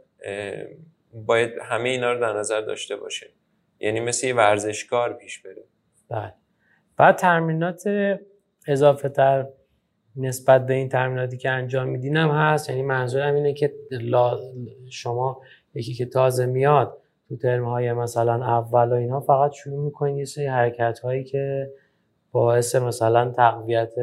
باید 1.13 1.51
همه 1.61 1.89
اینا 1.89 2.13
رو 2.13 2.19
در 2.19 2.33
نظر 2.33 2.61
داشته 2.61 2.95
باشه. 2.95 3.29
یعنی 3.79 3.99
مثل 3.99 4.27
یه 4.27 4.35
ورزشکار 4.35 5.13
پیش 5.13 5.41
بره. 5.41 5.63
بله. 6.09 6.33
بعد 6.97 7.15
ترمینات 7.15 7.83
اضافه 8.67 9.09
تر 9.09 9.47
نسبت 10.15 10.65
به 10.65 10.73
این 10.73 10.89
ترمیناتی 10.89 11.37
که 11.37 11.49
انجام 11.49 11.87
میدین 11.87 12.17
هم 12.17 12.29
هست. 12.29 12.69
یعنی 12.69 12.81
منظورم 12.81 13.35
اینه 13.35 13.53
که 13.53 13.73
شما 14.89 15.41
یکی 15.73 15.93
که 15.93 16.05
تازه 16.05 16.45
میاد 16.45 17.01
تو 17.29 17.37
ترم 17.37 17.65
های 17.65 17.93
مثلا 17.93 18.33
اول 18.33 18.91
و 18.91 18.93
اینا 18.93 19.19
فقط 19.19 19.51
شروع 19.51 19.85
می‌کنید 19.85 20.17
یه 20.17 20.25
سری 20.25 20.45
حرکت 20.45 20.99
هایی 20.99 21.23
که 21.23 21.71
باعث 22.31 22.75
مثلا 22.75 23.31
تقویت 23.31 23.93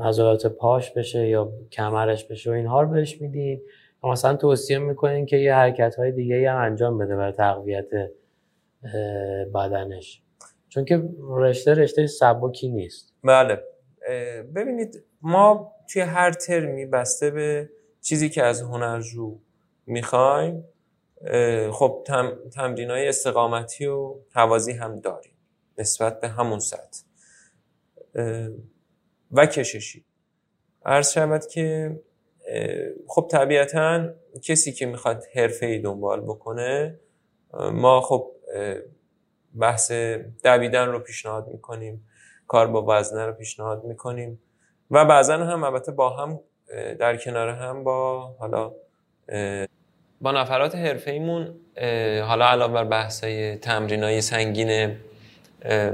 عضلات 0.00 0.46
پاش 0.46 0.90
بشه 0.90 1.28
یا 1.28 1.52
کمرش 1.72 2.24
بشه 2.24 2.50
و 2.50 2.52
اینها 2.52 2.82
رو 2.82 2.88
بهش 2.88 3.20
میدین 3.20 3.62
مثلا 4.04 4.36
توصیه 4.36 4.78
می‌کنین 4.78 5.26
که 5.26 5.36
یه 5.36 5.54
حرکت 5.54 5.94
های 5.94 6.12
دیگه 6.12 6.50
هم 6.50 6.56
انجام 6.56 6.98
بده 6.98 7.16
برای 7.16 7.32
تقویت 7.32 7.88
بدنش. 9.54 10.22
چون 10.68 10.84
که 10.84 11.02
رشته 11.30 11.74
رشته 11.74 12.06
سبکی 12.06 12.68
نیست. 12.68 13.14
بله. 13.24 13.58
ببینید 14.54 15.04
ما 15.22 15.72
توی 15.92 16.02
هر 16.02 16.32
ترمی 16.32 16.86
بسته 16.86 17.30
به 17.30 17.70
چیزی 18.00 18.28
که 18.28 18.42
از 18.42 18.62
هنرجو 18.62 19.38
می‌خوایم 19.86 20.64
خب 21.72 22.02
تم، 22.06 22.38
تمرین 22.54 22.90
های 22.90 23.08
استقامتی 23.08 23.86
و 23.86 24.14
توازی 24.32 24.72
هم 24.72 25.00
داریم 25.00 25.32
نسبت 25.78 26.20
به 26.20 26.28
همون 26.28 26.58
سطح. 26.58 27.02
و 29.32 29.46
کششی. 29.46 30.04
عرض 30.84 31.12
شود 31.12 31.46
که 31.46 32.00
خب 33.06 33.28
طبیعتا 33.30 34.08
کسی 34.42 34.72
که 34.72 34.86
می‌خواد 34.86 35.24
حرفه 35.34 35.66
ای 35.66 35.78
دنبال 35.78 36.20
بکنه 36.20 37.00
ما 37.72 38.00
خب 38.00 38.32
بحث 39.58 39.92
دویدن 40.44 40.88
رو 40.88 40.98
پیشنهاد 40.98 41.48
می‌کنیم 41.48 42.08
کار 42.46 42.66
با 42.66 42.84
وزنه 42.88 43.26
رو 43.26 43.32
پیشنهاد 43.32 43.84
می‌کنیم 43.84 44.42
و 44.90 45.04
بعضا 45.04 45.36
هم 45.36 45.64
البته 45.64 45.92
با 45.92 46.10
هم 46.10 46.40
در 46.98 47.16
کنار 47.16 47.48
هم 47.48 47.84
با 47.84 48.20
حالا 48.38 48.72
با 50.22 50.32
نفرات 50.32 50.74
حرفه 50.74 51.10
ایمون 51.10 51.48
حالا 52.22 52.46
علاوه 52.46 52.74
بر 52.74 52.84
بحث 52.84 53.24
های 53.24 53.56
تمرین 53.56 54.04
های 54.04 54.20
سنگین 54.20 54.96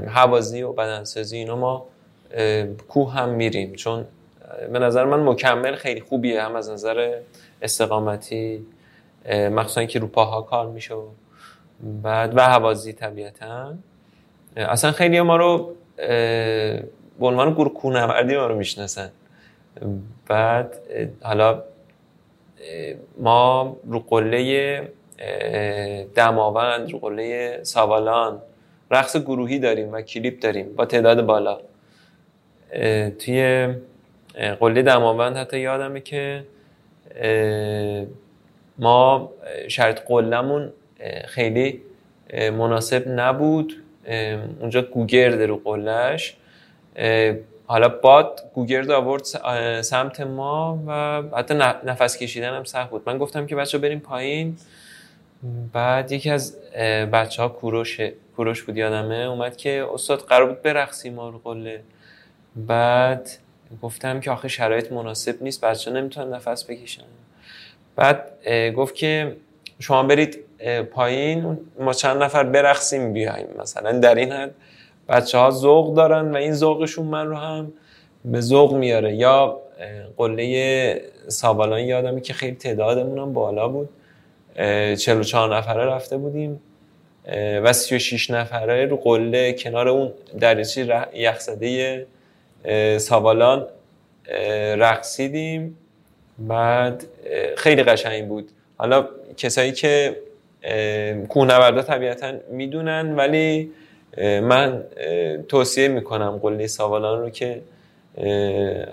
حوازی 0.07 0.61
و 0.61 0.73
بدنسازی 0.73 1.37
اینا 1.37 1.55
ما 1.55 1.85
کوه 2.87 3.13
هم 3.13 3.29
میریم. 3.29 3.73
چون 3.73 4.05
به 4.73 4.79
نظر 4.79 5.05
من 5.05 5.23
مکمل 5.23 5.75
خیلی 5.75 6.01
خوبیه 6.01 6.43
هم 6.43 6.55
از 6.55 6.69
نظر 6.69 7.19
استقامتی 7.61 8.65
مخصوصا 9.31 9.85
که 9.85 9.99
رو 9.99 10.07
پاها 10.07 10.41
کار 10.41 10.67
میشه 10.67 10.95
بعد 12.03 12.37
و 12.37 12.41
حوازی 12.41 12.93
طبیعتا. 12.93 13.73
اصلا 14.57 14.91
خیلی 14.91 15.21
ما 15.21 15.35
رو 15.35 15.75
به 17.19 17.25
عنوان 17.25 17.53
گروه 17.53 17.73
کونوردی 17.73 18.37
ما 18.37 18.47
رو 18.47 18.55
می‌شناسن. 18.55 19.09
بعد 20.27 20.73
حالا 21.21 21.63
ما 23.17 23.77
رو 23.87 23.99
قله 23.99 24.91
دماوند 26.15 26.91
رو 26.91 26.99
قله 26.99 27.59
ساوالان 27.63 28.41
رقص 28.91 29.17
گروهی 29.17 29.59
داریم 29.59 29.93
و 29.93 30.01
کلیپ 30.01 30.39
داریم 30.39 30.75
با 30.75 30.85
تعداد 30.85 31.25
بالا. 31.25 31.59
توی 33.19 33.67
قله 34.59 34.81
دماوند 34.81 35.37
حتی 35.37 35.59
یادمه 35.59 35.99
که 35.99 36.43
ما 38.77 39.31
شرط 39.67 40.01
قلمون 40.07 40.73
خیلی 41.25 41.81
مناسب 42.33 43.03
نبود. 43.07 43.83
اونجا 44.59 44.81
گوگرد 44.81 45.41
رو 45.41 45.57
قلهش 45.57 46.37
حالا 47.69 47.89
باد 47.89 48.51
گوگرد 48.53 48.91
آورد 48.91 49.23
سمت 49.81 50.21
ما 50.21 50.83
و 50.87 51.21
حتی 51.37 51.53
نفس 51.53 52.17
کشیدن 52.17 52.53
هم 52.53 52.63
سخت 52.63 52.89
بود. 52.89 53.03
من 53.05 53.17
گفتم 53.17 53.45
که 53.45 53.55
بچه 53.55 53.77
بریم 53.77 53.99
پایین. 53.99 54.57
بعد 55.73 56.11
یکی 56.11 56.29
از 56.29 56.59
بچه 57.13 57.41
ها 57.41 57.47
کوروش 57.49 58.01
کوروش 58.35 58.63
بود 58.63 58.77
یادمه 58.77 59.15
اومد 59.15 59.57
که 59.57 59.87
استاد 59.93 60.19
قرار 60.19 60.45
بود 60.45 60.61
برقصیم 60.61 61.13
ما 61.13 61.29
رو 61.29 61.41
قله. 61.43 61.81
بعد 62.55 63.29
گفتم 63.81 64.19
که 64.19 64.31
آخه 64.31 64.47
شرایط 64.47 64.91
مناسب 64.91 65.43
نیست 65.43 65.61
بچه 65.61 65.91
نمی‌تونن 65.91 66.33
نفس 66.33 66.65
بکشن. 66.69 67.03
بعد 67.95 68.31
گفت 68.75 68.95
که 68.95 69.35
شما 69.79 70.03
برید 70.03 70.39
پایین 70.91 71.57
ما 71.79 71.93
چند 71.93 72.23
نفر 72.23 72.43
برقصیم 72.43 73.13
بیایم 73.13 73.47
مثلا 73.59 73.91
در 73.91 74.15
این 74.15 74.31
حد. 74.31 74.51
بچه 75.09 75.37
ها 75.37 75.51
ذوق 75.51 75.95
دارن 75.95 76.31
و 76.31 76.35
این 76.35 76.53
ذوقشون 76.53 77.05
من 77.05 77.27
رو 77.27 77.35
هم 77.35 77.73
به 78.25 78.41
ذوق 78.41 78.73
میاره. 78.73 79.15
یا 79.15 79.61
قله 80.17 81.01
سابالان 81.27 81.79
یادمی 81.79 82.21
که 82.21 82.33
خیلی 82.33 82.55
تعدادمون 82.55 83.19
هم 83.19 83.33
بالا 83.33 83.67
بود. 83.67 83.89
44 84.55 85.55
نفره 85.57 85.85
رفته 85.85 86.17
بودیم. 86.17 86.61
و 87.63 87.73
36 87.73 88.31
نفره 88.31 88.85
رو 88.85 88.97
قله 88.97 89.53
کنار 89.53 89.87
اون 89.87 90.11
دریچه 90.39 91.07
یخزده 91.13 92.05
ساوالان 92.97 93.67
رقصیدیم. 94.77 95.77
بعد 96.39 97.03
خیلی 97.57 97.83
قشنگ 97.83 98.27
بود. 98.27 98.49
حالا 98.77 99.07
کسایی 99.37 99.71
که 99.71 100.15
کوهنوردا 101.29 101.81
طبیعتا 101.81 102.33
می‌دونن 102.51 103.15
ولی 103.15 103.71
من 104.19 104.83
توصیه 105.47 105.87
می‌کنم 105.87 106.39
قله 106.41 106.67
ساوالان 106.67 107.21
رو 107.21 107.29
که 107.29 107.61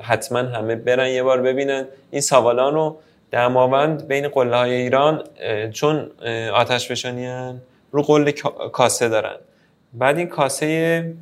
حتما 0.02 0.38
همه 0.38 0.76
برن 0.76 1.08
یه 1.08 1.22
بار 1.22 1.42
ببینن. 1.42 1.84
این 2.10 2.20
ساوالان 2.20 2.74
رو 2.74 2.98
دماوند 3.30 4.08
بین 4.08 4.28
قله 4.28 4.56
های 4.56 4.72
ایران 4.72 5.24
چون 5.72 6.10
آتش 6.54 6.90
بشانی 6.90 7.52
رو 7.90 8.02
قله 8.02 8.32
کاسه 8.72 9.08
دارن. 9.08 9.36
بعد 9.92 10.18
این 10.18 10.26
کاسه 10.26 11.14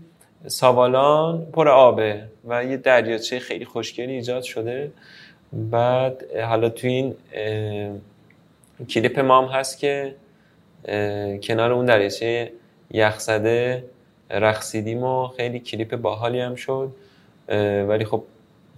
ساوالان 0.46 1.46
پر 1.52 1.68
آبه 1.68 2.22
و 2.48 2.64
یه 2.64 2.76
دریاچه 2.76 3.38
خیلی 3.38 3.64
خوشگلی 3.64 4.12
ایجاد 4.12 4.42
شده. 4.42 4.90
بعد 5.52 6.24
حالا 6.36 6.68
تو 6.68 6.86
این 6.86 7.14
کلیپ 8.90 9.18
ما 9.18 9.42
هم 9.42 9.48
هست 9.48 9.78
که 9.78 10.14
کنار 11.42 11.72
اون 11.72 11.84
دریاچه 11.84 12.52
یخزده 12.90 13.84
رقصیدیم 14.30 15.02
و 15.02 15.28
خیلی 15.28 15.60
کلیپ 15.60 15.96
باحالی 15.96 16.40
هم 16.40 16.54
شد 16.54 16.90
ولی 17.88 18.04
خب 18.04 18.22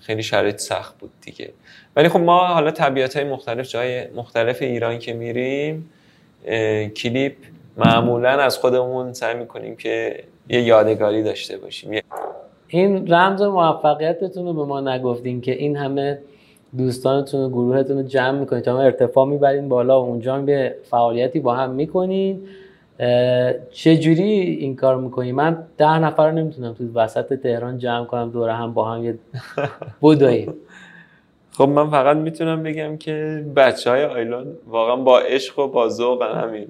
خیلی 0.01 0.23
شرایط 0.23 0.59
سخت 0.59 0.99
بود 0.99 1.11
دیگه. 1.21 1.51
ولی 1.97 2.09
خب 2.09 2.21
ما 2.21 2.47
حالا 2.47 2.71
طبیعت 2.71 3.17
های 3.17 3.25
مختلف 3.25 3.69
جای 3.69 4.07
مختلف 4.17 4.63
ایران 4.63 4.99
که 4.99 5.13
میریم 5.13 5.91
کلیپ 6.97 7.35
معمولا 7.77 8.31
از 8.31 8.59
خودمون 8.59 9.13
سعی 9.13 9.35
می‌کنیم 9.35 9.77
که 9.77 10.25
یه 10.49 10.63
یادگاری 10.63 11.23
داشته 11.23 11.59
باشیم. 11.59 12.01
این 12.69 13.13
رمز 13.13 13.43
موفقیتتون 13.43 14.47
رو 14.47 14.53
به 14.53 14.65
ما 14.65 14.81
نگفتین 14.81 15.41
که 15.41 15.53
این 15.53 15.77
همه 15.77 16.19
دوستانتون 16.77 17.41
و 17.41 17.49
گروهتون 17.49 17.97
رو 17.97 18.03
جمع 18.03 18.39
می‌کنید 18.39 18.65
تا 18.65 18.81
ارتفاع 18.81 19.27
می‌برین 19.27 19.69
بالا 19.69 20.03
و 20.03 20.05
اونجا 20.05 20.39
به 20.39 20.77
فعالیتی 20.91 21.41
با 21.41 21.55
هم 21.55 21.71
می‌کنین. 21.71 22.49
چه 23.71 23.97
جوری 23.97 24.23
این 24.33 24.77
کار 24.77 24.97
می‌کنی؟ 24.97 25.33
من 25.33 25.59
ده 25.79 25.99
نفر 25.99 26.31
رو 26.31 26.35
نمی‌تونم 26.35 26.73
تو 26.73 26.93
وسط 26.95 27.35
تهران 27.35 27.79
جمع 27.79 28.05
کنم 28.05 28.31
دوره 28.31 28.53
هم 28.53 28.75
با 28.75 28.93
هم 28.93 29.05
یه 29.05 29.19
بوداییم 30.01 30.55
خب 31.53 31.69
من 31.69 31.91
فقط 31.91 32.17
می‌تونم 32.17 32.63
بگم 32.63 32.97
که 32.97 33.45
بچه 33.57 33.91
های 33.91 34.05
آیلان 34.05 34.47
واقعا 34.67 34.97
با 34.97 35.19
عشق 35.21 35.59
و 35.59 35.69
با 35.69 35.89
ذوق 35.89 36.23
همین. 36.23 36.69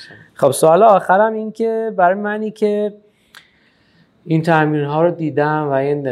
خب 0.34 0.50
سوال 0.50 0.82
آخرم 0.82 1.32
این 1.32 1.52
که 1.52 1.92
برای 1.96 2.14
منی 2.14 2.50
که 2.50 2.92
این 4.24 4.42
تمرین 4.42 4.84
ها 4.84 5.02
رو 5.02 5.10
دیدم 5.10 5.68
و 5.68 5.72
این 5.72 6.08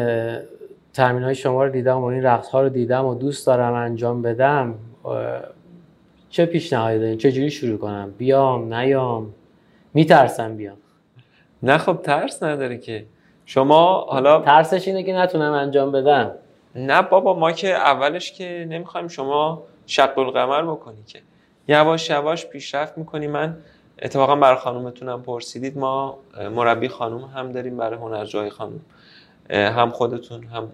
تمرین 0.95 1.23
های 1.23 1.35
شما 1.35 1.65
رو 1.65 1.71
دیدم 1.71 1.99
و 1.99 2.05
این 2.05 2.23
رقص 2.23 2.49
ها 2.49 2.63
رو 2.63 2.69
دیدم 2.69 3.07
و 3.07 3.15
دوست 3.15 3.47
دارم 3.47 3.75
انجام 3.75 4.23
بدم 4.23 4.75
چه 6.31 6.47
پیشنهادی 6.47 6.99
دارین؟ 6.99 7.19
چه 7.19 7.33
جوری 7.33 7.51
شروع 7.51 7.79
کنم؟ 7.79 8.15
بیام 8.19 8.75
نیام؟ 8.75 9.35
میترسم 9.95 10.57
بیام. 10.57 10.77
نه 11.63 11.79
خب 11.79 11.99
ترس 12.03 12.43
نداره 12.43 12.79
که. 12.79 13.07
شما 13.47 14.01
حالا 14.01 14.41
ترسش 14.41 14.89
اینه 14.89 15.03
که 15.03 15.13
نتونم 15.13 15.53
انجام 15.53 15.93
بدم. 15.93 16.35
نه 16.75 17.03
بابا 17.03 17.35
ما 17.35 17.53
که 17.53 17.69
اولش 17.75 18.33
که 18.33 18.67
نمی‌خوایم 18.69 19.09
شما 19.09 19.63
شق 19.87 20.19
القمر 20.19 20.63
بکنی 20.63 21.03
که. 21.07 21.21
یواش 21.69 22.11
یواش 22.11 22.47
پیشرفت 22.47 22.99
می‌کنی. 22.99 23.27
من 23.27 23.57
اتفاقا 24.03 24.37
برای 24.37 24.59
خانومتونم 24.59 25.23
پرسیدید. 25.23 25.79
ما 25.79 26.19
مربی 26.55 26.89
خانوم 26.89 27.25
هم 27.25 27.53
داریم 27.53 27.77
برای 27.77 27.99
هنرجوهای 27.99 28.51
خانوم. 28.51 28.81
هم 29.51 29.91
خودتون 29.91 30.45
هم 30.45 30.73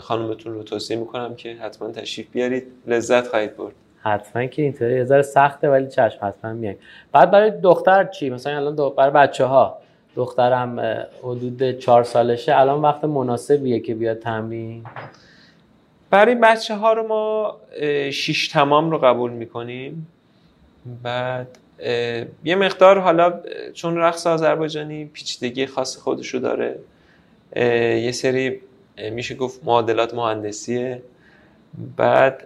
خانومتون 0.00 0.54
رو 0.54 0.62
توصیه 0.62 0.96
می‌کنم 0.96 1.34
که 1.34 1.54
حتما 1.54 1.90
تشریف 1.90 2.30
بیارید. 2.30 2.66
لذت 2.86 3.28
خواهید 3.28 3.56
برد. 3.56 3.74
حتما 4.06 4.46
که 4.46 4.62
اینطوری. 4.62 4.94
یه 4.94 5.22
سخته 5.22 5.70
ولی 5.70 5.86
چشم 5.86 6.18
حتما 6.26 6.52
میای 6.52 6.76
بعد 7.12 7.30
برای 7.30 7.50
دختر 7.50 8.04
چی؟ 8.04 8.30
مثلا 8.30 8.56
الان 8.56 8.94
برای 8.96 9.10
بچه 9.10 9.44
ها 9.44 9.78
دخترم 10.16 10.80
حدود 11.22 11.78
چهار 11.78 12.04
سالشه. 12.04 12.56
الان 12.56 12.82
وقت 12.82 13.04
مناسبیه 13.04 13.80
که 13.80 13.94
بیاد 13.94 14.18
تمرین؟ 14.18 14.84
برای 16.10 16.34
بچه 16.34 16.74
ها 16.74 16.92
رو 16.92 17.06
ما 17.06 17.56
شیش 18.10 18.48
تمام 18.48 18.90
رو 18.90 18.98
قبول 18.98 19.30
می‌کنیم. 19.30 20.06
بعد 21.02 21.48
یه 22.44 22.54
مقدار 22.56 22.98
حالا 22.98 23.40
چون 23.72 23.96
رقص 23.96 24.26
آذربایجانی 24.26 25.04
پیچیدگی 25.04 25.66
خاص 25.66 25.96
خودش 25.96 26.28
رو 26.28 26.40
داره 26.40 26.78
یه 28.02 28.12
سری 28.12 28.60
میشه 29.10 29.34
گفت 29.34 29.60
معادلات 29.64 30.14
مهندسیه. 30.14 31.02
بعد 31.96 32.44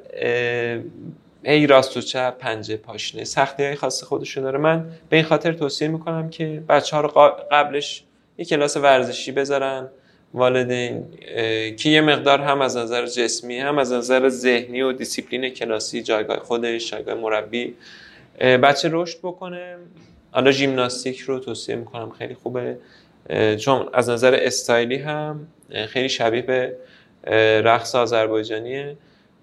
ای 1.43 1.67
راست 1.67 1.97
و 1.97 2.01
چپ 2.01 2.39
پنجه 2.39 2.77
پاشنه. 2.77 3.25
سختی 3.25 3.63
های 3.63 3.75
خاص 3.75 4.05
خودش 4.05 4.39
داره 4.39 4.59
من 4.59 4.91
به 5.09 5.17
این 5.17 5.25
خاطر 5.25 5.53
توصیه 5.53 5.89
می‌کنم 5.89 6.31
که 6.31 6.63
بچه 6.69 6.97
ها 6.97 7.03
رو 7.03 7.09
قبلش 7.51 8.05
یه 8.39 8.45
کلاس 8.45 8.77
ورزشی 8.77 9.33
بذارن. 9.33 9.89
والدین 10.35 11.05
که 11.77 11.89
یه 11.89 12.01
مقدار 12.01 12.41
هم 12.41 12.61
از 12.61 12.77
نظر 12.77 13.07
جسمی 13.07 13.59
هم 13.59 13.79
از 13.79 13.93
نظر 13.93 14.29
ذهنی 14.29 14.83
و 14.83 14.93
دیسیپلین 14.93 15.49
کلاسی 15.49 16.03
جایگاه 16.03 16.39
خودش 16.39 16.91
جایگاه 16.91 17.15
مربی 17.15 17.75
بچه 18.41 18.89
رشد 18.93 19.19
بکنه. 19.19 19.77
حالا 20.33 20.51
ژیمناستیک 20.51 21.21
رو 21.21 21.39
توصیه 21.39 21.77
می‌کنم 21.77 22.11
خیلی 22.11 22.35
خوبه. 22.35 22.79
چون 23.59 23.89
از 23.93 24.09
نظر 24.09 24.39
استایلی 24.43 24.97
هم 24.97 25.47
خیلی 25.89 26.09
شبیه 26.09 26.43
به 26.43 26.77
رقص 27.65 27.95
آذربایجانیه. 27.95 28.97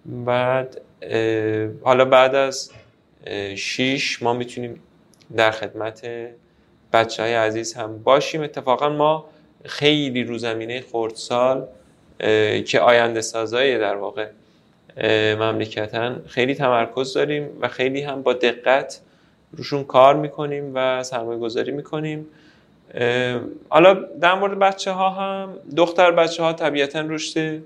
بعد 0.05 0.81
حالا 1.83 2.05
بعد 2.05 2.35
از 2.35 2.71
شیش 3.55 4.23
ما 4.23 4.33
می‌تونیم 4.33 4.79
در 5.35 5.51
خدمت 5.51 6.07
بچه 6.93 7.23
های 7.23 7.33
عزیز 7.33 7.73
هم 7.73 8.03
باشیم. 8.03 8.41
اتفاقا 8.41 8.89
ما 8.89 9.29
خیلی 9.65 10.23
رو 10.23 10.37
زمینه 10.37 10.83
خردسال 10.91 11.67
که 12.65 12.79
آینده 12.79 13.21
سازای 13.21 13.77
در 13.77 13.95
واقع 13.95 14.27
مملکتا 15.35 16.15
خیلی 16.27 16.55
تمرکز 16.55 17.13
داریم 17.13 17.49
و 17.61 17.67
خیلی 17.67 18.01
هم 18.01 18.21
با 18.21 18.33
دقت 18.33 19.01
روشون 19.51 19.83
کار 19.83 20.15
می‌کنیم 20.15 20.71
و 20.75 21.03
سرمایه 21.03 21.39
گذاری 21.39 21.71
می‌کنیم 21.71 22.27
حالا 23.69 23.93
در 23.93 24.33
مورد 24.33 24.59
بچه 24.59 24.91
ها 24.91 25.09
هم 25.09 25.53
دختر 25.77 26.11
بچه 26.11 26.43
ها 26.43 26.53
طبیعتا 26.53 27.01
رشد 27.01 27.61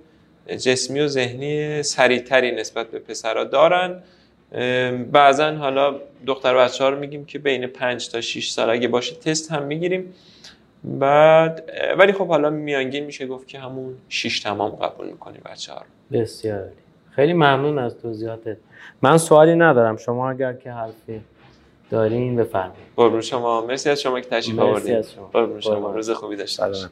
جسمی 0.47 0.99
و 0.99 1.07
ذهنی 1.07 1.83
سریعتری 1.83 2.51
نسبت 2.51 2.91
به 2.91 2.99
پسرها 2.99 3.43
دارن. 3.43 4.03
بعضا 5.11 5.51
حالا 5.51 5.95
دختر 6.27 6.55
بچه 6.55 6.83
ها 6.83 6.89
رو 6.89 6.99
میگیم 6.99 7.25
که 7.25 7.39
بین 7.39 7.67
5 7.67 8.09
تا 8.09 8.21
6 8.21 8.49
سال 8.49 8.69
اگه 8.69 8.87
باشه 8.87 9.15
تست 9.15 9.51
هم 9.51 9.63
می‌گیریم. 9.63 10.13
بعد 10.83 11.71
ولی 11.97 12.13
خب 12.13 12.27
حالا 12.27 12.49
میانگین 12.49 13.05
میشه 13.05 13.27
گفت 13.27 13.47
که 13.47 13.59
همون 13.59 13.97
6 14.09 14.39
تمام 14.39 14.69
قبول 14.69 15.07
می‌کنیم 15.07 15.41
بچه 15.45 15.73
ها 15.73 15.79
رو. 15.79 16.19
بسیار 16.19 16.69
خیلی 17.11 17.33
ممنون 17.33 17.79
از 17.79 17.97
توضیحاتت. 17.97 18.57
من 19.01 19.17
سوالی 19.17 19.55
ندارم. 19.55 19.97
شما 19.97 20.29
اگر 20.29 20.53
که 20.53 20.71
حرفی 20.71 21.21
دارین 21.89 22.35
بفرمایید. 22.35 22.75
قربون 22.95 23.21
شما. 23.21 23.65
مرسی 23.65 23.89
از 23.89 24.01
شما 24.01 24.19
که 24.19 24.29
تشریف 24.29 24.59
آوردید 24.59 25.05
قربون 25.33 25.59
شما. 25.59 25.91
روز 25.91 26.09
خوبی 26.09 26.35
داشته 26.35 26.67
باشید 26.67 26.89